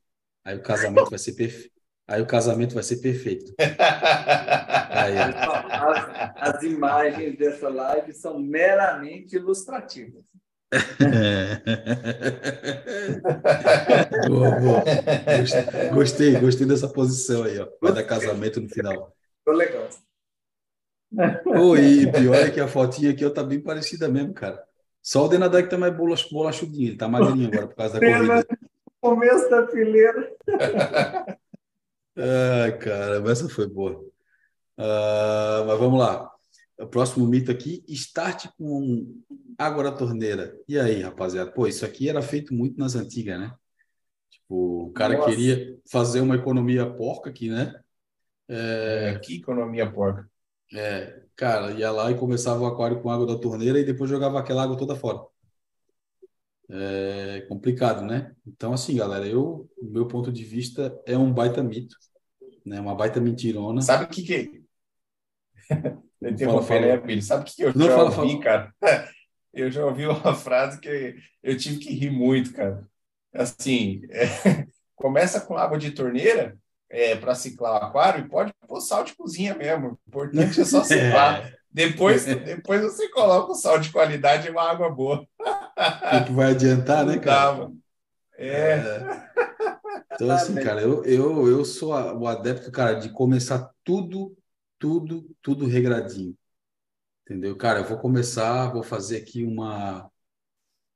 [0.43, 1.74] Aí o casamento vai ser perfeito.
[2.07, 3.51] Aí o casamento vai ser perfeito.
[3.57, 10.23] Aí, as, as, imagens dessa live são meramente ilustrativas.
[14.27, 14.83] boa, boa.
[15.93, 17.67] Gostei, gostei dessa posição aí, ó.
[17.81, 19.13] Vai dar casamento no final.
[19.39, 19.89] Ficou legal.
[21.77, 24.61] E pior é que a fotinha aqui ó, tá bem parecida mesmo, cara.
[25.01, 28.47] Só o que tá mais bolachudinho, ele tá magrinho agora por causa da corrida.
[28.99, 30.31] Começo da fileira.
[32.17, 33.99] Ai, cara, essa foi boa.
[34.77, 36.31] Uh, mas vamos lá.
[36.77, 39.21] O próximo mito aqui, start com
[39.57, 40.57] água da torneira.
[40.67, 41.51] E aí, rapaziada?
[41.51, 43.53] Pô, isso aqui era feito muito nas antigas, né?
[44.29, 45.29] Tipo, o cara Nossa.
[45.29, 47.73] queria fazer uma economia porca aqui, né?
[48.47, 49.13] É...
[49.15, 50.29] é que economia porca?
[50.73, 54.39] É, cara, ia lá e começava o aquário com água da torneira e depois jogava
[54.39, 55.25] aquela água toda fora.
[56.69, 58.33] É complicado, né?
[58.45, 61.95] Então, assim, galera, eu, o meu ponto de vista é um baita mito,
[62.65, 62.79] né?
[62.79, 63.81] Uma baita mentirona.
[63.81, 64.63] Sabe o que que...
[66.63, 68.43] fala, né, Sabe o que, que eu Não, já fala, ouvi, fala.
[68.43, 68.73] cara?
[69.53, 72.85] Eu já ouvi uma frase que eu tive que rir muito, cara.
[73.33, 74.25] Assim, é...
[74.95, 76.57] começa com água de torneira,
[76.89, 79.89] é, para ciclar o aquário e pode pôr sal de cozinha mesmo.
[79.89, 81.47] O importante é só ciclar.
[81.47, 81.57] É.
[81.75, 85.27] Depois, depois você coloca o sal de qualidade e uma água boa.
[86.25, 87.69] Que vai adiantar, né, cara?
[88.37, 88.77] É.
[88.77, 89.29] é.
[90.13, 94.37] Então, assim, cara, eu, eu, eu sou o adepto, cara, de começar tudo,
[94.79, 96.33] tudo, tudo regradinho.
[97.25, 97.57] Entendeu?
[97.57, 100.09] Cara, eu vou começar, vou fazer aqui uma,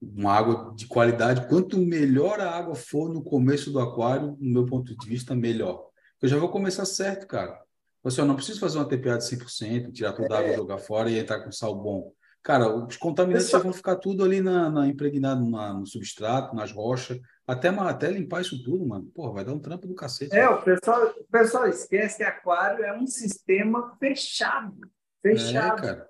[0.02, 1.46] uma água de qualidade.
[1.50, 5.90] Quanto melhor a água for no começo do aquário, no meu ponto de vista, melhor.
[6.22, 7.62] Eu já vou começar certo, cara.
[8.04, 10.56] Você não precisa fazer uma TPA de 100%, tirar toda a água, é.
[10.56, 12.14] jogar fora e entrar com sal bom.
[12.42, 17.20] Cara, os contaminantes vão ficar tudo ali na, na impregnado na, no substrato, nas rochas,
[17.46, 19.06] até, até limpar isso tudo, mano.
[19.14, 20.36] Porra, vai dar um trampo do cacete.
[20.36, 24.80] É, o pessoal, o pessoal esquece que aquário é um sistema fechado.
[25.22, 25.80] Fechado.
[25.80, 26.10] É, cara.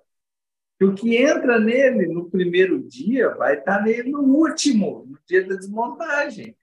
[0.83, 5.55] o que entra nele no primeiro dia vai estar nele no último, no dia da
[5.55, 6.55] desmontagem.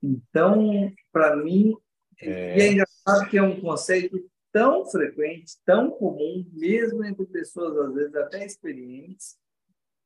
[0.00, 1.76] Então, para mim,
[2.20, 2.58] é...
[2.58, 4.18] e é engraçado que é um conceito
[4.52, 9.36] tão frequente, tão comum, mesmo entre pessoas, às vezes, até experientes,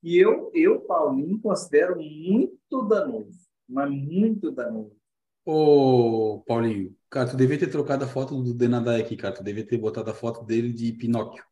[0.03, 3.39] e eu, eu Paulinho, considero muito danoso,
[3.69, 4.97] mas muito danoso.
[5.45, 9.35] Ô, Paulinho, cara, tu devia ter trocado a foto do Denadai aqui, cara.
[9.35, 11.45] Tu devia ter botado a foto dele de Pinóquio.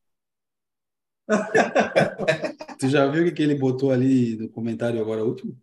[2.79, 5.61] tu já viu o que ele botou ali no comentário agora último?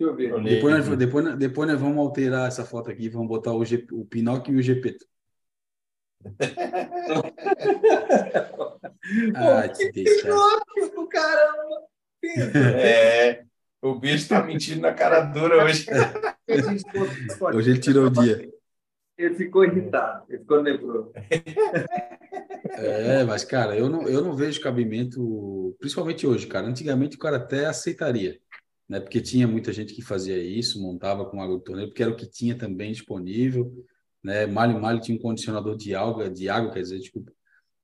[0.00, 0.42] Deixa eu ver.
[0.42, 4.06] Depois nós, depois, depois nós vamos alterar essa foto aqui, vamos botar o, G, o
[4.06, 5.04] Pinóquio e o Gepeto.
[9.34, 10.28] ah, deixa.
[10.94, 11.82] do caramba!
[12.82, 13.44] É,
[13.82, 15.86] o bicho tá mentindo na cara dura hoje.
[17.54, 18.50] hoje ele tirou o dia.
[19.18, 21.12] Ele ficou irritado, ele ficou nervoso.
[22.72, 26.66] É, mas, cara, eu não, eu não vejo cabimento, principalmente hoje, cara.
[26.66, 28.38] Antigamente o cara até aceitaria,
[28.90, 29.00] né?
[29.00, 32.16] Porque tinha muita gente que fazia isso, montava com água do torneio, porque era o
[32.16, 33.72] que tinha também disponível
[34.22, 34.46] né?
[34.46, 37.32] Malho Malho tinha um condicionador de água, de água, quer dizer, desculpa,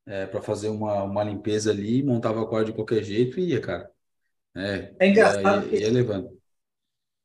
[0.05, 3.91] é, para fazer uma, uma limpeza ali, montava aquário de qualquer jeito e ia, cara.
[4.55, 5.67] É, é engraçado.
[5.75, 6.37] Ia, ia levando.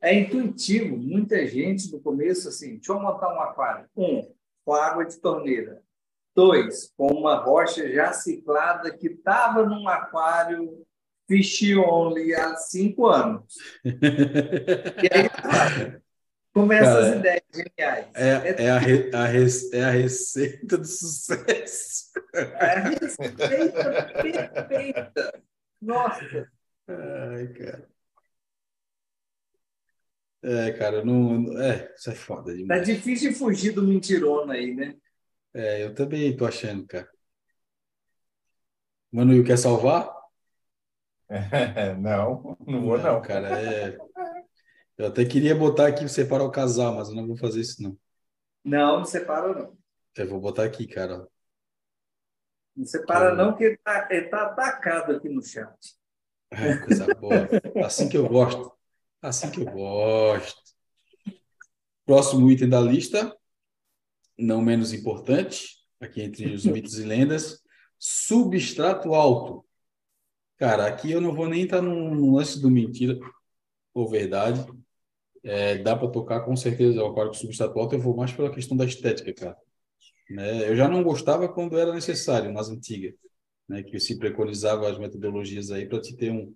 [0.02, 0.98] É intuitivo.
[0.98, 3.88] Muita gente no começo, assim, deixa eu montar um aquário.
[3.96, 4.34] Um,
[4.66, 5.82] com água de torneira.
[6.34, 10.86] Dois, com uma rocha já ciclada que estava num aquário
[11.32, 13.56] fish only há cinco anos.
[13.86, 16.02] e aí,
[16.54, 18.08] Começa Cara, as ideias geniais.
[18.14, 22.12] É, é, a, re, a re, é a receita do sucesso.
[22.34, 25.44] É a receita perfeita.
[25.82, 26.52] Nossa.
[26.90, 27.90] Ai, cara.
[30.44, 31.58] É, cara, não.
[31.62, 32.82] É, isso é foda demais.
[32.82, 34.96] Tá difícil fugir do mentirona aí, né?
[35.54, 37.10] É, eu também tô achando, cara.
[39.10, 40.21] Mano, quer salvar?
[42.00, 43.14] não, não vou, não.
[43.14, 43.22] não.
[43.22, 43.98] Cara, é.
[44.98, 47.98] Eu até queria botar aqui separar o casal, mas eu não vou fazer isso, não.
[48.64, 49.78] Não, não separa, não.
[50.16, 51.28] Eu vou botar aqui, cara.
[52.76, 55.74] Não separa, não, que ele tá, ele tá atacado aqui no chat.
[56.52, 57.48] É, coisa boa.
[57.84, 58.72] Assim que eu gosto.
[59.22, 60.62] Assim que eu gosto.
[62.06, 63.36] Próximo item da lista,
[64.38, 67.62] não menos importante, aqui entre os mitos e lendas,
[67.98, 69.66] substrato alto.
[70.62, 73.18] Cara, aqui eu não vou nem estar no lance do mentira
[73.96, 74.64] ou verdade.
[75.44, 77.32] É, dá para tocar com certeza o aquário
[77.76, 79.58] alto, eu vou mais pela questão da estética, cara.
[80.30, 80.70] Né?
[80.70, 83.16] Eu já não gostava quando era necessário, nas antigas,
[83.68, 83.82] né?
[83.82, 86.54] que se preconizava as metodologias aí para te ter um,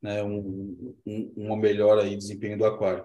[0.00, 0.22] né?
[0.22, 3.04] um, um, uma melhora aí desempenho do aquário.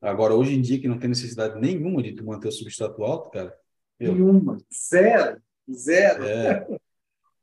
[0.00, 3.28] Agora, hoje em dia, que não tem necessidade nenhuma de tu manter o substrato alto,
[3.30, 3.52] cara.
[3.98, 4.56] Nenhuma.
[4.72, 5.42] Zero.
[5.68, 6.22] Zero.
[6.22, 6.78] É.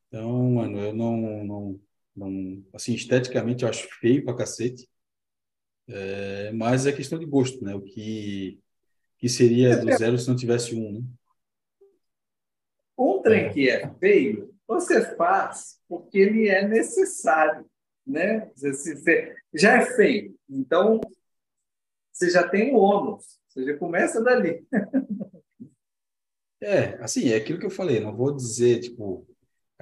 [0.08, 1.80] Então, mano, eu não, não,
[2.18, 2.64] não.
[2.74, 4.90] Assim, esteticamente eu acho feio pra cacete.
[5.88, 7.74] É, mas é questão de gosto, né?
[7.76, 8.60] O que,
[9.18, 11.02] que seria do zero se não tivesse um, né?
[12.98, 17.66] Um trem que é feio, você faz porque ele é necessário,
[18.06, 18.52] né?
[18.56, 21.00] Você, já é feio, então
[22.12, 24.66] você já tem o ônus, você já começa dali.
[26.60, 29.27] É, assim, é aquilo que eu falei, não vou dizer, tipo,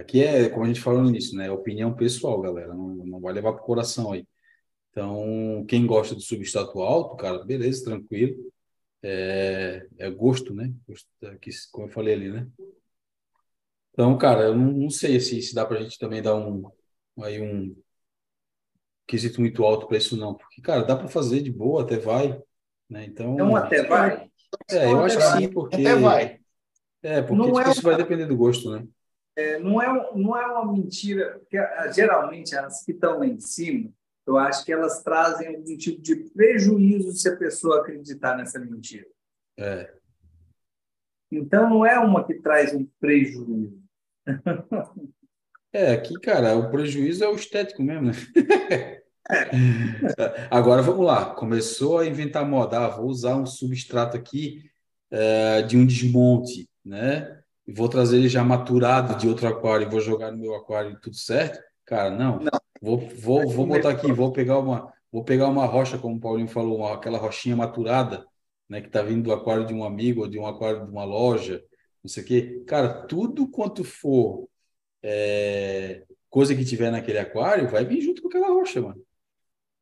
[0.06, 1.52] aqui é, como a gente falou no início, né?
[1.52, 4.26] Opinião pessoal, galera, não, não vai levar para o coração aí.
[4.92, 8.52] Então, quem gosta do substrato alto, cara, beleza, tranquilo.
[9.04, 10.72] É, é gosto, né?
[11.42, 12.48] Que, como eu falei ali, né?
[13.92, 16.70] Então, cara, eu não, não sei se, se dá pra gente também dar um
[17.22, 17.76] aí um
[19.08, 22.42] quesito muito alto para isso não, porque cara, dá para fazer de boa, até vai,
[22.90, 23.06] né?
[23.06, 24.30] Então, então até vai.
[24.70, 26.40] É, eu acho que sim, porque até vai.
[27.02, 28.86] É, porque tipo, é isso vai depender do gosto, né?
[29.38, 33.40] É, não é não é uma mentira, porque ah, geralmente as que estão lá em
[33.40, 33.92] cima
[34.26, 39.06] eu acho que elas trazem algum tipo de prejuízo se a pessoa acreditar nessa mentira.
[39.58, 39.94] É.
[41.32, 43.80] Então, não é uma que traz um prejuízo.
[45.72, 48.14] É, aqui, cara, o prejuízo é o estético mesmo, né?
[48.38, 49.04] É.
[50.50, 51.36] Agora, vamos lá.
[51.36, 52.80] Começou a inventar moda.
[52.80, 54.72] Ah, vou usar um substrato aqui
[55.12, 57.44] é, de um desmonte, né?
[57.68, 61.00] E vou trazer ele já maturado de outro aquário e vou jogar no meu aquário
[61.02, 61.60] tudo certo.
[61.86, 62.40] Cara, não.
[62.40, 62.60] não.
[62.82, 66.48] Vou, vou, vou botar aqui, vou pegar uma, vou pegar uma rocha, como o Paulinho
[66.48, 68.26] falou, uma, aquela rochinha maturada,
[68.70, 71.04] né, que está vindo do aquário de um amigo ou de um aquário de uma
[71.04, 71.64] loja,
[72.04, 72.64] não sei o quê.
[72.68, 74.48] Cara, tudo quanto for
[75.02, 79.02] é, coisa que tiver naquele aquário, vai vir junto com aquela rocha, mano.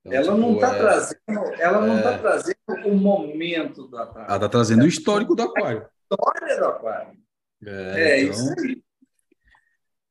[0.06, 2.18] Então, ela, tipo, não tá é, trazendo, ela não está é.
[2.18, 4.28] trazendo o momento do aquário.
[4.28, 5.82] Ela está trazendo o histórico do aquário.
[5.82, 7.23] A história do aquário.
[7.66, 8.34] É, é então...
[8.34, 8.84] isso aí.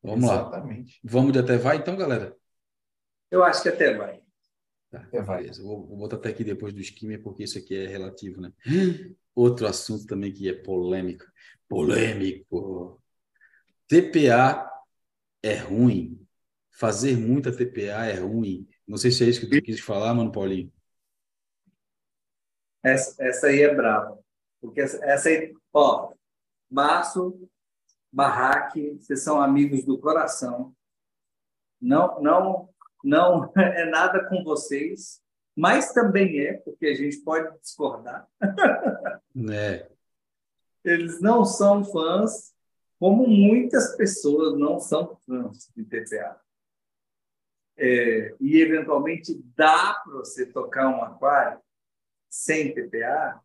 [0.01, 0.99] Vamos Exatamente.
[1.03, 1.11] lá.
[1.11, 2.35] Vamos de até vai, então, galera?
[3.31, 4.21] Eu acho que até vai.
[4.91, 5.47] Tá, até vai.
[5.51, 8.51] Vou, vou botar até aqui depois do esquema, porque isso aqui é relativo, né?
[9.33, 11.25] Outro assunto também que é polêmico.
[11.67, 13.01] Polêmico.
[13.87, 14.69] TPA
[15.41, 16.19] é ruim.
[16.71, 18.67] Fazer muita TPA é ruim.
[18.87, 20.71] Não sei se é isso que tu quis falar, mano, Paulinho.
[22.83, 24.19] Essa, essa aí é brava.
[24.59, 26.13] Porque essa, essa aí, ó,
[26.73, 27.47] Márcio,
[28.11, 30.75] Barraque, vocês são amigos do coração.
[31.79, 32.69] Não, não,
[33.03, 35.21] não é nada com vocês,
[35.55, 38.27] mas também é, porque a gente pode discordar.
[39.51, 39.87] É.
[40.83, 42.55] Eles não são fãs,
[42.99, 46.41] como muitas pessoas não são fãs de TPA.
[47.77, 51.61] É, e, eventualmente, dá para você tocar um aquário
[52.29, 53.39] sem TPA?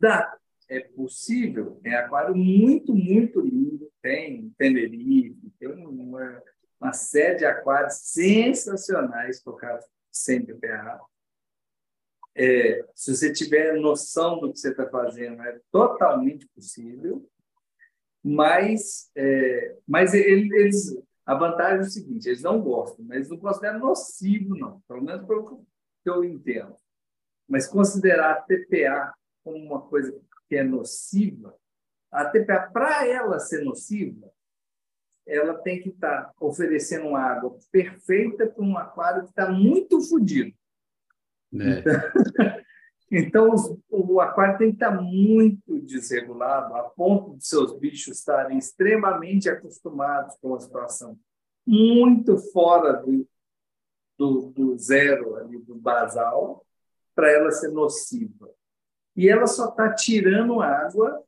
[0.00, 0.37] Dá.
[0.68, 1.80] É possível.
[1.82, 3.90] Tem aquário muito, muito lindo.
[4.02, 6.42] Tem Tenerife, tem uma,
[6.80, 11.00] uma série de aquários sensacionais tocados sem TPA.
[12.34, 17.28] É, se você tiver noção do que você está fazendo, é totalmente possível.
[18.22, 23.80] Mas, é, mas eles, a vantagem é o seguinte: eles não gostam, mas não consideram
[23.80, 25.66] nocivo, não, pelo menos pelo
[26.02, 26.76] que eu entendo.
[27.48, 29.12] Mas considerar TPA
[29.42, 30.12] como uma coisa
[30.48, 31.54] que é nociva,
[32.10, 34.30] a TPA, para ela ser nociva,
[35.26, 40.00] ela tem que estar tá oferecendo uma água perfeita para um aquário que está muito
[40.00, 40.56] fodido.
[41.52, 41.82] É.
[43.10, 43.54] Então, então
[43.90, 49.50] o aquário tem que estar tá muito desregulado, a ponto de seus bichos estarem extremamente
[49.50, 51.18] acostumados com a situação,
[51.66, 53.28] muito fora do,
[54.16, 56.64] do, do zero, ali, do basal,
[57.14, 58.50] para ela ser nociva.
[59.18, 61.24] E ela só está tirando água.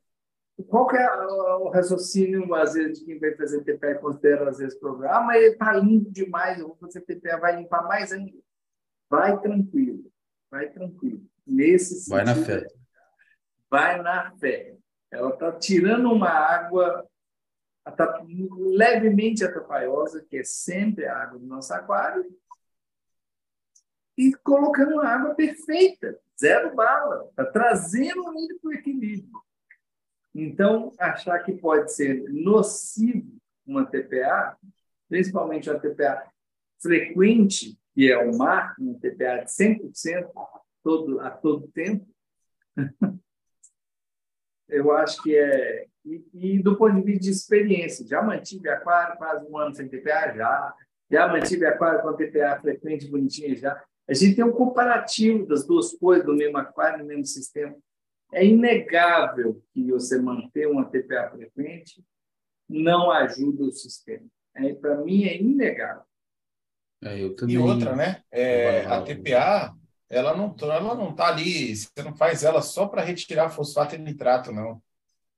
[0.69, 4.59] Qual que é o raciocínio, às vezes, de quem vai fazer TPA e considera, às
[4.59, 5.17] vezes, programa?
[5.17, 8.39] Ah, mas está limpo demais, eu vou fazer TPA, vai limpar mais ainda.
[9.09, 10.05] Vai tranquilo,
[10.49, 11.21] vai tranquilo.
[11.45, 12.67] Nesse sentido, vai na fé.
[13.69, 14.77] Vai na fé.
[15.11, 17.05] Ela está tirando uma água
[18.77, 22.25] levemente atrapalhosa, que é sempre a água do nosso aquário,
[24.21, 29.41] e colocando uma água perfeita, zero bala, está trazendo ele para o equilíbrio.
[30.35, 33.35] Então, achar que pode ser nocivo
[33.67, 34.59] uma TPA,
[35.09, 36.31] principalmente uma TPA
[36.83, 40.31] frequente, que é o mar, um TPA de 100%
[40.85, 42.07] todo, a todo tempo,
[44.69, 45.87] eu acho que é.
[46.05, 49.89] E, e, do ponto de vista de experiência, já mantive aquário quase um ano sem
[49.89, 50.75] TPA, já.
[51.11, 53.83] Já mantive aquário com TPA frequente, bonitinha, já.
[54.11, 57.77] A gente tem um comparativo das duas coisas do mesmo aquário, no mesmo sistema.
[58.33, 62.05] É inegável que você manter uma TPA frequente
[62.69, 64.27] não ajuda o sistema.
[64.57, 66.03] É, Para mim, é inegável.
[67.05, 68.21] É, e outra, né?
[68.33, 69.77] É, a TPA,
[70.09, 73.99] ela não ela não está ali, você não faz ela só para retirar fosfato e
[73.99, 74.83] nitrato, não.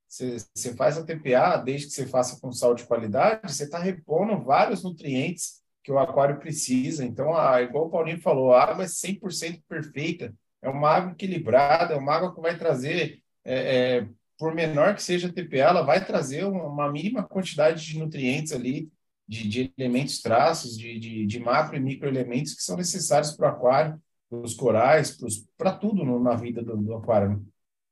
[0.07, 3.77] Você, você faz a TPA, desde que você faça com sal de qualidade, você está
[3.77, 7.03] repondo vários nutrientes que o aquário precisa.
[7.03, 11.93] Então, a, igual o Paulinho falou, a água é 100% perfeita, é uma água equilibrada,
[11.93, 14.07] é uma água que vai trazer, é, é,
[14.37, 18.53] por menor que seja a TPA, ela vai trazer uma, uma mínima quantidade de nutrientes
[18.53, 18.89] ali,
[19.27, 23.49] de, de elementos traços, de, de, de, macro e microelementos que são necessários para o
[23.49, 25.17] aquário, para os corais,
[25.57, 27.45] para tudo no, na vida do, do aquário.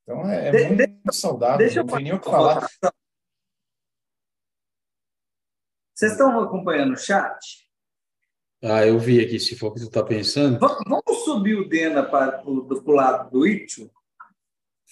[0.04, 2.68] Então, é, é de, muito de, saudável, deixa não tem nem o que falar.
[5.94, 7.71] Vocês estão acompanhando o chat?
[8.64, 10.60] Ah, eu vi aqui, se for o que tu está pensando.
[10.60, 13.90] Vamos subir o Dena para o lado do Itio?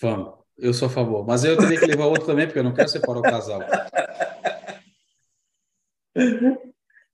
[0.02, 1.26] Vamos, eu sou a favor.
[1.26, 3.62] Mas eu teria que levar outro também, porque eu não quero separar o casal.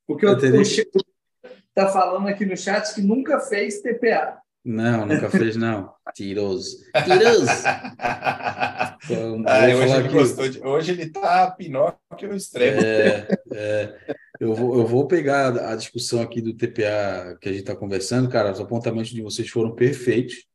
[0.06, 0.62] Porque eu, teria...
[0.62, 4.38] está falando aqui no chat que nunca fez TPA.
[4.64, 5.92] Não, nunca fez, não.
[6.14, 6.78] Tiroso.
[7.04, 7.46] Tiroso!
[9.08, 10.66] Então, ah, hoje, ele gostou de...
[10.66, 12.80] hoje ele tá Pinóquio extremo.
[12.80, 14.16] É, é.
[14.40, 18.28] Eu vou, eu vou pegar a discussão aqui do TPA que a gente está conversando,
[18.28, 18.52] cara.
[18.52, 20.46] Os apontamentos de vocês foram perfeitos.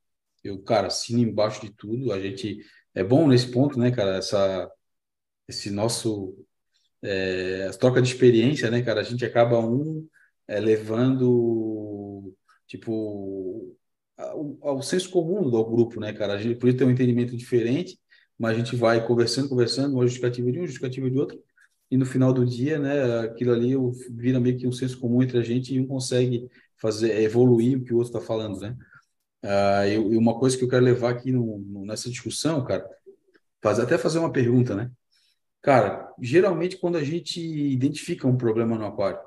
[0.44, 2.12] Eu, cara, assino embaixo de tudo.
[2.12, 2.60] A gente
[2.94, 4.18] é bom nesse ponto, né, cara?
[4.18, 4.70] Essa,
[5.48, 6.36] esse nosso
[7.02, 9.02] é, troca de experiência, né, cara?
[9.02, 10.08] A gente acaba um
[10.48, 12.34] é, levando
[12.68, 13.76] tipo
[14.18, 16.34] ao, ao senso comum do grupo, né, cara?
[16.34, 18.00] A gente podia ter um entendimento diferente,
[18.38, 21.40] mas a gente vai conversando, conversando, uma justificativa de um, justificativa de outro,
[21.92, 23.74] e no final do dia, né, aquilo ali
[24.12, 27.84] vira meio que um senso comum entre a gente e um consegue fazer evoluir o
[27.84, 28.78] que o outro está falando, né?
[29.44, 32.88] Ah, e, uma coisa que eu quero levar aqui no, no, nessa discussão, cara,
[33.64, 34.90] até fazer uma pergunta, né?
[35.62, 39.20] Cara, geralmente quando a gente identifica um problema no aquário,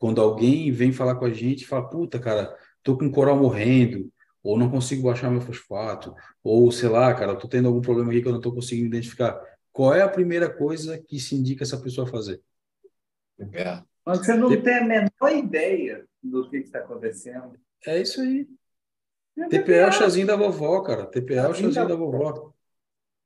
[0.00, 4.10] quando alguém vem falar com a gente e fala, puta, cara, tô com coral morrendo,
[4.42, 8.22] ou não consigo baixar meu fosfato, ou sei lá, cara, tô tendo algum problema aqui
[8.22, 9.38] que eu não tô conseguindo identificar.
[9.72, 12.40] Qual é a primeira coisa que se indica essa pessoa fazer?
[13.36, 13.86] TPA.
[14.04, 17.58] Mas você não tem a menor ideia do que está acontecendo.
[17.86, 18.46] É isso aí.
[19.38, 21.06] É TPA é o chazinho da vovó, cara.
[21.06, 22.52] TPA é o chazinho da vovó.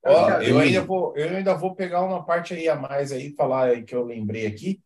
[0.06, 3.70] Ó, eu ainda vou, eu ainda vou pegar uma parte aí a mais aí, falar
[3.70, 4.82] aí que eu lembrei aqui.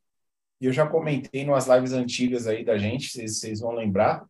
[0.61, 4.25] E eu já comentei nas lives antigas aí da gente, vocês, vocês vão lembrar.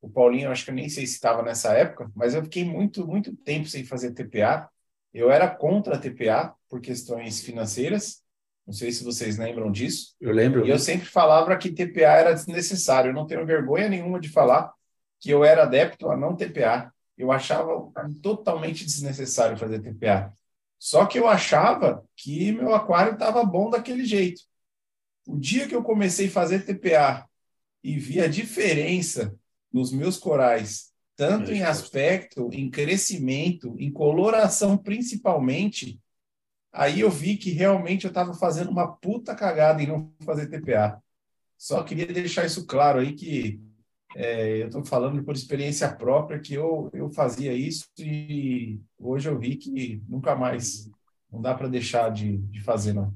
[0.00, 3.06] O Paulinho, acho que eu nem sei se estava nessa época, mas eu fiquei muito,
[3.06, 4.68] muito tempo sem fazer TPA.
[5.12, 8.22] Eu era contra a TPA por questões financeiras.
[8.66, 10.14] Não sei se vocês lembram disso.
[10.20, 10.64] Eu lembro.
[10.64, 13.10] E eu sempre falava que TPA era desnecessário.
[13.10, 14.72] Eu não tenho vergonha nenhuma de falar
[15.18, 16.92] que eu era adepto a não TPA.
[17.18, 17.90] Eu achava
[18.22, 20.32] totalmente desnecessário fazer TPA.
[20.78, 24.40] Só que eu achava que meu aquário estava bom daquele jeito.
[25.26, 27.28] O dia que eu comecei a fazer TPA
[27.84, 29.34] e vi a diferença
[29.72, 30.89] nos meus corais,
[31.20, 36.00] tanto em aspecto, em crescimento, em coloração principalmente,
[36.72, 40.98] aí eu vi que realmente eu estava fazendo uma puta cagada em não fazer TPA.
[41.58, 43.60] Só queria deixar isso claro aí que
[44.16, 49.38] é, eu estou falando por experiência própria que eu, eu fazia isso e hoje eu
[49.38, 50.90] vi que nunca mais
[51.30, 53.14] não dá para deixar de, de fazer, não.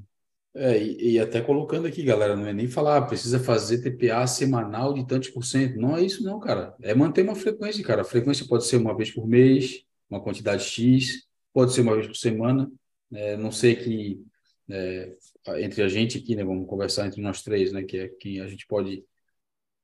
[0.57, 4.25] É, e, e, até colocando aqui, galera, não é nem falar, ah, precisa fazer TPA
[4.25, 5.77] semanal de tantos por cento.
[5.77, 6.73] Não é isso, não, cara.
[6.81, 8.01] É manter uma frequência, cara.
[8.01, 11.23] A frequência pode ser uma vez por mês, uma quantidade X,
[11.53, 12.71] pode ser uma vez por semana.
[13.13, 14.23] É, não sei que
[14.69, 15.13] é,
[15.57, 16.43] entre a gente aqui, né?
[16.45, 17.83] Vamos conversar entre nós três, né?
[17.83, 19.03] Que é quem a gente pode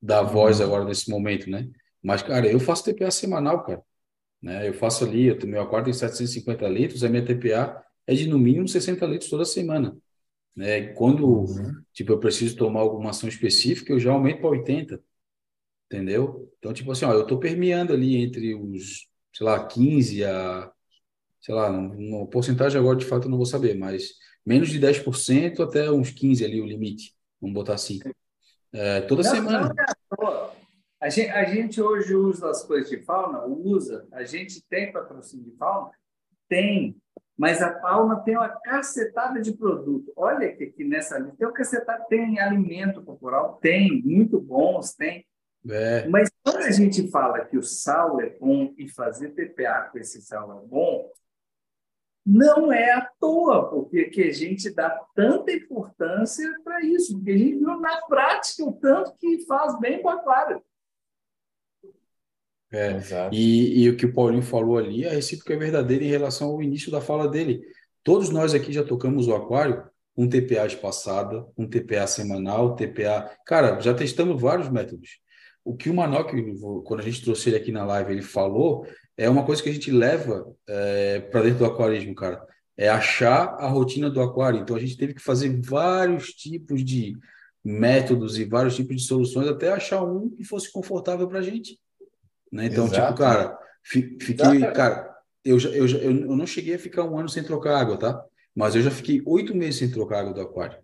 [0.02, 0.66] dar voz uhum.
[0.68, 1.70] agora nesse momento, né?
[2.02, 3.84] Mas, cara, eu faço TPA semanal, cara.
[4.42, 4.68] Né?
[4.68, 8.40] Eu faço ali, eu, meu aquário tem 750 litros, a minha TPA é de no
[8.40, 9.96] mínimo 60 litros toda semana.
[10.56, 10.94] Né?
[10.94, 11.82] Quando, uhum.
[11.94, 15.02] tipo, eu preciso tomar alguma ação específica, eu já aumento para 80.
[15.86, 16.50] Entendeu?
[16.58, 20.72] Então, tipo assim, ó, eu estou permeando ali entre os, sei lá, 15 a,
[21.42, 24.14] sei lá, uma porcentagem agora de fato eu não vou saber, mas
[24.46, 27.14] menos de 10% até uns 15 ali o limite.
[27.42, 28.00] Vamos botar assim.
[28.72, 29.74] É, toda não, semana.
[30.18, 30.52] Não
[31.02, 35.46] a, gente, a gente hoje usa as coisas de fauna, usa, a gente tem patrocínio
[35.46, 35.92] de fauna?
[36.48, 36.96] Tem,
[37.38, 40.12] mas a fauna tem uma cacetada de produto.
[40.16, 45.26] Olha que aqui nessa lista tem uma cacetada, tem alimento corporal, tem, muito bons, tem.
[45.70, 46.08] É.
[46.08, 50.22] Mas quando a gente fala que o sal é bom e fazer TPA com esse
[50.22, 51.10] sal é bom,
[52.26, 57.38] não é à toa, porque que a gente dá tanta importância para isso, porque a
[57.38, 60.62] gente viu na prática o tanto que faz bem com a aquário.
[62.74, 62.98] É,
[63.34, 66.64] e, e, o que o Paulinho falou ali, a recíproca é verdadeira em relação ao
[66.64, 67.62] início da fala dele.
[68.02, 69.84] Todos nós aqui já tocamos o aquário
[70.16, 73.30] com TPA espaçada, com TPA semanal, TPA.
[73.46, 75.20] Cara, já testamos vários métodos.
[75.64, 76.32] O que o Manoc,
[76.86, 78.88] quando a gente trouxe ele aqui na live, ele falou
[79.18, 82.44] é uma coisa que a gente leva é, para dentro do aquarismo, cara.
[82.76, 84.60] É achar a rotina do aquário.
[84.60, 87.16] Então a gente teve que fazer vários tipos de
[87.64, 91.80] métodos e vários tipos de soluções até achar um que fosse confortável para a gente.
[92.52, 92.66] Né?
[92.66, 93.14] Então, tipo, Exato.
[93.14, 97.30] tipo, cara, fiquei, cara, eu, já, eu, já, eu não cheguei a ficar um ano
[97.30, 98.24] sem trocar água, tá?
[98.56, 100.78] Mas eu já fiquei oito meses sem trocar água do aquário.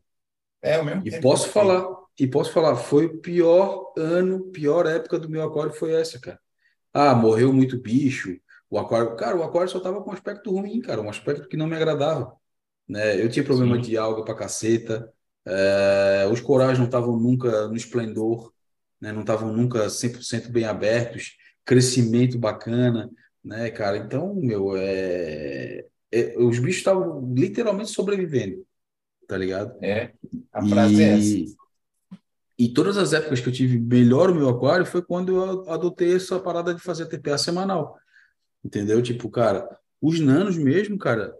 [0.61, 1.87] É, o mesmo E posso falar,
[2.19, 6.39] e posso falar, foi o pior ano, pior época do meu aquário foi essa, cara.
[6.93, 8.35] Ah, morreu muito bicho.
[8.69, 11.55] O aquário, cara, o aquário só tava com um aspecto ruim, cara, um aspecto que
[11.55, 12.33] não me agradava.
[12.87, 13.21] Né?
[13.21, 13.81] Eu tinha problema Sim.
[13.81, 15.11] de alga para caceta.
[15.45, 18.51] É, os corais não estavam nunca no esplendor,
[18.99, 19.11] né?
[19.11, 21.37] não estavam nunca 100% bem abertos,
[21.67, 23.11] crescimento bacana,
[23.43, 23.97] né, cara?
[23.97, 28.65] Então, meu, é, é os bichos estavam literalmente sobrevivendo,
[29.27, 29.77] tá ligado?
[29.83, 30.13] É,
[30.53, 31.03] a frase e...
[31.03, 31.57] é essa.
[32.57, 36.15] E todas as épocas que eu tive melhor o meu aquário foi quando eu adotei
[36.15, 37.99] essa parada de fazer TPA semanal.
[38.63, 38.99] Entendeu?
[38.99, 41.35] Tipo, cara, os nanos mesmo, cara,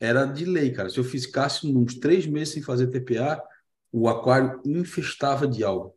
[0.00, 0.90] era de lei, cara.
[0.90, 3.40] Se eu ficasse uns três meses sem fazer TPA,
[3.92, 5.94] o aquário infestava de algo.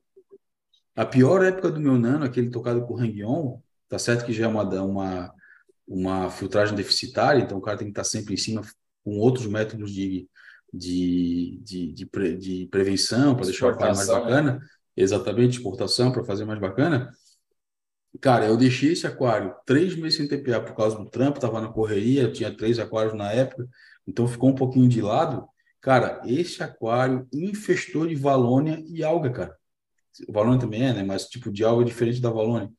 [0.95, 3.59] A pior época do meu nano, aquele tocado com Hang-On,
[3.89, 5.33] tá certo que já é uma, uma,
[5.87, 8.61] uma filtragem deficitária, então o cara tem que estar sempre em cima
[9.03, 10.29] com outros métodos de,
[10.73, 14.13] de, de, de, pre, de prevenção, para deixar o aquário mais né?
[14.13, 14.59] bacana, né?
[14.95, 17.11] exatamente, exportação, para fazer mais bacana.
[18.21, 21.69] Cara, eu deixei esse aquário três meses sem TPA por causa do trampo, tava na
[21.69, 23.67] correria, tinha três aquários na época,
[24.07, 25.47] então ficou um pouquinho de lado.
[25.81, 29.58] Cara, esse aquário infestou de valônia e alga, cara.
[30.27, 31.03] O valônia também é, né?
[31.03, 32.71] Mas tipo de alga diferente da valônia.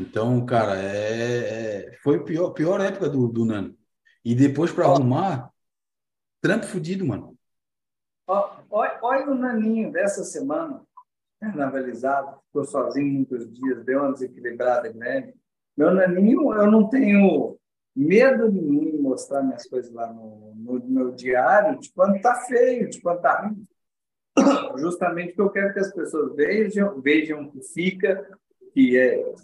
[0.00, 1.98] Então, cara, é, é...
[2.02, 3.76] foi a pior, pior época do, do Nano.
[4.24, 5.50] E depois para arrumar,
[6.40, 7.36] trampo fudido, mano.
[8.26, 10.82] Olha, olha o Naninho dessa semana,
[11.40, 15.34] carnavalizado, ficou sozinho muitos dias, deu uma desequilibrada grande.
[15.76, 17.58] Meu Naninho, eu não tenho
[17.94, 22.88] medo nenhum em mostrar minhas coisas lá no, no meu diário, de quando está feio,
[22.88, 23.66] de quando está ruim.
[24.76, 28.38] Justamente porque eu quero que as pessoas vejam, vejam que fica,
[28.72, 29.34] que é,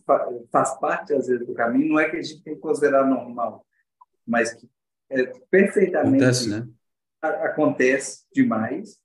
[0.50, 1.88] faz parte, às vezes, do caminho.
[1.88, 3.66] Não é que a gente tem que considerar normal,
[4.26, 4.68] mas que
[5.10, 6.68] é perfeitamente acontece, né?
[7.22, 8.98] acontece demais.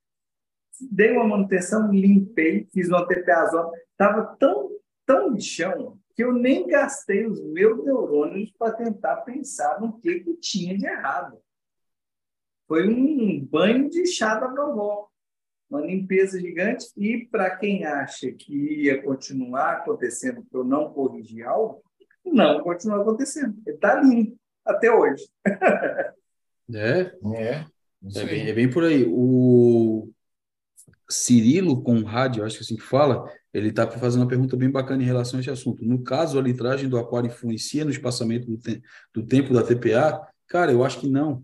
[0.92, 3.50] Dei uma manutenção, limpei, fiz uma TPA.
[3.92, 4.70] Estava tão,
[5.06, 10.20] tão de chão que eu nem gastei os meus neurônios para tentar pensar no que,
[10.20, 11.38] que tinha de errado.
[12.68, 15.10] Foi um banho de chá da vovó,
[15.74, 16.86] uma limpeza gigante.
[16.96, 21.82] E para quem acha que ia continuar acontecendo, que eu não corrigi algo,
[22.26, 23.56] não continua acontecendo.
[23.66, 25.28] Ele está limpo até hoje.
[26.74, 27.66] é, é.
[28.16, 29.06] É bem, é bem por aí.
[29.08, 30.10] O
[31.10, 35.02] Cirilo Conrad, acho que é assim que fala, ele está fazendo uma pergunta bem bacana
[35.02, 35.86] em relação a esse assunto.
[35.86, 38.82] No caso, a litragem do aquário influencia no espaçamento do, te
[39.14, 40.28] do tempo da TPA?
[40.48, 41.44] Cara, eu acho que não.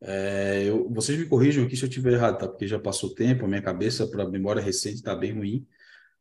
[0.00, 2.48] É, eu, vocês me corrijam aqui se eu estiver errado, tá?
[2.48, 5.66] Porque já passou tempo, a minha cabeça para memória recente está bem ruim.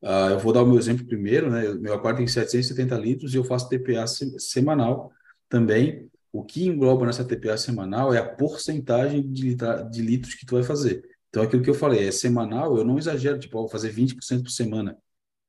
[0.02, 1.74] Uh, eu vou dar o meu exemplo primeiro, né?
[1.76, 5.12] Meu aquário tem 770 litros e eu faço TPA se semanal
[5.50, 6.10] também.
[6.32, 10.64] O que engloba nessa TPA semanal é a porcentagem de, de litros que tu vai
[10.64, 11.04] fazer.
[11.30, 14.44] Então, aquilo que eu falei, é semanal, eu não exagero, tipo, eu vou fazer 20%
[14.44, 14.98] por semana.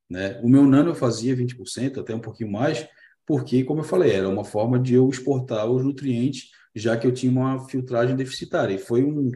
[0.09, 0.41] Né?
[0.43, 2.87] O meu nano eu fazia 20%, até um pouquinho mais,
[3.27, 7.13] porque, como eu falei, era uma forma de eu exportar os nutrientes, já que eu
[7.13, 8.75] tinha uma filtragem deficitária.
[8.75, 9.31] E foi um,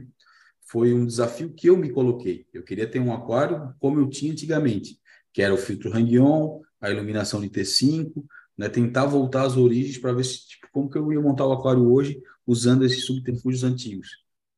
[0.67, 2.47] foi um desafio que eu me coloquei.
[2.53, 4.99] Eu queria ter um aquário como eu tinha antigamente,
[5.33, 8.13] que era o filtro Hang-On, a iluminação de T5,
[8.57, 8.69] né?
[8.69, 11.91] tentar voltar às origens para ver se, tipo, como que eu ia montar o aquário
[11.91, 14.09] hoje usando esses subterfúgios antigos.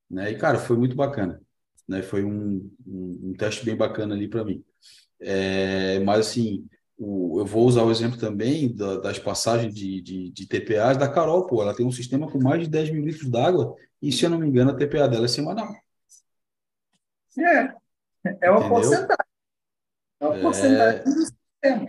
[0.08, 0.32] Né?
[0.32, 1.40] E, cara, foi muito bacana
[1.90, 2.02] né?
[2.02, 4.64] Foi um, um, um teste bem bacana ali para mim.
[5.18, 6.64] É, mas, assim,
[7.00, 11.08] o, eu vou usar o exemplo também da, das passagens de, de, de TPAs da
[11.08, 14.22] Carol, pô, ela tem um sistema com mais de 10 mil litros d'água e, se
[14.22, 15.74] eu não me engano, a TPA dela é semanal.
[17.38, 17.74] É,
[18.42, 18.68] é uma Entendeu?
[18.68, 19.26] porcentagem.
[20.20, 20.42] É uma é...
[20.42, 21.88] porcentagem do sistema.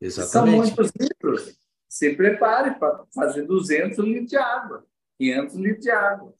[0.00, 0.32] Exatamente.
[0.32, 1.58] São muitos litros.
[1.86, 4.86] Se prepare para fazer 200 litros de água,
[5.18, 6.34] 500 litros de água.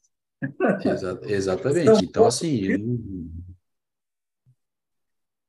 [0.83, 2.05] Exa exatamente.
[2.05, 2.59] Então, assim.
[2.65, 2.79] Eu,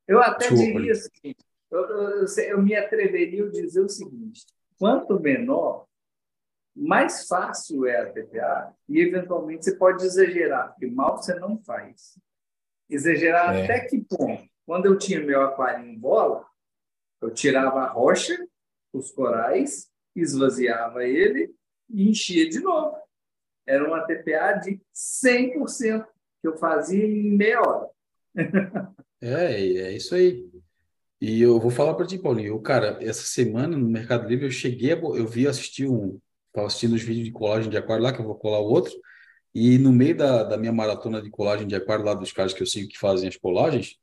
[0.07, 1.45] eu até diria o seguinte:
[1.75, 4.47] eu, eu, eu, me atreveria a dizer o seguinte:
[4.79, 5.87] quanto menor,
[6.75, 12.19] mais fácil é a TPA, e eventualmente você pode exagerar, porque mal você não faz.
[12.89, 13.65] Exagerar é.
[13.65, 14.45] até que ponto?
[14.67, 16.47] Quando eu tinha meu aquário em bola,
[17.21, 18.37] eu tirava a rocha,
[18.93, 21.55] os corais, esvaziava ele
[21.91, 23.05] e enchia de novo
[23.67, 26.07] era uma TPA de 100%
[26.41, 27.91] que eu fazia em meia hora.
[29.21, 30.51] é, é isso aí.
[31.27, 32.49] E eu vou falar para ti, Paulinho.
[32.49, 36.67] Eu, cara, essa semana no Mercado Livre eu cheguei, a, eu vi assistir um, estava
[36.67, 38.93] assistindo os vídeos de colagem de aquário lá, que eu vou colar o outro.
[39.55, 42.63] E no meio da, da minha maratona de colagem de aquário lá dos caras que
[42.63, 43.97] eu sigo que fazem as colagens,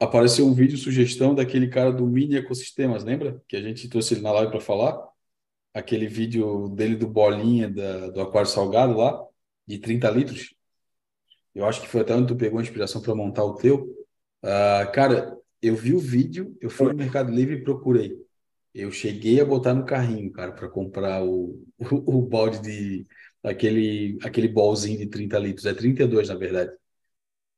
[0.00, 3.40] apareceu um vídeo sugestão daquele cara do Mini Ecosistemas, lembra?
[3.46, 5.00] Que a gente trouxe ele na live para falar
[5.72, 9.24] aquele vídeo dele do Bolinha, da, do Aquário Salgado lá,
[9.64, 10.52] de 30 litros.
[11.54, 13.84] Eu acho que foi até onde tu pegou a inspiração para montar o teu.
[14.42, 18.16] Uh, cara, eu vi o vídeo, eu fui no Mercado Livre e procurei.
[18.74, 23.06] Eu cheguei a botar no carrinho, cara, para comprar o, o, o, balde de.
[23.42, 25.66] aquele, aquele bolzinho de 30 litros.
[25.66, 26.72] É 32, na verdade.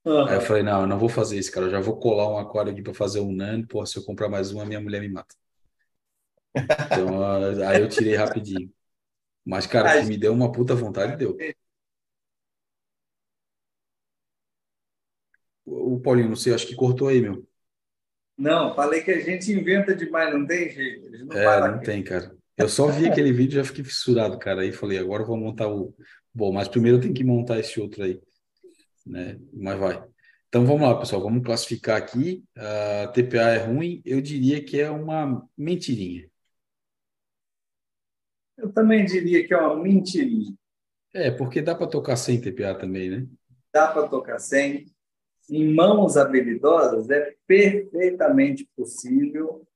[0.05, 0.24] Uhum.
[0.24, 1.66] Aí eu falei, não, eu não vou fazer isso, cara.
[1.66, 3.66] Eu já vou colar um aquário aqui para fazer um nano.
[3.66, 5.35] Pô, se eu comprar mais uma, minha mulher me mata.
[6.55, 7.22] Então,
[7.68, 8.72] aí eu tirei rapidinho.
[9.44, 11.36] Mas, cara, que me deu uma puta vontade, deu.
[15.64, 17.47] O Paulinho, não sei, acho que cortou aí, meu.
[18.40, 21.26] Não, falei que a gente inventa demais, não tem jeito.
[21.26, 21.84] Não é, não aqui.
[21.84, 22.34] tem, cara.
[22.56, 24.62] Eu só vi aquele vídeo e já fiquei fissurado, cara.
[24.62, 25.94] Aí falei, agora eu vou montar o.
[26.32, 28.18] Bom, mas primeiro eu tenho que montar esse outro aí.
[29.06, 29.38] Né?
[29.52, 30.02] Mas vai.
[30.48, 32.42] Então vamos lá, pessoal, vamos classificar aqui.
[32.56, 36.26] A TPA é ruim, eu diria que é uma mentirinha.
[38.56, 40.54] Eu também diria que é uma mentirinha.
[41.12, 43.26] É, porque dá para tocar sem TPA também, né?
[43.70, 44.86] Dá para tocar sem.
[45.51, 49.66] Em mãos habilidosas é perfeitamente possível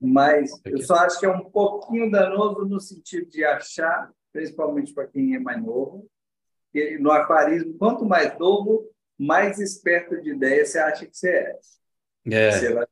[0.00, 5.06] Mas eu só acho que é um pouquinho danoso no sentido de achar, principalmente para
[5.06, 6.06] quem é mais novo,
[6.72, 11.58] que no aquarismo, quanto mais novo, mais esperto de ideia você acha que você é.
[12.30, 12.50] É.
[12.50, 12.86] Você vai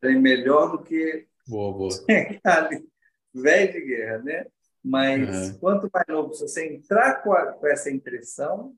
[0.00, 1.88] ser melhor do que Boa, boa.
[3.34, 4.46] velho de guerra, né?
[4.84, 5.58] Mas Uhum.
[5.58, 8.74] quanto mais novo você entrar com, a- com essa impressão,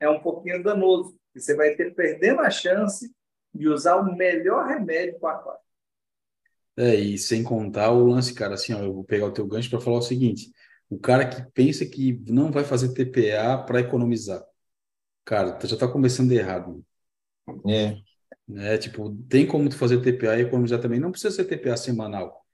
[0.00, 1.16] é um pouquinho danoso.
[1.40, 3.10] E você vai ter perdendo a chance
[3.52, 5.60] de usar o melhor remédio para aquário.
[6.76, 9.70] É, e sem contar o lance, cara, assim, ó, eu vou pegar o teu gancho
[9.70, 10.52] para falar o seguinte:
[10.90, 14.44] o cara que pensa que não vai fazer TPA para economizar,
[15.24, 16.84] cara, tu já tá começando errado.
[17.66, 17.96] É.
[18.46, 18.76] né?
[18.76, 21.00] Tipo, tem como tu fazer TPA e economizar também.
[21.00, 22.44] Não precisa ser TPA semanal.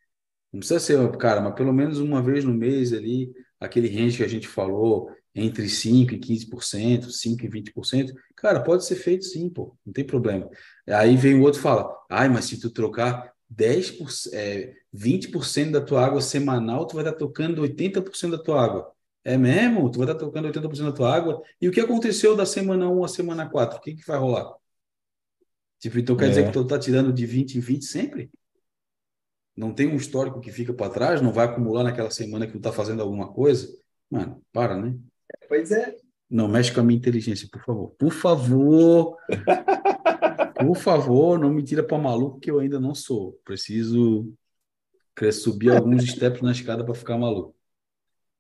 [0.53, 4.25] Não precisa ser, cara, mas pelo menos uma vez no mês ali, aquele range que
[4.25, 9.51] a gente falou, entre 5% e 15%, 5% e 20%, cara, pode ser feito sim,
[9.51, 10.49] pô, não tem problema.
[10.89, 15.81] Aí vem o outro e fala, ai, mas se tu trocar 10%, é, 20% da
[15.81, 18.93] tua água semanal, tu vai estar tocando 80% da tua água.
[19.23, 19.91] É mesmo?
[19.91, 21.43] Tu vai estar tocando 80% da tua água?
[21.61, 23.79] E o que aconteceu da semana 1 à semana 4?
[23.79, 24.55] O que que vai rolar?
[25.79, 26.29] Tipo, então quer É.
[26.31, 28.31] dizer que tu tá tirando de 20 em 20 sempre?
[29.57, 31.21] Não tem um histórico que fica para trás?
[31.23, 33.69] Não vai acumular naquela semana que tu tá fazendo alguma coisa?
[34.11, 34.97] Mano, para, né?
[35.49, 35.97] Pois é.
[36.29, 37.91] Não mexe com a minha inteligência, por favor.
[37.99, 39.17] Por favor.
[40.59, 43.39] Por favor, não me tira para maluco que eu ainda não sou.
[43.45, 44.33] Preciso
[45.33, 47.55] subir alguns steps na escada para ficar maluco.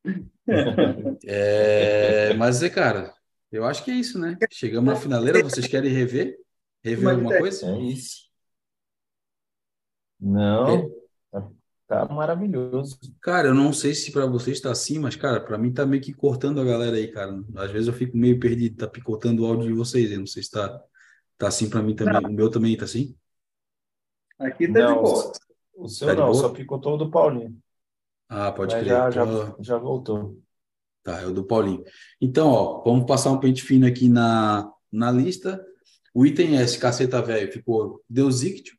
[1.28, 3.12] É, mas, é, cara,
[3.50, 4.38] eu acho que é isso, né?
[4.52, 5.42] Chegamos na finaleira.
[5.42, 6.38] Vocês querem rever?
[6.84, 7.66] Rever alguma coisa?
[7.66, 8.30] É isso.
[10.20, 10.94] Não, tá,
[11.86, 12.98] tá maravilhoso.
[13.20, 16.02] Cara, eu não sei se para vocês está assim, mas, cara, para mim tá meio
[16.02, 17.42] que cortando a galera aí, cara.
[17.56, 20.10] Às vezes eu fico meio perdido, tá picotando o áudio de vocês.
[20.10, 20.82] Eu não sei se tá,
[21.38, 22.24] tá assim para mim também.
[22.26, 23.16] O meu também tá assim?
[24.38, 25.32] Aqui tá de Não, boa.
[25.76, 27.56] o seu Tá de não, só picotou o do Paulinho.
[28.28, 28.88] Ah, pode Mas crer.
[28.96, 30.38] já, já, já voltou.
[31.02, 31.84] Tá, é o do Paulinho.
[32.20, 35.64] Então, ó, vamos passar um pente fino aqui na, na lista.
[36.12, 38.76] O item S, caceta velho, ficou Deus Ictio,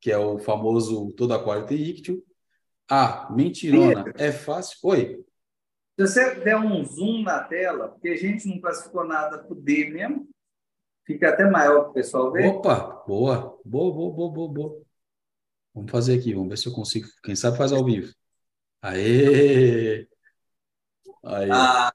[0.00, 2.24] que é o famoso todo aquário tem ictio.
[2.88, 4.78] A, mentirona, é fácil.
[4.84, 5.24] Oi,
[5.98, 9.90] Se você der um zoom na tela, porque a gente não classificou nada por D
[9.90, 10.28] mesmo,
[11.04, 12.46] fica até maior para o pessoal ver.
[12.48, 14.82] opa, boa, boa, boa, boa, boa, boa.
[15.74, 17.06] Vamos fazer aqui, vamos ver se eu consigo.
[17.22, 18.12] Quem sabe faz ao vivo.
[18.82, 20.06] Aê!
[21.24, 21.92] Aí, Ah,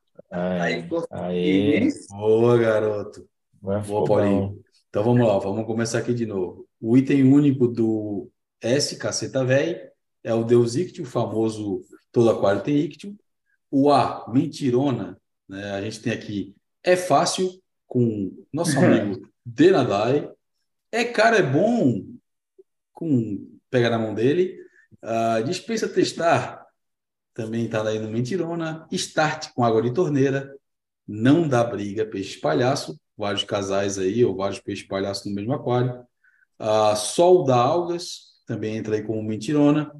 [1.10, 1.90] Aí, hein?
[2.10, 3.28] boa, garoto.
[3.62, 4.48] vai Boa, ficou Paulinho.
[4.50, 4.58] bom.
[4.90, 6.68] Então vamos lá, vamos começar aqui de novo.
[6.80, 8.30] O item único do
[8.62, 9.91] S, caceta véi,
[10.24, 13.16] é o Deus Ictio, o famoso todo aquário tem ictio.
[13.70, 15.72] O A, mentirona, né?
[15.72, 20.30] A gente tem aqui é fácil com nosso amigo Denadai.
[20.92, 22.04] É cara, é bom
[22.92, 24.60] com pegar na mão dele.
[25.02, 26.66] Ah, dispensa testar,
[27.34, 28.88] também está aí no mentirona.
[28.92, 30.56] Start com água de torneira.
[31.08, 36.04] Não dá briga, peixe palhaço vários casais aí, ou vários peixes palhaços no mesmo aquário.
[36.58, 39.92] Ah, Sol da Algas, também entra aí como mentirona.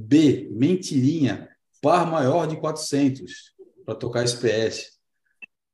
[0.00, 1.48] B, mentirinha,
[1.82, 3.52] par maior de 400,
[3.84, 4.96] para tocar SPS.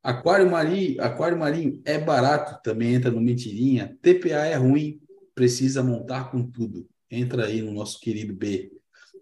[0.01, 3.95] Aquário marinho, aquário marinho é barato, também entra no mentirinha.
[4.01, 4.99] TPA é ruim,
[5.35, 6.89] precisa montar com tudo.
[7.09, 8.71] Entra aí no nosso querido B.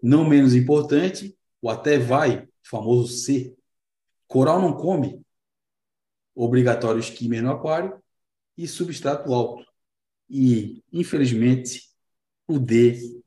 [0.02, 3.54] Não menos importante, o até vai, famoso C.
[4.26, 5.20] Coral não come,
[6.34, 8.02] obrigatório skimmer no aquário
[8.56, 9.66] e substrato alto.
[10.30, 11.90] E, infelizmente,
[12.48, 13.22] o D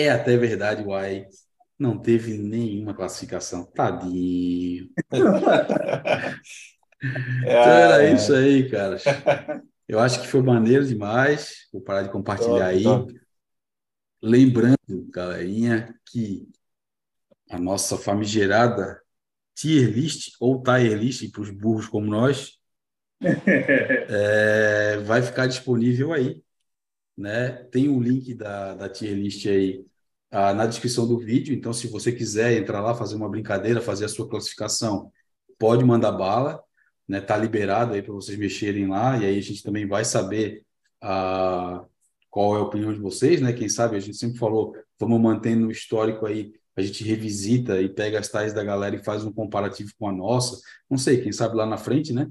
[0.00, 1.26] é até verdade, uai.
[1.78, 3.64] Não teve nenhuma classificação.
[3.72, 4.88] Tadinho.
[7.58, 8.96] Então era É, isso aí, cara.
[9.88, 11.68] Eu acho que foi maneiro demais.
[11.72, 12.82] Vou parar de compartilhar top, aí.
[12.82, 13.12] top.
[14.22, 14.76] Lembrando,
[15.10, 16.46] galerinha, que
[17.50, 19.00] a nossa famigerada
[19.54, 22.58] tier list ou tier list para os burros como nós
[24.08, 26.42] é, vai ficar disponível aí,
[27.16, 27.50] né?
[27.70, 29.84] Tem o link da, da tier list aí
[30.30, 31.54] ah, na descrição do vídeo.
[31.54, 35.10] Então, se você quiser entrar lá, fazer uma brincadeira, fazer a sua classificação,
[35.58, 36.62] pode mandar bala,
[37.08, 37.20] né?
[37.20, 40.64] Tá liberado aí para vocês mexerem lá e aí a gente também vai saber
[41.00, 41.84] ah,
[42.30, 43.52] qual é a opinião de vocês, né?
[43.52, 47.88] Quem sabe a gente sempre falou, vamos mantendo o histórico aí, a gente revisita e
[47.88, 50.60] pega as tais da galera e faz um comparativo com a nossa.
[50.90, 52.28] Não sei, quem sabe lá na frente, né?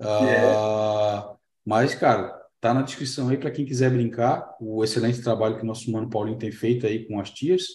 [0.00, 1.34] Ah,
[1.64, 4.56] mas, cara, tá na descrição aí para quem quiser brincar.
[4.60, 7.66] O excelente trabalho que o nosso mano Paulinho tem feito aí com as tias,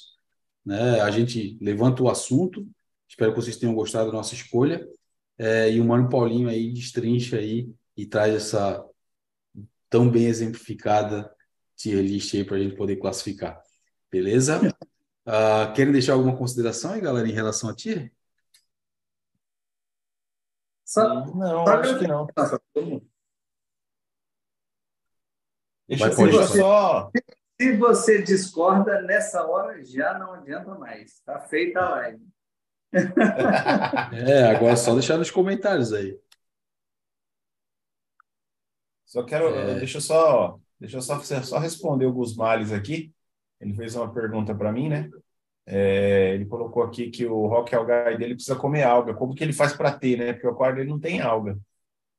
[0.65, 1.01] né?
[1.01, 2.67] A gente levanta o assunto.
[3.07, 4.87] Espero que vocês tenham gostado da nossa escolha.
[5.37, 8.85] É, e o mano Paulinho aí destrincha aí e traz essa
[9.89, 11.31] tão bem exemplificada
[11.75, 13.61] tier list aí para a gente poder classificar.
[14.11, 14.59] Beleza?
[15.25, 18.11] Uh, querem deixar alguma consideração aí, galera, em relação a ti?
[20.85, 22.27] Só, não, só acho que não.
[25.91, 27.11] Deixa, Vai, se, você, só...
[27.59, 31.15] se você discorda, nessa hora já não adianta mais.
[31.15, 32.25] Está feita a live.
[34.25, 36.17] é, agora é só deixar nos comentários aí.
[39.05, 39.79] Só quero, é...
[39.79, 43.13] deixa eu só, deixa eu só, só responder o Gus Males aqui.
[43.59, 45.09] Ele fez uma pergunta para mim, né?
[45.65, 49.13] É, ele colocou aqui que o rock algae dele precisa comer alga.
[49.13, 50.31] Como que ele faz para ter, né?
[50.31, 51.59] Porque o aquário dele não tem alga.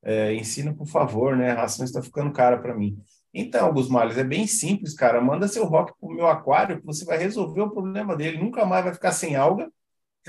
[0.02, 1.52] É, ensina, por favor, né?
[1.52, 3.02] A ração está ficando cara para mim.
[3.34, 5.20] Então, Gusmales, é bem simples, cara.
[5.20, 8.38] Manda seu rock pro meu aquário que você vai resolver o problema dele.
[8.38, 9.70] Nunca mais vai ficar sem alga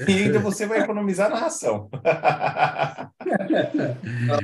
[0.08, 1.90] e ainda você vai economizar na ração.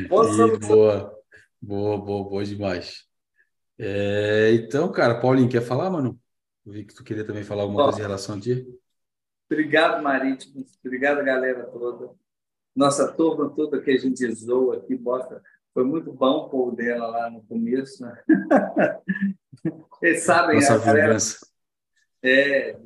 [0.10, 1.20] boa.
[1.62, 3.06] Boa, boa, boa demais.
[3.78, 6.20] É, então, cara, Paulinho, quer falar, mano?
[6.66, 8.66] Eu vi que tu queria também falar alguma Bom, coisa em relação a ti.
[9.50, 10.66] Obrigado, Marítimo.
[10.84, 12.12] Obrigado, galera toda.
[12.76, 15.42] Nossa turma toda que a gente zoa aqui, bota.
[15.80, 18.04] Foi muito bom pôr dela lá no começo.
[18.04, 18.22] Né?
[20.04, 21.16] Eles sabem, Nossa a galera.
[22.22, 22.78] É,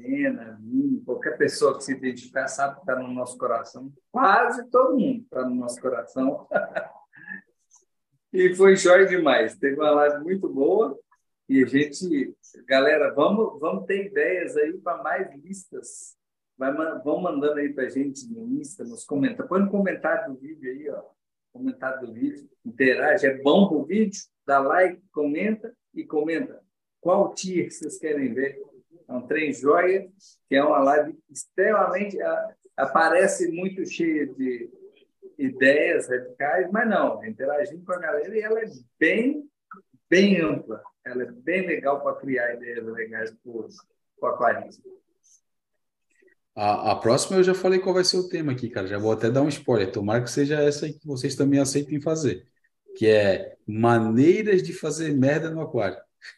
[0.59, 3.91] mim, qualquer pessoa que se identificar sabe que está no nosso coração.
[4.11, 6.47] Quase todo mundo está no nosso coração.
[8.31, 9.55] E foi jóia demais.
[9.57, 10.99] Teve uma live muito boa.
[11.47, 12.35] E a gente,
[12.67, 16.15] galera, vamos, vamos ter ideias aí para mais listas.
[16.57, 19.47] Vai, vão mandando aí para a gente no Insta, nos comentários.
[19.47, 21.12] Põe no comentário do vídeo aí, ó.
[21.53, 22.49] Comentário do vídeo.
[22.65, 23.27] Interage.
[23.27, 24.19] É bom o vídeo?
[24.45, 26.59] Dá like, comenta e comenta.
[26.99, 28.59] Qual tier vocês querem ver?
[29.07, 30.09] É um trem joia,
[30.49, 32.17] que é uma live extremamente.
[32.75, 34.69] Aparece muito cheia de
[35.37, 38.65] ideias radicais, mas não, interagindo com a galera e ela é
[38.99, 39.47] bem,
[40.09, 40.81] bem ampla.
[41.05, 44.83] Ela é bem legal para criar ideias legais para o aquarismo.
[46.55, 48.87] A, a, próxima eu já falei qual vai ser o tema aqui, cara.
[48.87, 49.91] Já vou até dar um spoiler.
[49.91, 52.45] Tomara que seja essa aí que vocês também aceitem fazer.
[52.95, 55.97] Que é maneiras de fazer merda no aquário.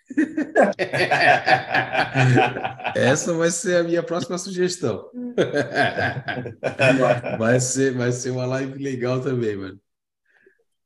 [2.95, 5.09] Essa vai ser a minha próxima sugestão.
[7.37, 9.79] vai, ser, vai ser uma live legal também, mano.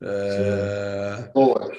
[0.02, 1.32] Uh...
[1.34, 1.72] Boa.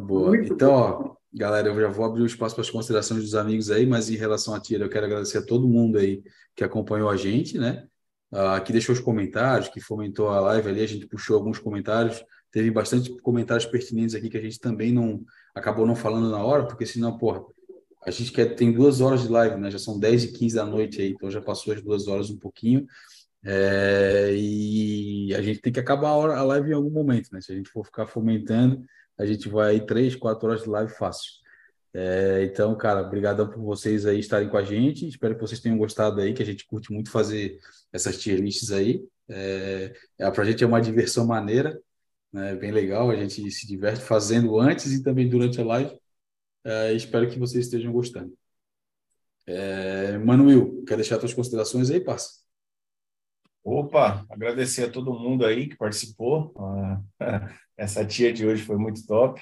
[0.00, 0.36] Boa.
[0.38, 3.86] então, ó, galera, eu já vou abrir o espaço para as considerações dos amigos aí,
[3.86, 6.22] mas em relação a Tira, eu quero agradecer a todo mundo aí
[6.54, 7.86] que acompanhou a gente, né?
[8.32, 12.24] Uh, que deixou os comentários, que fomentou a live ali, a gente puxou alguns comentários,
[12.50, 15.22] teve bastante comentários pertinentes aqui que a gente também não
[15.54, 17.42] acabou não falando na hora, porque senão, porra,
[18.04, 19.70] a gente quer, tem duas horas de live, né?
[19.70, 22.38] Já são 10 e 15 da noite aí, então já passou as duas horas um
[22.38, 22.86] pouquinho.
[23.44, 27.40] É, e a gente tem que acabar a, hora, a live em algum momento, né?
[27.40, 28.84] Se a gente for ficar fomentando,
[29.18, 31.30] a gente vai três, quatro horas de live fácil.
[31.94, 35.06] É, então, cara, obrigadão por vocês aí estarem com a gente.
[35.06, 37.58] Espero que vocês tenham gostado aí, que a gente curte muito fazer
[37.92, 39.04] essas tier lists aí.
[39.28, 41.78] É, é, pra gente é uma diversão maneira
[42.32, 42.54] né?
[42.56, 45.98] Bem legal, a gente se diverte fazendo antes e também durante a live.
[46.64, 48.36] É, espero que vocês estejam gostando.
[49.46, 52.41] É, Manuel, quer deixar suas considerações aí, parça?
[53.64, 56.52] Opa, agradecer a todo mundo aí que participou.
[57.76, 59.40] essa tia de hoje foi muito top.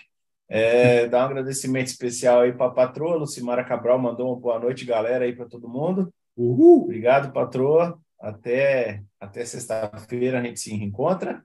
[0.53, 4.85] É, dar um agradecimento especial aí para a patroa, Lucimara Cabral, mandou uma boa noite,
[4.85, 6.13] galera, aí para todo mundo.
[6.37, 6.85] Uhul.
[6.85, 7.99] Obrigado, patroa.
[8.21, 11.43] Até, até sexta-feira a gente se reencontra.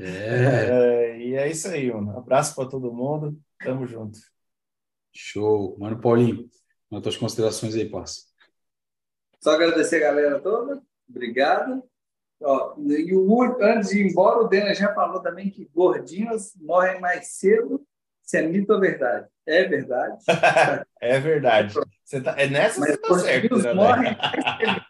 [0.00, 1.12] É.
[1.12, 2.16] é, e é isso aí, mano.
[2.16, 3.38] Abraço para todo mundo.
[3.58, 4.18] Tamo junto.
[5.12, 5.76] Show.
[5.78, 6.48] Mano Paulinho,
[6.92, 8.22] as tuas considerações aí, parça.
[9.40, 10.80] Só agradecer a galera toda.
[11.08, 11.82] Obrigado.
[12.42, 17.00] Ó, e o, antes de ir embora, o Dena já falou também que gordinhos morrem
[17.00, 17.84] mais cedo
[18.22, 19.26] se é mito ou verdade.
[19.46, 20.18] É verdade.
[21.00, 21.74] é verdade.
[22.04, 23.58] Você tá, é nessa Mas você tá certo.
[23.58, 23.74] Né?
[23.74, 24.84] Morrem mais cedo.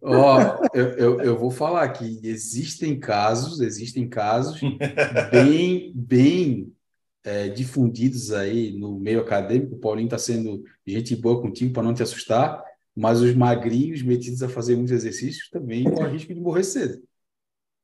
[0.00, 4.60] Ó, eu, eu, eu, vou falar que existem casos, existem casos
[5.30, 6.72] bem, bem
[7.22, 9.76] é, difundidos aí no meio acadêmico.
[9.76, 12.62] O Paulinho está sendo gente boa contigo para não te assustar,
[12.94, 17.02] mas os magrinhos metidos a fazer muitos exercícios também correm risco de morrer cedo.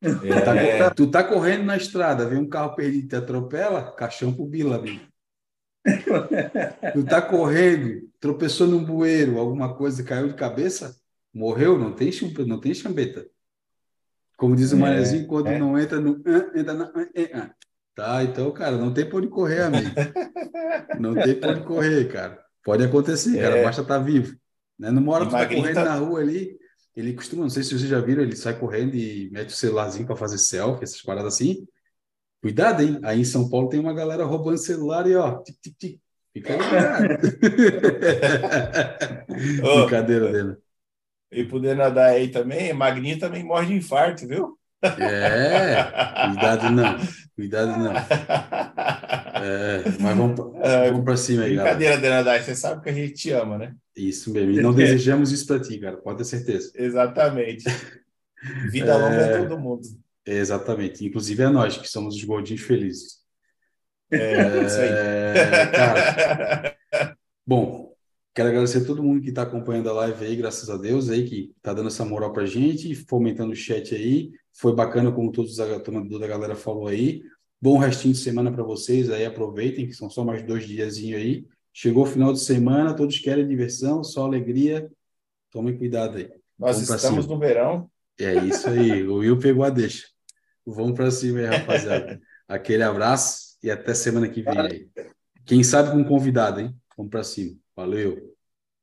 [0.01, 0.09] É.
[0.40, 4.76] Tá, tu tá correndo na estrada, vem um carro perdido te atropela, caixão pro Bila,
[4.76, 5.01] amigo.
[6.93, 10.94] tu tá correndo, tropeçou num bueiro, alguma coisa caiu de cabeça,
[11.32, 12.10] Morreu, não tem,
[12.47, 13.26] não tem chambeta.
[14.36, 15.59] Como diz o é, Manezinho, quando é.
[15.59, 16.22] não entra no
[16.55, 16.93] entra na
[17.94, 19.89] Tá, então, cara, não tem por onde correr, amigo.
[20.98, 22.40] não tem por onde correr, cara.
[22.64, 23.64] Pode acontecer, cara, é.
[23.64, 24.36] basta estar tá vivo.
[24.79, 24.91] Né?
[24.91, 26.57] Numa hora que tu tá correndo na rua ali,
[26.95, 30.07] ele costuma, não sei se vocês já viram, ele sai correndo e mete o celularzinho
[30.07, 31.67] para fazer selfie, essas paradas assim.
[32.41, 33.01] Cuidado, hein?
[33.03, 36.01] Aí em São Paulo tem uma galera roubando celular e ó, tic, tic, tic,
[36.33, 37.19] Fica ligado.
[39.27, 40.57] Brincadeira dele.
[41.31, 44.59] E poder nadar aí também, Magninho também morre de infarto, viu?
[44.83, 45.83] É,
[46.29, 46.97] cuidado não,
[47.35, 47.93] cuidado não.
[49.41, 52.01] É, mas vamos, vamos para cima aí, Brincadeira, galera.
[52.01, 53.73] Denadai, você sabe que a gente te ama, né?
[53.99, 56.70] Isso mesmo, e não desejamos isso para ti, cara, pode ter certeza.
[56.75, 57.65] Exatamente.
[58.70, 59.83] Vida longa é, é todo mundo.
[60.25, 63.19] Exatamente, inclusive é nós que somos os gordinhos felizes.
[64.11, 64.89] É, isso aí.
[64.89, 66.77] É, cara,
[67.47, 67.93] bom,
[68.35, 71.29] quero agradecer a todo mundo que está acompanhando a live aí, graças a Deus, aí,
[71.29, 74.31] que está dando essa moral para a gente, fomentando o chat aí.
[74.53, 77.23] Foi bacana, como todos a turma da galera falou aí.
[77.61, 81.45] Bom restinho de semana para vocês aí, aproveitem, que são só mais dois dias aí.
[81.81, 84.91] Chegou o final de semana, todos querem diversão, só alegria.
[85.49, 86.29] Tomem cuidado aí.
[86.59, 87.89] Nós Vamos estamos no verão.
[88.19, 90.09] É isso aí, o Will pegou a deixa.
[90.67, 92.21] Vamos para cima aí, rapaziada.
[92.49, 94.91] Aquele abraço e até semana que vem aí.
[95.47, 96.77] Quem sabe com um convidado, hein?
[96.97, 97.57] Vamos para cima.
[97.77, 98.37] Valeu.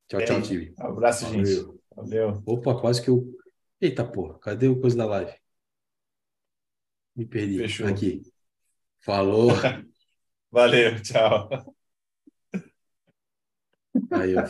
[0.08, 0.74] Tchau, tchau, time.
[0.78, 1.46] Abraço, Valeu.
[1.46, 1.80] gente.
[1.94, 2.42] Valeu.
[2.46, 3.28] Opa, quase que eu.
[3.82, 5.34] Eita porra, cadê o coisa da live?
[7.14, 7.58] Me perdi.
[7.58, 7.88] Fechou.
[7.88, 8.22] Aqui.
[9.02, 9.50] Falou.
[10.50, 11.75] Valeu, tchau.
[14.16, 14.46] Aí, ó.